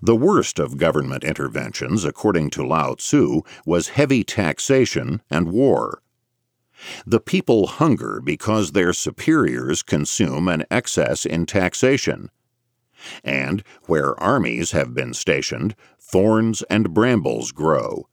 The 0.01 0.17
worst 0.17 0.61
of 0.61 0.77
government 0.77 1.25
interventions, 1.25 2.05
according 2.05 2.51
to 2.51 2.65
Lao 2.65 2.95
Tzu, 2.95 3.43
was 3.67 3.89
heavy 3.89 4.23
taxation 4.23 5.23
and 5.29 5.51
war. 5.51 6.03
The 7.05 7.19
people 7.19 7.67
hunger 7.67 8.21
because 8.21 8.71
their 8.71 8.93
superiors 8.93 9.83
consume 9.83 10.47
an 10.47 10.65
excess 10.71 11.27
in 11.27 11.47
taxation, 11.47 12.31
and 13.25 13.65
where 13.87 14.19
armies 14.23 14.71
have 14.71 14.95
been 14.95 15.15
stationed, 15.15 15.75
thorns 15.99 16.63
and 16.71 16.95
brambles 16.95 17.51
grow. 17.51 18.09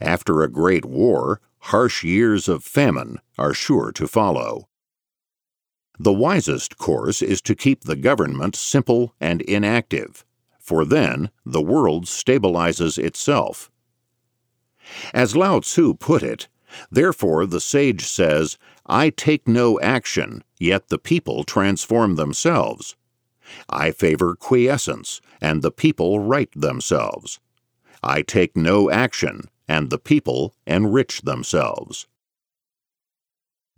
After 0.00 0.42
a 0.42 0.50
great 0.50 0.86
war, 0.86 1.42
harsh 1.64 2.02
years 2.02 2.48
of 2.48 2.64
famine 2.64 3.18
are 3.36 3.52
sure 3.52 3.92
to 3.92 4.08
follow. 4.08 4.68
The 5.98 6.12
wisest 6.14 6.78
course 6.78 7.20
is 7.20 7.42
to 7.42 7.54
keep 7.54 7.84
the 7.84 7.96
government 7.96 8.56
simple 8.56 9.14
and 9.20 9.42
inactive, 9.42 10.24
for 10.70 10.84
then 10.84 11.30
the 11.44 11.60
world 11.60 12.04
stabilizes 12.04 12.96
itself. 12.96 13.72
As 15.12 15.34
Lao 15.34 15.58
Tzu 15.58 15.94
put 15.94 16.22
it, 16.22 16.46
therefore 16.92 17.44
the 17.44 17.60
sage 17.60 18.06
says, 18.06 18.56
I 18.86 19.10
take 19.10 19.48
no 19.48 19.80
action, 19.80 20.44
yet 20.60 20.88
the 20.88 20.98
people 20.98 21.42
transform 21.42 22.14
themselves. 22.14 22.94
I 23.68 23.90
favor 23.90 24.36
quiescence, 24.36 25.20
and 25.40 25.60
the 25.60 25.72
people 25.72 26.20
right 26.20 26.52
themselves. 26.54 27.40
I 28.00 28.22
take 28.22 28.56
no 28.56 28.92
action, 28.92 29.50
and 29.66 29.90
the 29.90 29.98
people 29.98 30.54
enrich 30.68 31.22
themselves. 31.22 32.06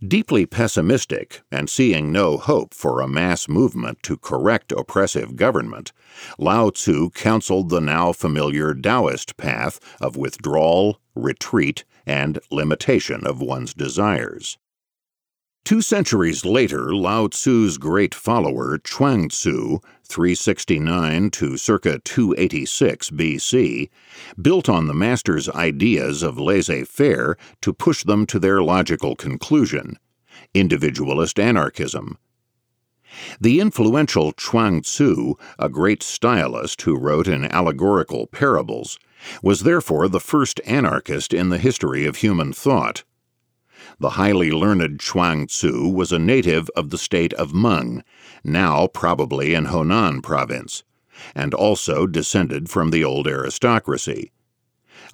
Deeply 0.07 0.47
pessimistic 0.47 1.43
and 1.53 1.71
seeing 1.71 2.11
no 2.11 2.37
hope 2.37 2.75
for 2.75 3.01
a 3.01 3.07
mass 3.07 3.49
movement 3.49 4.03
to 4.03 4.17
correct 4.17 4.73
oppressive 4.73 5.37
government, 5.37 5.93
Lao 6.39 6.71
Tzu 6.71 7.11
counseled 7.11 7.69
the 7.69 7.81
now 7.81 8.13
familiar 8.13 8.75
Taoist 8.75 9.37
path 9.37 9.79
of 10.01 10.17
withdrawal, 10.17 11.01
retreat, 11.15 11.85
and 12.05 12.41
limitation 12.51 13.25
of 13.25 13.41
one's 13.41 13.75
desires. 13.75 14.59
Two 15.65 15.81
centuries 15.81 16.45
later, 16.45 16.93
Lao 16.93 17.29
Tzu's 17.29 17.79
great 17.79 18.17
follower, 18.17 18.79
Chuang 18.79 19.29
Tzu, 19.29 19.79
369 20.03 21.31
to 21.31 21.57
circa 21.57 22.01
286 22.01 23.11
BC, 23.11 23.89
built 24.41 24.69
on 24.69 24.89
the 24.89 24.95
master's 24.95 25.49
ideas 25.49 26.25
of 26.25 26.39
laissez 26.39 26.85
faire 26.85 27.37
to 27.61 27.73
push 27.73 28.03
them 28.03 28.27
to 28.27 28.41
their 28.41 28.63
logical 28.63 29.15
conclusion 29.15 29.99
individualist 30.55 31.39
anarchism. 31.39 32.19
The 33.41 33.61
influential 33.61 34.33
Chuang 34.33 34.83
Tzu, 34.83 35.35
a 35.59 35.69
great 35.69 36.03
stylist 36.03 36.83
who 36.83 36.97
wrote 36.97 37.29
in 37.29 37.45
allegorical 37.45 38.27
parables, 38.27 38.99
was 39.43 39.61
therefore 39.61 40.09
the 40.09 40.21
first 40.21 40.61
anarchist 40.67 41.33
in 41.33 41.51
the 41.51 41.59
history 41.59 42.07
of 42.07 42.17
human 42.17 42.53
thought. 42.53 43.05
The 44.03 44.19
highly 44.19 44.51
learned 44.51 44.99
Chuang 44.99 45.47
Tzu 45.47 45.87
was 45.87 46.11
a 46.11 46.19
native 46.19 46.69
of 46.71 46.91
the 46.91 46.99
state 46.99 47.33
of 47.35 47.55
Meng, 47.55 48.03
now 48.43 48.89
probably 48.89 49.55
in 49.55 49.67
Honan 49.67 50.23
province, 50.23 50.83
and 51.37 51.55
also 51.55 52.09
descended 52.09 52.69
from 52.69 52.91
the 52.91 53.05
old 53.05 53.29
aristocracy. 53.29 54.33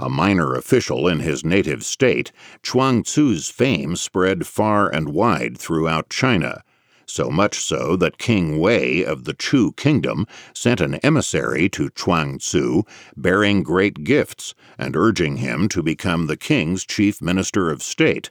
A 0.00 0.08
minor 0.08 0.54
official 0.54 1.06
in 1.06 1.20
his 1.20 1.44
native 1.44 1.84
state, 1.84 2.32
Chuang 2.62 3.02
Tzu's 3.02 3.50
fame 3.50 3.94
spread 3.94 4.46
far 4.46 4.88
and 4.88 5.10
wide 5.10 5.58
throughout 5.58 6.08
China, 6.08 6.62
so 7.04 7.28
much 7.28 7.58
so 7.60 7.94
that 7.94 8.16
King 8.16 8.58
Wei 8.58 9.04
of 9.04 9.24
the 9.24 9.34
Chu 9.34 9.72
kingdom 9.72 10.26
sent 10.54 10.80
an 10.80 10.94
emissary 11.04 11.68
to 11.68 11.90
Chuang 11.90 12.38
Tzu 12.38 12.84
bearing 13.18 13.62
great 13.62 14.02
gifts 14.02 14.54
and 14.78 14.96
urging 14.96 15.36
him 15.36 15.68
to 15.68 15.82
become 15.82 16.26
the 16.26 16.38
king's 16.38 16.86
chief 16.86 17.20
minister 17.20 17.70
of 17.70 17.82
state. 17.82 18.30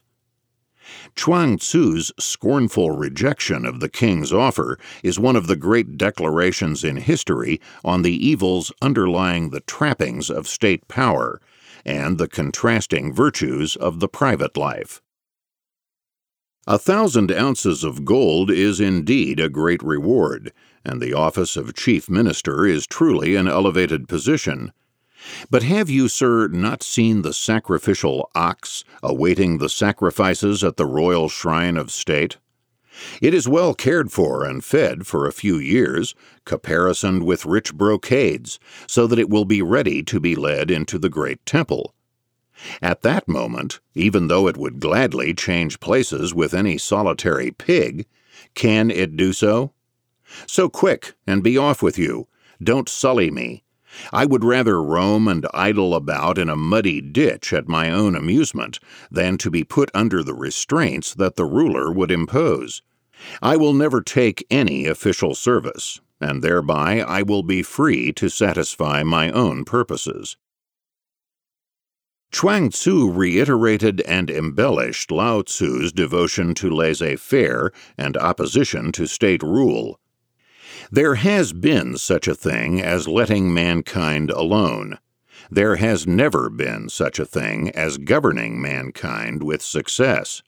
Chuang 1.15 1.57
Tzu's 1.57 2.11
scornful 2.19 2.91
rejection 2.91 3.65
of 3.65 3.79
the 3.79 3.89
king's 3.89 4.31
offer 4.31 4.77
is 5.03 5.19
one 5.19 5.35
of 5.35 5.47
the 5.47 5.55
great 5.55 5.97
declarations 5.97 6.83
in 6.83 6.97
history 6.97 7.59
on 7.83 8.01
the 8.01 8.25
evils 8.25 8.71
underlying 8.81 9.49
the 9.49 9.61
trappings 9.61 10.29
of 10.29 10.47
state 10.47 10.87
power 10.87 11.41
and 11.85 12.17
the 12.17 12.27
contrasting 12.27 13.13
virtues 13.13 13.75
of 13.75 13.99
the 13.99 14.07
private 14.07 14.57
life. 14.57 15.01
A 16.69 16.77
thousand 16.77 17.31
ounces 17.31 17.85
of 17.85 18.03
gold 18.03 18.51
is 18.51 18.81
indeed 18.81 19.39
a 19.39 19.47
great 19.47 19.81
reward, 19.81 20.51
and 20.83 21.01
the 21.01 21.13
office 21.13 21.55
of 21.55 21.73
chief 21.73 22.09
minister 22.09 22.65
is 22.65 22.85
truly 22.85 23.35
an 23.35 23.47
elevated 23.47 24.09
position. 24.09 24.73
But 25.49 25.63
have 25.63 25.89
you, 25.89 26.07
sir, 26.07 26.47
not 26.47 26.83
seen 26.83 27.21
the 27.21 27.33
sacrificial 27.33 28.29
ox 28.35 28.83
awaiting 29.01 29.57
the 29.57 29.69
sacrifices 29.69 30.63
at 30.63 30.77
the 30.77 30.85
royal 30.85 31.29
shrine 31.29 31.77
of 31.77 31.91
state? 31.91 32.37
It 33.21 33.33
is 33.33 33.47
well 33.47 33.73
cared 33.73 34.11
for 34.11 34.43
and 34.43 34.63
fed 34.63 35.05
for 35.05 35.27
a 35.27 35.33
few 35.33 35.57
years, 35.57 36.15
caparisoned 36.45 37.23
with 37.23 37.45
rich 37.45 37.73
brocades, 37.73 38.59
so 38.87 39.05
that 39.07 39.19
it 39.19 39.29
will 39.29 39.45
be 39.45 39.61
ready 39.61 40.01
to 40.03 40.19
be 40.19 40.35
led 40.35 40.71
into 40.71 40.97
the 40.97 41.09
great 41.09 41.45
temple. 41.45 41.93
At 42.81 43.03
that 43.03 43.27
moment, 43.27 43.79
even 43.93 44.27
though 44.27 44.47
it 44.47 44.57
would 44.57 44.79
gladly 44.79 45.33
change 45.33 45.79
places 45.79 46.33
with 46.33 46.55
any 46.55 46.77
solitary 46.79 47.51
pig, 47.51 48.07
can 48.55 48.89
it 48.89 49.15
do 49.15 49.31
so? 49.31 49.73
So 50.47 50.67
quick, 50.67 51.13
and 51.27 51.43
be 51.43 51.57
off 51.57 51.83
with 51.83 51.99
you. 51.99 52.27
Don't 52.61 52.89
sully 52.89 53.29
me. 53.29 53.63
I 54.11 54.25
would 54.25 54.43
rather 54.43 54.81
roam 54.81 55.27
and 55.27 55.45
idle 55.53 55.95
about 55.95 56.37
in 56.37 56.49
a 56.49 56.55
muddy 56.55 57.01
ditch 57.01 57.53
at 57.53 57.67
my 57.67 57.89
own 57.91 58.15
amusement 58.15 58.79
than 59.09 59.37
to 59.39 59.49
be 59.49 59.63
put 59.63 59.89
under 59.93 60.23
the 60.23 60.33
restraints 60.33 61.13
that 61.15 61.35
the 61.35 61.45
ruler 61.45 61.91
would 61.91 62.11
impose. 62.11 62.81
I 63.41 63.57
will 63.57 63.73
never 63.73 64.01
take 64.01 64.45
any 64.49 64.85
official 64.85 65.33
service, 65.33 65.99
and 66.21 66.43
thereby 66.43 67.01
I 67.01 67.23
will 67.23 67.43
be 67.43 67.63
free 67.63 68.11
to 68.13 68.29
satisfy 68.29 69.03
my 69.03 69.31
own 69.31 69.65
purposes. 69.65 70.37
Chuang 72.31 72.69
Tzu 72.69 73.09
reiterated 73.09 74.01
and 74.01 74.29
embellished 74.29 75.11
Lao 75.11 75.41
Tzu's 75.41 75.91
devotion 75.93 76.53
to 76.55 76.69
laissez 76.69 77.15
faire 77.15 77.71
and 77.97 78.17
opposition 78.17 78.91
to 78.91 79.07
state 79.07 79.41
rule. 79.41 79.99
There 80.91 81.15
has 81.15 81.51
been 81.51 81.97
such 81.97 82.27
a 82.27 82.35
thing 82.35 82.81
as 82.81 83.07
letting 83.07 83.53
mankind 83.53 84.31
alone. 84.31 84.99
There 85.51 85.75
has 85.75 86.07
never 86.07 86.49
been 86.49 86.87
such 86.89 87.19
a 87.19 87.25
thing 87.25 87.69
as 87.71 87.97
governing 87.97 88.61
mankind 88.61 89.43
with 89.43 89.61
success. 89.61 90.41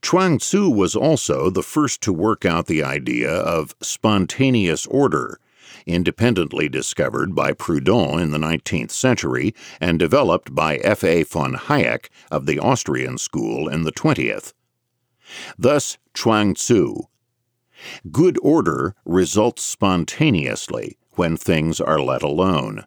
Chuang 0.00 0.38
Tzu 0.38 0.70
was 0.70 0.94
also 0.94 1.50
the 1.50 1.62
first 1.62 2.00
to 2.02 2.12
work 2.12 2.44
out 2.44 2.66
the 2.66 2.82
idea 2.82 3.30
of 3.30 3.74
spontaneous 3.82 4.86
order, 4.86 5.40
independently 5.84 6.68
discovered 6.68 7.34
by 7.34 7.52
Proudhon 7.52 8.20
in 8.20 8.30
the 8.30 8.38
19th 8.38 8.92
century 8.92 9.54
and 9.80 9.98
developed 9.98 10.54
by 10.54 10.76
F. 10.76 11.02
A. 11.02 11.24
von 11.24 11.54
Hayek 11.54 12.08
of 12.30 12.46
the 12.46 12.60
Austrian 12.60 13.18
school 13.18 13.68
in 13.68 13.82
the 13.82 13.92
20th. 13.92 14.52
Thus, 15.58 15.98
Chuang 16.14 16.54
Tzu, 16.54 17.02
Good 18.10 18.38
order 18.42 18.94
results 19.04 19.62
spontaneously 19.62 20.98
when 21.12 21.36
things 21.36 21.80
are 21.80 22.00
let 22.00 22.22
alone. 22.22 22.84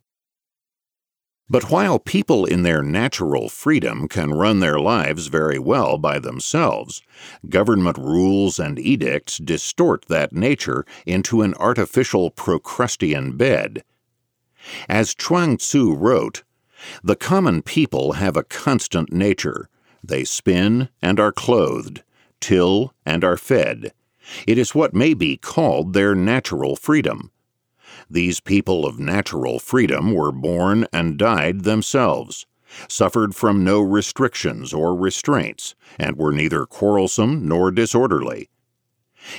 But 1.50 1.70
while 1.70 2.00
people 2.00 2.46
in 2.46 2.64
their 2.64 2.82
natural 2.82 3.50
freedom 3.50 4.08
can 4.08 4.34
run 4.34 4.62
their 4.62 4.80
lives 4.80 5.28
very 5.28 5.60
well 5.60 5.98
by 5.98 6.18
themselves, 6.18 7.02
government 7.50 7.98
rules 7.98 8.58
and 8.58 8.80
edicts 8.80 9.38
distort 9.38 10.06
that 10.08 10.32
nature 10.32 10.86
into 11.06 11.42
an 11.42 11.54
artificial 11.56 12.32
Procrustean 12.32 13.36
bed. 13.36 13.84
As 14.88 15.14
Chuang 15.14 15.58
Tzu 15.58 15.94
wrote, 15.94 16.44
the 17.04 17.18
common 17.18 17.62
people 17.62 18.14
have 18.14 18.38
a 18.38 18.44
constant 18.44 19.12
nature. 19.12 19.68
They 20.02 20.24
spin 20.24 20.88
and 21.02 21.20
are 21.20 21.34
clothed, 21.34 22.02
till 22.39 22.94
and 23.06 23.26
are 23.26 23.38
fed, 23.38 23.92
it 24.48 24.58
is 24.58 24.76
what 24.76 24.94
may 24.94 25.14
be 25.14 25.38
called 25.38 25.94
their 25.94 26.16
natural 26.16 26.76
freedom. 26.76 27.32
These 28.10 28.40
people 28.40 28.86
of 28.86 29.00
natural 29.00 29.60
freedom 29.60 30.14
were 30.14 30.32
born 30.32 30.88
and 30.94 31.18
died 31.18 31.64
themselves, 31.64 32.46
suffered 32.88 33.36
from 33.36 33.64
no 33.64 33.82
restrictions 33.82 34.74
or 34.74 34.96
restraints, 34.96 35.76
and 36.00 36.18
were 36.18 36.32
neither 36.32 36.66
quarrelsome 36.66 37.48
nor 37.48 37.72
disorderly. 37.72 38.50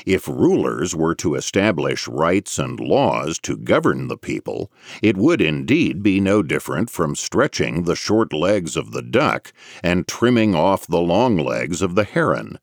If 0.06 0.28
rulers 0.28 0.94
were 0.94 1.14
to 1.16 1.34
establish 1.34 2.06
rights 2.06 2.58
and 2.58 2.78
laws 2.78 3.38
to 3.40 3.56
govern 3.56 4.06
the 4.06 4.16
people, 4.16 4.70
it 5.02 5.16
would 5.16 5.40
indeed 5.40 6.02
be 6.02 6.20
no 6.20 6.42
different 6.42 6.88
from 6.88 7.16
stretching 7.16 7.82
the 7.82 7.96
short 7.96 8.32
legs 8.32 8.76
of 8.76 8.92
the 8.92 9.02
duck 9.02 9.52
and 9.82 10.06
trimming 10.06 10.54
off 10.54 10.86
the 10.86 11.00
long 11.00 11.36
legs 11.36 11.82
of 11.82 11.96
the 11.96 12.04
heron, 12.04 12.60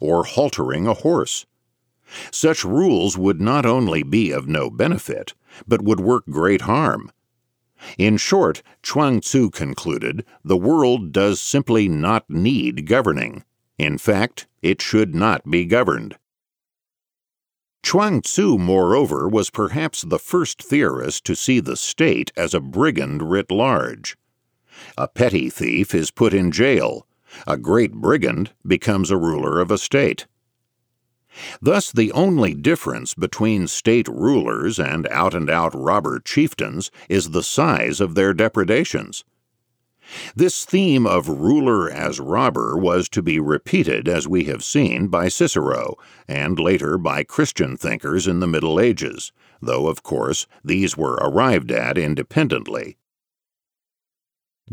or 0.00 0.24
haltering 0.24 0.86
a 0.86 0.94
horse. 0.94 1.44
Such 2.30 2.64
rules 2.64 3.16
would 3.16 3.40
not 3.40 3.64
only 3.64 4.02
be 4.02 4.30
of 4.30 4.48
no 4.48 4.70
benefit, 4.70 5.34
but 5.66 5.82
would 5.82 6.00
work 6.00 6.24
great 6.28 6.62
harm. 6.62 7.10
In 7.98 8.16
short, 8.16 8.62
Chuang 8.82 9.20
Tzu 9.20 9.50
concluded, 9.50 10.24
the 10.44 10.56
world 10.56 11.12
does 11.12 11.40
simply 11.40 11.88
not 11.88 12.28
need 12.30 12.86
governing. 12.86 13.44
In 13.78 13.98
fact, 13.98 14.46
it 14.62 14.80
should 14.80 15.14
not 15.14 15.50
be 15.50 15.64
governed. 15.64 16.16
Chuang 17.82 18.22
Tzu, 18.22 18.58
moreover, 18.58 19.28
was 19.28 19.50
perhaps 19.50 20.02
the 20.02 20.18
first 20.18 20.62
theorist 20.62 21.24
to 21.24 21.34
see 21.34 21.58
the 21.58 21.76
state 21.76 22.30
as 22.36 22.54
a 22.54 22.60
brigand 22.60 23.28
writ 23.28 23.50
large. 23.50 24.16
A 24.96 25.08
petty 25.08 25.50
thief 25.50 25.94
is 25.94 26.12
put 26.12 26.32
in 26.32 26.52
jail. 26.52 27.06
A 27.46 27.56
great 27.56 27.92
brigand 27.94 28.52
becomes 28.64 29.10
a 29.10 29.16
ruler 29.16 29.58
of 29.58 29.70
a 29.70 29.78
state. 29.78 30.26
Thus, 31.60 31.90
the 31.90 32.12
only 32.12 32.54
difference 32.54 33.14
between 33.14 33.66
state 33.66 34.08
rulers 34.08 34.78
and 34.78 35.06
out 35.08 35.34
and 35.34 35.48
out 35.48 35.74
robber 35.74 36.20
chieftains 36.20 36.90
is 37.08 37.30
the 37.30 37.42
size 37.42 38.00
of 38.00 38.14
their 38.14 38.34
depredations. 38.34 39.24
This 40.34 40.64
theme 40.64 41.06
of 41.06 41.28
ruler 41.28 41.88
as 41.90 42.18
robber 42.18 42.76
was 42.76 43.08
to 43.10 43.22
be 43.22 43.38
repeated, 43.38 44.08
as 44.08 44.26
we 44.26 44.44
have 44.44 44.64
seen, 44.64 45.06
by 45.06 45.28
Cicero, 45.28 45.96
and 46.26 46.58
later 46.58 46.98
by 46.98 47.22
Christian 47.22 47.76
thinkers 47.76 48.26
in 48.26 48.40
the 48.40 48.48
Middle 48.48 48.80
Ages, 48.80 49.32
though, 49.60 49.86
of 49.86 50.02
course, 50.02 50.46
these 50.64 50.96
were 50.96 51.14
arrived 51.14 51.70
at 51.70 51.96
independently. 51.96 52.96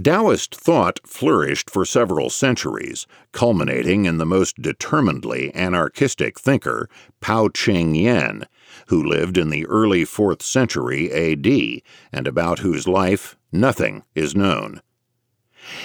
Taoist 0.02 0.56
thought 0.56 1.00
flourished 1.04 1.70
for 1.70 1.84
several 1.84 2.30
centuries, 2.30 3.08
culminating 3.32 4.06
in 4.06 4.18
the 4.18 4.26
most 4.26 4.62
determinedly 4.62 5.54
anarchistic 5.56 6.40
thinker, 6.40 6.88
Pao 7.22 7.50
Ching 7.50 7.96
Yen, 7.96 8.46
who 8.88 9.04
lived 9.04 9.38
in 9.38 9.50
the 9.50 9.66
early 9.66 10.06
4th 10.06 10.44
century 10.44 11.12
AD, 11.12 11.82
and 12.14 12.28
about 12.28 12.60
whose 12.60 12.88
life 12.88 13.36
nothing 13.52 14.04
is 14.14 14.36
known. 14.36 14.82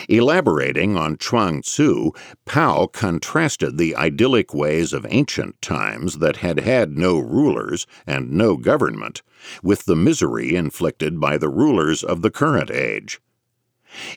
Elaborating 0.08 0.96
on 0.96 1.16
Chuang 1.16 1.62
Tzu, 1.62 2.12
Pao 2.44 2.86
contrasted 2.86 3.78
the 3.78 3.96
idyllic 3.96 4.54
ways 4.54 4.92
of 4.92 5.06
ancient 5.08 5.60
times 5.60 6.18
that 6.18 6.36
had 6.36 6.60
had 6.60 6.96
no 6.96 7.18
rulers 7.18 7.86
and 8.06 8.30
no 8.30 8.56
government 8.56 9.22
with 9.62 9.86
the 9.86 9.96
misery 9.96 10.54
inflicted 10.54 11.18
by 11.18 11.36
the 11.36 11.48
rulers 11.48 12.04
of 12.04 12.22
the 12.22 12.30
current 12.30 12.70
age. 12.70 13.20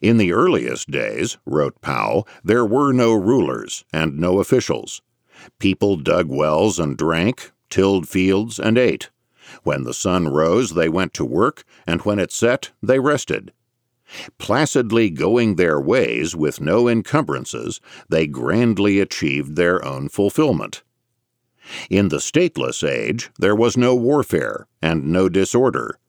In 0.01 0.17
the 0.17 0.33
earliest 0.33 0.89
days, 0.89 1.37
wrote 1.45 1.81
Pao, 1.81 2.25
there 2.43 2.65
were 2.65 2.91
no 2.91 3.13
rulers 3.13 3.85
and 3.93 4.17
no 4.17 4.39
officials. 4.39 5.01
People 5.59 5.97
dug 5.97 6.27
wells 6.27 6.79
and 6.79 6.97
drank, 6.97 7.51
tilled 7.69 8.07
fields 8.07 8.59
and 8.59 8.77
ate. 8.77 9.09
When 9.63 9.83
the 9.83 9.93
sun 9.93 10.27
rose, 10.27 10.71
they 10.71 10.89
went 10.89 11.13
to 11.15 11.25
work, 11.25 11.63
and 11.85 12.01
when 12.01 12.19
it 12.19 12.31
set, 12.31 12.71
they 12.81 12.99
rested. 12.99 13.53
Placidly 14.37 15.09
going 15.09 15.55
their 15.55 15.79
ways 15.79 16.35
with 16.35 16.61
no 16.61 16.87
encumbrances, 16.87 17.81
they 18.09 18.25
grandly 18.25 18.99
achieved 18.99 19.55
their 19.55 19.83
own 19.83 20.09
fulfillment. 20.09 20.83
In 21.89 22.09
the 22.09 22.19
stateless 22.19 22.87
age, 22.87 23.29
there 23.37 23.55
was 23.55 23.75
no 23.75 23.93
warfare 23.93 24.67
and 24.81 25.11
no 25.11 25.27
disorder. 25.27 25.99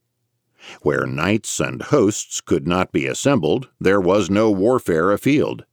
Where 0.83 1.07
knights 1.07 1.61
and 1.61 1.83
hosts 1.83 2.41
could 2.41 2.67
not 2.67 2.93
be 2.93 3.07
assembled, 3.07 3.69
there 3.81 4.01
was 4.01 4.31
no 4.31 4.51
warfare 4.51 5.13
afield. 5.13 5.65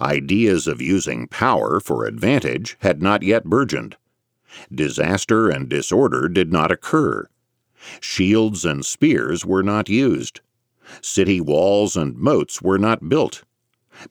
Ideas 0.00 0.66
of 0.66 0.80
using 0.80 1.28
power 1.28 1.80
for 1.80 2.06
advantage 2.06 2.76
had 2.80 3.02
not 3.02 3.22
yet 3.22 3.44
burgeoned. 3.44 3.96
Disaster 4.72 5.48
and 5.48 5.68
disorder 5.68 6.28
did 6.28 6.52
not 6.52 6.72
occur. 6.72 7.28
Shields 8.00 8.64
and 8.64 8.84
spears 8.84 9.44
were 9.44 9.62
not 9.62 9.88
used. 9.88 10.40
City 11.02 11.40
walls 11.40 11.96
and 11.96 12.16
moats 12.16 12.62
were 12.62 12.78
not 12.78 13.08
built. 13.08 13.44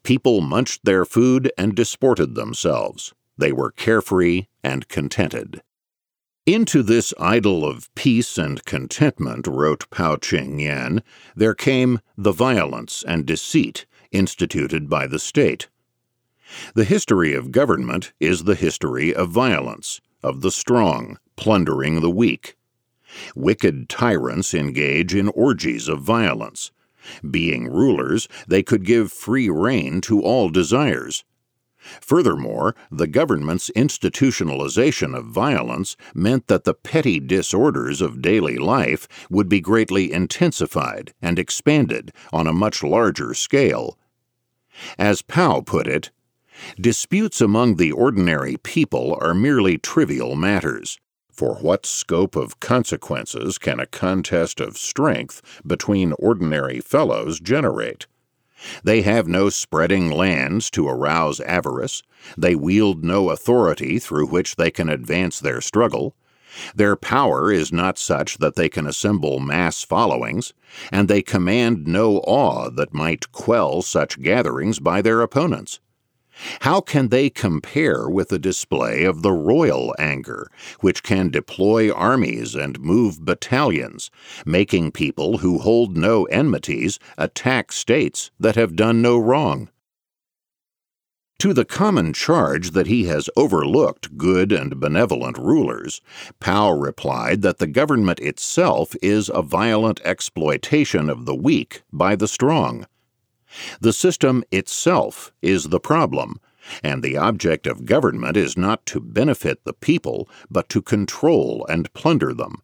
People 0.03 0.41
munched 0.41 0.86
their 0.86 1.05
food 1.05 1.51
and 1.57 1.76
disported 1.76 2.36
themselves. 2.36 3.13
They 3.38 3.51
were 3.51 3.72
carefree 3.72 4.47
and 4.63 4.88
contented. 4.88 5.61
Into 6.46 6.84
this 6.84 7.12
idyll 7.20 7.66
of 7.66 7.93
peace 7.96 8.38
and 8.38 8.64
contentment, 8.66 9.48
wrote 9.48 9.89
Pao 9.89 10.18
Ching 10.18 10.60
Yen, 10.60 11.02
there 11.36 11.56
came 11.56 12.02
the 12.16 12.32
violence 12.32 13.04
and 13.08 13.26
deceit 13.26 13.88
instituted 14.12 14.88
by 14.88 15.08
the 15.08 15.18
state. 15.18 15.70
The 16.76 16.84
history 16.84 17.34
of 17.34 17.52
government 17.52 18.14
is 18.20 18.43
the 18.43 18.54
history 18.54 19.12
of 19.12 19.32
violence, 19.32 20.02
of 20.22 20.41
the 20.41 20.52
strong 20.52 21.18
plundering 21.36 22.02
the 22.02 22.12
weak. 22.12 22.56
Wicked 23.36 23.89
tyrants 23.89 24.54
engage 24.54 25.16
in 25.16 25.30
orgies 25.30 25.88
of 25.88 26.04
violence. 26.04 26.70
Being 27.28 27.72
rulers, 27.72 28.28
they 28.48 28.62
could 28.62 28.86
give 28.86 29.12
free 29.12 29.50
rein 29.50 30.00
to 30.02 30.22
all 30.22 30.50
desires 30.50 31.24
Furthermore, 32.01 32.75
the 32.91 33.07
government's 33.07 33.69
institutionalization 33.75 35.15
of 35.15 35.25
violence 35.25 35.95
meant 36.13 36.47
that 36.47 36.63
the 36.63 36.73
petty 36.73 37.19
disorders 37.19 38.01
of 38.01 38.21
daily 38.21 38.57
life 38.57 39.07
would 39.29 39.49
be 39.49 39.61
greatly 39.61 40.11
intensified 40.11 41.13
and 41.21 41.38
expanded 41.38 42.11
on 42.33 42.47
a 42.47 42.53
much 42.53 42.83
larger 42.83 43.33
scale. 43.33 43.97
As 44.97 45.21
Pao 45.21 45.61
put 45.61 45.88
it, 45.88 46.11
disputes 46.79 47.41
among 47.41 47.75
the 47.75 47.91
ordinary 47.91 48.57
people 48.57 49.17
are 49.21 49.33
merely 49.33 49.77
trivial 49.77 50.36
matters. 50.36 50.99
For 51.31 51.55
what 51.55 51.86
scope 51.86 52.36
of 52.36 52.59
consequences 52.61 53.57
can 53.57 53.79
a 53.79 53.86
contest 53.86 54.61
of 54.61 54.77
strength 54.77 55.41
between 55.67 56.13
ordinary 56.13 56.79
fellows 56.79 57.41
generate? 57.41 58.07
They 58.84 59.01
have 59.01 59.28
no 59.28 59.49
spreading 59.49 60.10
lands 60.10 60.70
to 60.72 60.88
arouse 60.88 61.39
avarice. 61.41 62.01
They 62.38 62.56
wield 62.56 63.03
no 63.03 63.30
authority 63.30 63.99
through 63.99 64.28
which 64.28 64.56
they 64.56 64.72
can 64.72 64.89
advance 64.89 65.39
their 65.39 65.62
struggle. 65.62 66.16
Their 66.74 66.95
power 66.95 67.51
is 67.51 67.74
not 67.74 67.97
such 67.97 68.38
that 68.38 68.56
they 68.56 68.70
can 68.70 68.88
assemble 68.88 69.39
mass 69.39 69.84
followings, 69.84 70.53
and 70.91 71.08
they 71.08 71.22
command 71.22 71.86
no 71.86 72.20
awe 72.20 72.70
that 72.70 72.93
might 72.93 73.32
quell 73.34 73.82
such 73.82 74.22
gatherings 74.22 74.80
by 74.80 75.01
their 75.01 75.22
opponents. 75.22 75.80
How 76.61 76.81
can 76.81 77.09
they 77.09 77.29
compare 77.29 78.09
with 78.09 78.29
the 78.29 78.39
display 78.39 79.03
of 79.03 79.21
the 79.21 79.31
royal 79.31 79.95
anger, 79.97 80.49
which 80.81 81.03
can 81.03 81.29
deploy 81.29 81.91
armies 81.91 82.55
and 82.55 82.79
move 82.79 83.23
battalions, 83.23 84.11
making 84.45 84.91
people 84.91 85.39
who 85.39 85.59
hold 85.59 85.95
no 85.95 86.25
enmities 86.25 86.99
attack 87.17 87.71
states 87.71 88.31
that 88.39 88.55
have 88.55 88.75
done 88.75 89.01
no 89.01 89.17
wrong? 89.17 89.69
To 91.39 91.53
the 91.53 91.65
common 91.65 92.13
charge 92.13 92.71
that 92.71 92.88
he 92.88 93.05
has 93.05 93.29
overlooked 93.36 94.17
good 94.17 94.51
and 94.51 94.79
benevolent 94.79 95.38
rulers, 95.38 96.01
Pao 96.39 96.71
replied 96.71 97.41
that 97.41 97.59
the 97.59 97.67
government 97.67 98.19
itself 98.19 98.95
is 99.01 99.29
a 99.33 99.41
violent 99.41 99.99
exploitation 100.03 101.09
of 101.09 101.25
the 101.25 101.36
weak 101.36 101.83
by 101.91 102.15
the 102.15 102.27
strong 102.27 102.88
the 103.80 103.93
system 103.93 104.43
itself 104.51 105.32
is 105.41 105.66
the 105.70 105.80
problem, 105.80 106.39
and 106.84 107.03
the 107.03 107.18
object 107.18 107.68
of 107.68 107.86
government 107.86 108.38
is 108.38 108.58
not 108.58 108.86
to 108.88 108.99
benefit 108.99 109.64
the 109.64 109.74
people, 109.74 110.30
but 110.49 110.70
to 110.70 110.82
control 110.82 111.66
and 111.70 111.93
plunder 111.93 112.34
them. 112.34 112.62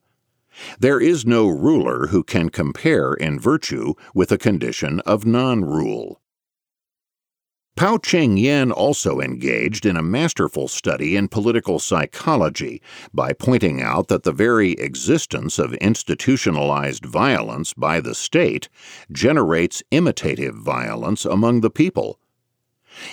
There 0.80 1.00
is 1.00 1.26
no 1.26 1.48
ruler 1.48 2.08
who 2.08 2.24
can 2.24 2.50
compare 2.50 3.14
in 3.14 3.39
virtue 3.39 3.94
with 4.14 4.32
a 4.32 4.38
condition 4.38 5.00
of 5.02 5.26
non 5.26 5.64
rule. 5.64 6.20
Pao 7.78 7.97
Ching 7.97 8.38
Yen 8.38 8.72
also 8.72 9.22
engaged 9.22 9.86
in 9.86 9.95
a 9.95 10.03
masterful 10.03 10.67
study 10.67 11.15
in 11.15 11.30
political 11.30 11.80
psychology 11.80 12.82
by 13.13 13.32
pointing 13.32 13.82
out 13.82 14.09
that 14.09 14.24
the 14.24 14.34
very 14.34 14.74
existence 14.74 15.57
of 15.57 15.74
institutionalized 15.76 17.05
violence 17.05 17.74
by 17.74 18.01
the 18.01 18.13
state 18.13 18.67
generates 19.11 19.82
imitative 19.89 20.55
violence 20.55 21.24
among 21.24 21.61
the 21.61 21.72
people. 21.72 22.19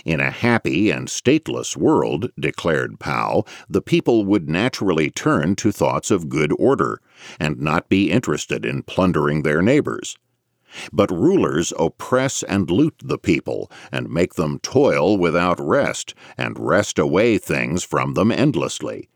In 0.04 0.18
a 0.18 0.32
happy 0.32 0.90
and 0.90 1.06
stateless 1.06 1.76
world, 1.76 2.30
declared 2.38 2.98
Pao, 2.98 3.44
the 3.68 3.80
people 3.80 4.24
would 4.24 4.48
naturally 4.48 5.08
turn 5.08 5.54
to 5.56 5.70
thoughts 5.70 6.10
of 6.10 6.28
good 6.28 6.52
order, 6.58 7.00
and 7.38 7.60
not 7.60 7.88
be 7.88 8.10
interested 8.10 8.64
in 8.64 8.82
plundering 8.82 9.42
their 9.42 9.62
neighbors. 9.62 10.18
But 10.92 11.10
rulers 11.10 11.72
oppress 11.78 12.42
and 12.42 12.70
loot 12.70 12.94
the 13.02 13.18
people, 13.18 13.70
and 13.90 14.10
make 14.10 14.34
them 14.34 14.58
toil 14.60 15.16
without 15.16 15.58
rest, 15.60 16.14
and 16.36 16.58
wrest 16.58 16.98
away 16.98 17.38
things 17.38 17.84
from 17.84 18.14
them 18.14 18.30
endlessly. 18.30 19.08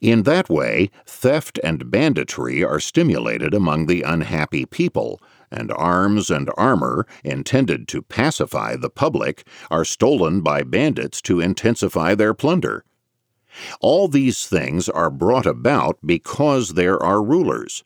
In 0.00 0.24
that 0.24 0.50
way, 0.50 0.90
theft 1.06 1.60
and 1.62 1.90
banditry 1.90 2.64
are 2.64 2.80
stimulated 2.80 3.54
among 3.54 3.86
the 3.86 4.02
unhappy 4.02 4.66
people, 4.66 5.20
and 5.50 5.70
arms 5.72 6.30
and 6.30 6.50
armor, 6.56 7.06
intended 7.24 7.86
to 7.88 8.02
pacify 8.02 8.76
the 8.76 8.90
public, 8.90 9.46
are 9.70 9.84
stolen 9.84 10.40
by 10.40 10.62
bandits 10.62 11.22
to 11.22 11.40
intensify 11.40 12.14
their 12.14 12.34
plunder. 12.34 12.84
All 13.80 14.08
these 14.08 14.46
things 14.46 14.88
are 14.88 15.10
brought 15.10 15.46
about 15.46 15.98
because 16.04 16.74
there 16.74 17.02
are 17.02 17.22
rulers. 17.22 17.84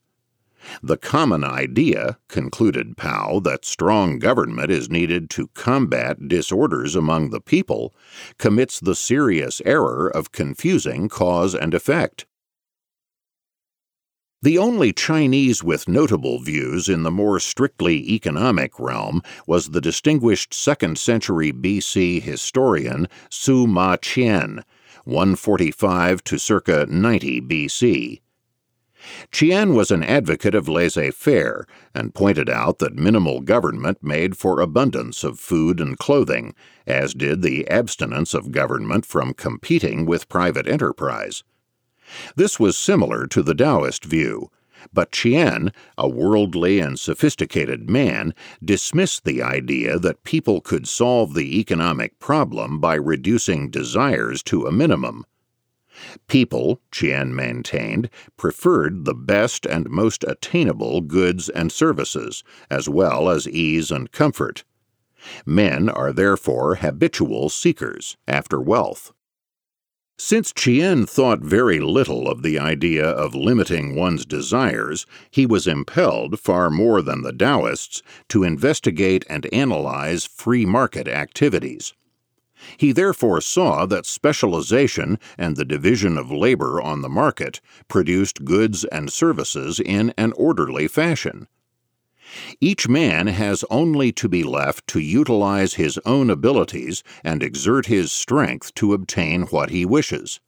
The 0.82 0.96
common 0.96 1.44
idea, 1.44 2.18
concluded 2.28 2.96
Pao, 2.96 3.40
that 3.40 3.64
strong 3.64 4.18
government 4.18 4.70
is 4.70 4.88
needed 4.90 5.28
to 5.30 5.48
combat 5.54 6.28
disorders 6.28 6.94
among 6.94 7.30
the 7.30 7.40
people, 7.40 7.94
commits 8.38 8.78
the 8.80 8.94
serious 8.94 9.60
error 9.64 10.08
of 10.08 10.32
confusing 10.32 11.08
cause 11.08 11.54
and 11.54 11.74
effect. 11.74 12.26
The 14.42 14.58
only 14.58 14.92
Chinese 14.92 15.62
with 15.62 15.86
notable 15.86 16.40
views 16.40 16.88
in 16.88 17.04
the 17.04 17.12
more 17.12 17.38
strictly 17.38 18.10
economic 18.10 18.80
realm 18.80 19.22
was 19.46 19.70
the 19.70 19.80
distinguished 19.80 20.50
2nd 20.50 20.98
century 20.98 21.52
BC 21.52 22.20
historian 22.20 23.06
Sima 23.30 23.98
Qian, 23.98 24.64
145 25.04 26.24
to 26.24 26.38
circa 26.38 26.86
90 26.88 27.40
BC. 27.42 28.20
Qian 29.32 29.74
was 29.74 29.90
an 29.90 30.02
advocate 30.02 30.54
of 30.54 30.68
laissez 30.68 31.10
faire 31.10 31.66
and 31.94 32.14
pointed 32.14 32.48
out 32.48 32.78
that 32.78 32.94
minimal 32.94 33.40
government 33.40 33.98
made 34.02 34.36
for 34.36 34.60
abundance 34.60 35.24
of 35.24 35.40
food 35.40 35.80
and 35.80 35.98
clothing, 35.98 36.54
as 36.86 37.14
did 37.14 37.42
the 37.42 37.68
abstinence 37.68 38.34
of 38.34 38.52
government 38.52 39.04
from 39.04 39.34
competing 39.34 40.06
with 40.06 40.28
private 40.28 40.68
enterprise. 40.68 41.42
This 42.36 42.60
was 42.60 42.76
similar 42.76 43.26
to 43.28 43.42
the 43.42 43.54
Taoist 43.54 44.04
view, 44.04 44.50
but 44.92 45.12
Chien, 45.12 45.72
a 45.96 46.08
worldly 46.08 46.80
and 46.80 46.98
sophisticated 46.98 47.88
man, 47.88 48.34
dismissed 48.64 49.24
the 49.24 49.42
idea 49.42 49.98
that 49.98 50.24
people 50.24 50.60
could 50.60 50.88
solve 50.88 51.34
the 51.34 51.58
economic 51.58 52.18
problem 52.18 52.80
by 52.80 52.94
reducing 52.94 53.70
desires 53.70 54.42
to 54.44 54.66
a 54.66 54.72
minimum. 54.72 55.24
People, 56.26 56.80
Chien 56.90 57.34
maintained, 57.34 58.10
preferred 58.36 59.04
the 59.04 59.14
best 59.14 59.66
and 59.66 59.88
most 59.90 60.24
attainable 60.24 61.00
goods 61.00 61.48
and 61.48 61.70
services, 61.70 62.42
as 62.70 62.88
well 62.88 63.28
as 63.28 63.48
ease 63.48 63.90
and 63.90 64.10
comfort. 64.12 64.64
Men 65.46 65.88
are 65.88 66.12
therefore 66.12 66.76
habitual 66.76 67.48
seekers 67.48 68.16
after 68.26 68.60
wealth. 68.60 69.12
Since 70.18 70.52
Chien 70.52 71.06
thought 71.06 71.40
very 71.40 71.80
little 71.80 72.28
of 72.28 72.42
the 72.42 72.58
idea 72.58 73.04
of 73.04 73.34
limiting 73.34 73.96
one's 73.96 74.24
desires, 74.24 75.06
he 75.30 75.46
was 75.46 75.66
impelled, 75.66 76.38
far 76.38 76.70
more 76.70 77.02
than 77.02 77.22
the 77.22 77.32
Taoists, 77.32 78.02
to 78.28 78.44
investigate 78.44 79.24
and 79.28 79.52
analyze 79.52 80.24
free 80.24 80.64
market 80.64 81.08
activities. 81.08 81.92
He 82.76 82.92
therefore 82.92 83.40
saw 83.40 83.86
that 83.86 84.06
specialization 84.06 85.18
and 85.36 85.56
the 85.56 85.64
division 85.64 86.18
of 86.18 86.30
labor 86.30 86.80
on 86.80 87.02
the 87.02 87.08
market 87.08 87.60
produced 87.88 88.44
goods 88.44 88.84
and 88.84 89.12
services 89.12 89.80
in 89.80 90.14
an 90.16 90.32
orderly 90.36 90.88
fashion. 90.88 91.48
Each 92.60 92.88
man 92.88 93.26
has 93.26 93.64
only 93.70 94.12
to 94.12 94.28
be 94.28 94.42
left 94.42 94.86
to 94.88 95.00
utilize 95.00 95.74
his 95.74 95.98
own 96.06 96.30
abilities 96.30 97.02
and 97.22 97.42
exert 97.42 97.86
his 97.86 98.10
strength 98.10 98.74
to 98.76 98.94
obtain 98.94 99.42
what 99.42 99.70
he 99.70 99.84
wishes. 99.84 100.40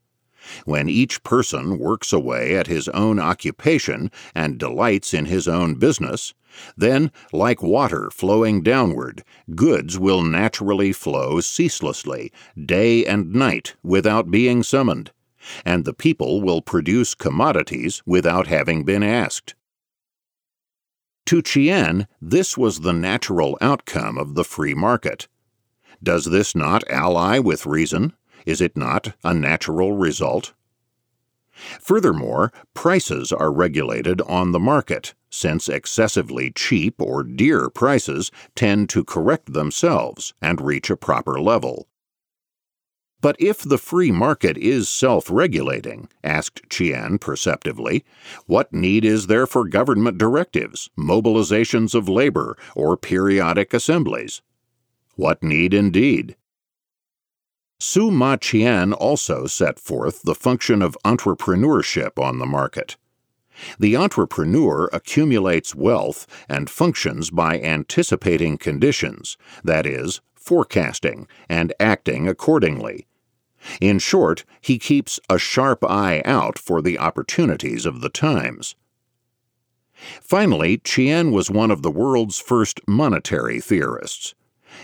When 0.64 0.88
each 0.88 1.22
person 1.22 1.78
works 1.78 2.12
away 2.12 2.56
at 2.56 2.66
his 2.66 2.88
own 2.88 3.18
occupation 3.18 4.10
and 4.34 4.58
delights 4.58 5.14
in 5.14 5.24
his 5.26 5.48
own 5.48 5.74
business, 5.74 6.34
then, 6.76 7.10
like 7.32 7.62
water 7.62 8.10
flowing 8.10 8.62
downward, 8.62 9.24
goods 9.54 9.98
will 9.98 10.22
naturally 10.22 10.92
flow 10.92 11.40
ceaselessly, 11.40 12.32
day 12.64 13.04
and 13.04 13.34
night, 13.34 13.74
without 13.82 14.30
being 14.30 14.62
summoned, 14.62 15.12
and 15.64 15.84
the 15.84 15.94
people 15.94 16.40
will 16.42 16.62
produce 16.62 17.14
commodities 17.14 18.02
without 18.06 18.46
having 18.46 18.84
been 18.84 19.02
asked. 19.02 19.54
To 21.26 21.42
Qian, 21.42 22.06
this 22.20 22.58
was 22.58 22.80
the 22.80 22.92
natural 22.92 23.56
outcome 23.60 24.18
of 24.18 24.34
the 24.34 24.44
free 24.44 24.74
market. 24.74 25.26
Does 26.02 26.26
this 26.26 26.54
not 26.54 26.88
ally 26.90 27.38
with 27.38 27.64
reason? 27.64 28.12
Is 28.44 28.60
it 28.60 28.76
not 28.76 29.16
a 29.24 29.32
natural 29.32 29.96
result? 29.96 30.52
Furthermore, 31.80 32.52
prices 32.74 33.32
are 33.32 33.52
regulated 33.52 34.20
on 34.22 34.52
the 34.52 34.60
market, 34.60 35.14
since 35.30 35.68
excessively 35.68 36.50
cheap 36.50 37.00
or 37.00 37.22
dear 37.22 37.70
prices 37.70 38.30
tend 38.54 38.88
to 38.90 39.04
correct 39.04 39.52
themselves 39.52 40.34
and 40.40 40.60
reach 40.60 40.90
a 40.90 40.96
proper 40.96 41.40
level. 41.40 41.88
But 43.20 43.36
if 43.38 43.62
the 43.62 43.78
free 43.78 44.12
market 44.12 44.58
is 44.58 44.86
self 44.86 45.30
regulating, 45.30 46.08
asked 46.22 46.68
Qian 46.68 47.18
perceptively, 47.18 48.04
what 48.44 48.70
need 48.70 49.02
is 49.02 49.28
there 49.28 49.46
for 49.46 49.64
government 49.64 50.18
directives, 50.18 50.90
mobilizations 50.98 51.94
of 51.94 52.06
labor, 52.06 52.58
or 52.76 52.98
periodic 52.98 53.72
assemblies? 53.72 54.42
What 55.16 55.42
need 55.42 55.72
indeed? 55.72 56.36
Sima 57.84 58.38
Qian 58.38 58.96
also 58.98 59.46
set 59.46 59.78
forth 59.78 60.22
the 60.22 60.34
function 60.34 60.80
of 60.80 60.96
entrepreneurship 61.04 62.18
on 62.18 62.38
the 62.38 62.46
market. 62.46 62.96
The 63.78 63.94
entrepreneur 63.94 64.88
accumulates 64.90 65.74
wealth 65.74 66.26
and 66.48 66.70
functions 66.70 67.30
by 67.30 67.60
anticipating 67.60 68.56
conditions, 68.56 69.36
that 69.62 69.84
is, 69.84 70.22
forecasting, 70.34 71.28
and 71.46 71.74
acting 71.78 72.26
accordingly. 72.26 73.06
In 73.82 73.98
short, 73.98 74.46
he 74.62 74.78
keeps 74.78 75.20
a 75.28 75.38
sharp 75.38 75.84
eye 75.84 76.22
out 76.24 76.58
for 76.58 76.80
the 76.80 76.98
opportunities 76.98 77.84
of 77.84 78.00
the 78.00 78.08
times. 78.08 78.76
Finally, 80.22 80.78
Qian 80.78 81.32
was 81.32 81.50
one 81.50 81.70
of 81.70 81.82
the 81.82 81.90
world's 81.90 82.38
first 82.38 82.80
monetary 82.88 83.60
theorists. 83.60 84.34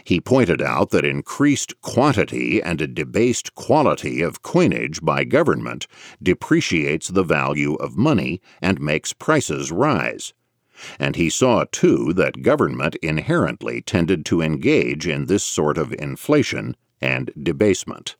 He 0.05 0.21
pointed 0.21 0.63
out 0.63 0.91
that 0.91 1.05
increased 1.05 1.81
quantity 1.81 2.63
and 2.63 2.81
a 2.81 2.87
debased 2.87 3.55
quality 3.55 4.23
of 4.23 4.43
coinage 4.43 5.01
by 5.03 5.25
government 5.25 5.87
depreciates 6.23 7.09
the 7.09 7.23
value 7.25 7.75
of 7.75 7.97
money 7.97 8.41
and 8.63 8.81
makes 8.81 9.13
prices 9.13 9.71
rise. 9.71 10.33
And 10.99 11.17
he 11.17 11.29
saw, 11.29 11.65
too, 11.71 12.13
that 12.15 12.43
government 12.43 12.97
inherently 13.03 13.83
tended 13.83 14.25
to 14.27 14.41
engage 14.41 15.07
in 15.07 15.27
this 15.27 15.45
sort 15.45 15.77
of 15.77 15.93
inflation 15.95 16.77
and 17.01 17.31
debasement. 17.41 18.17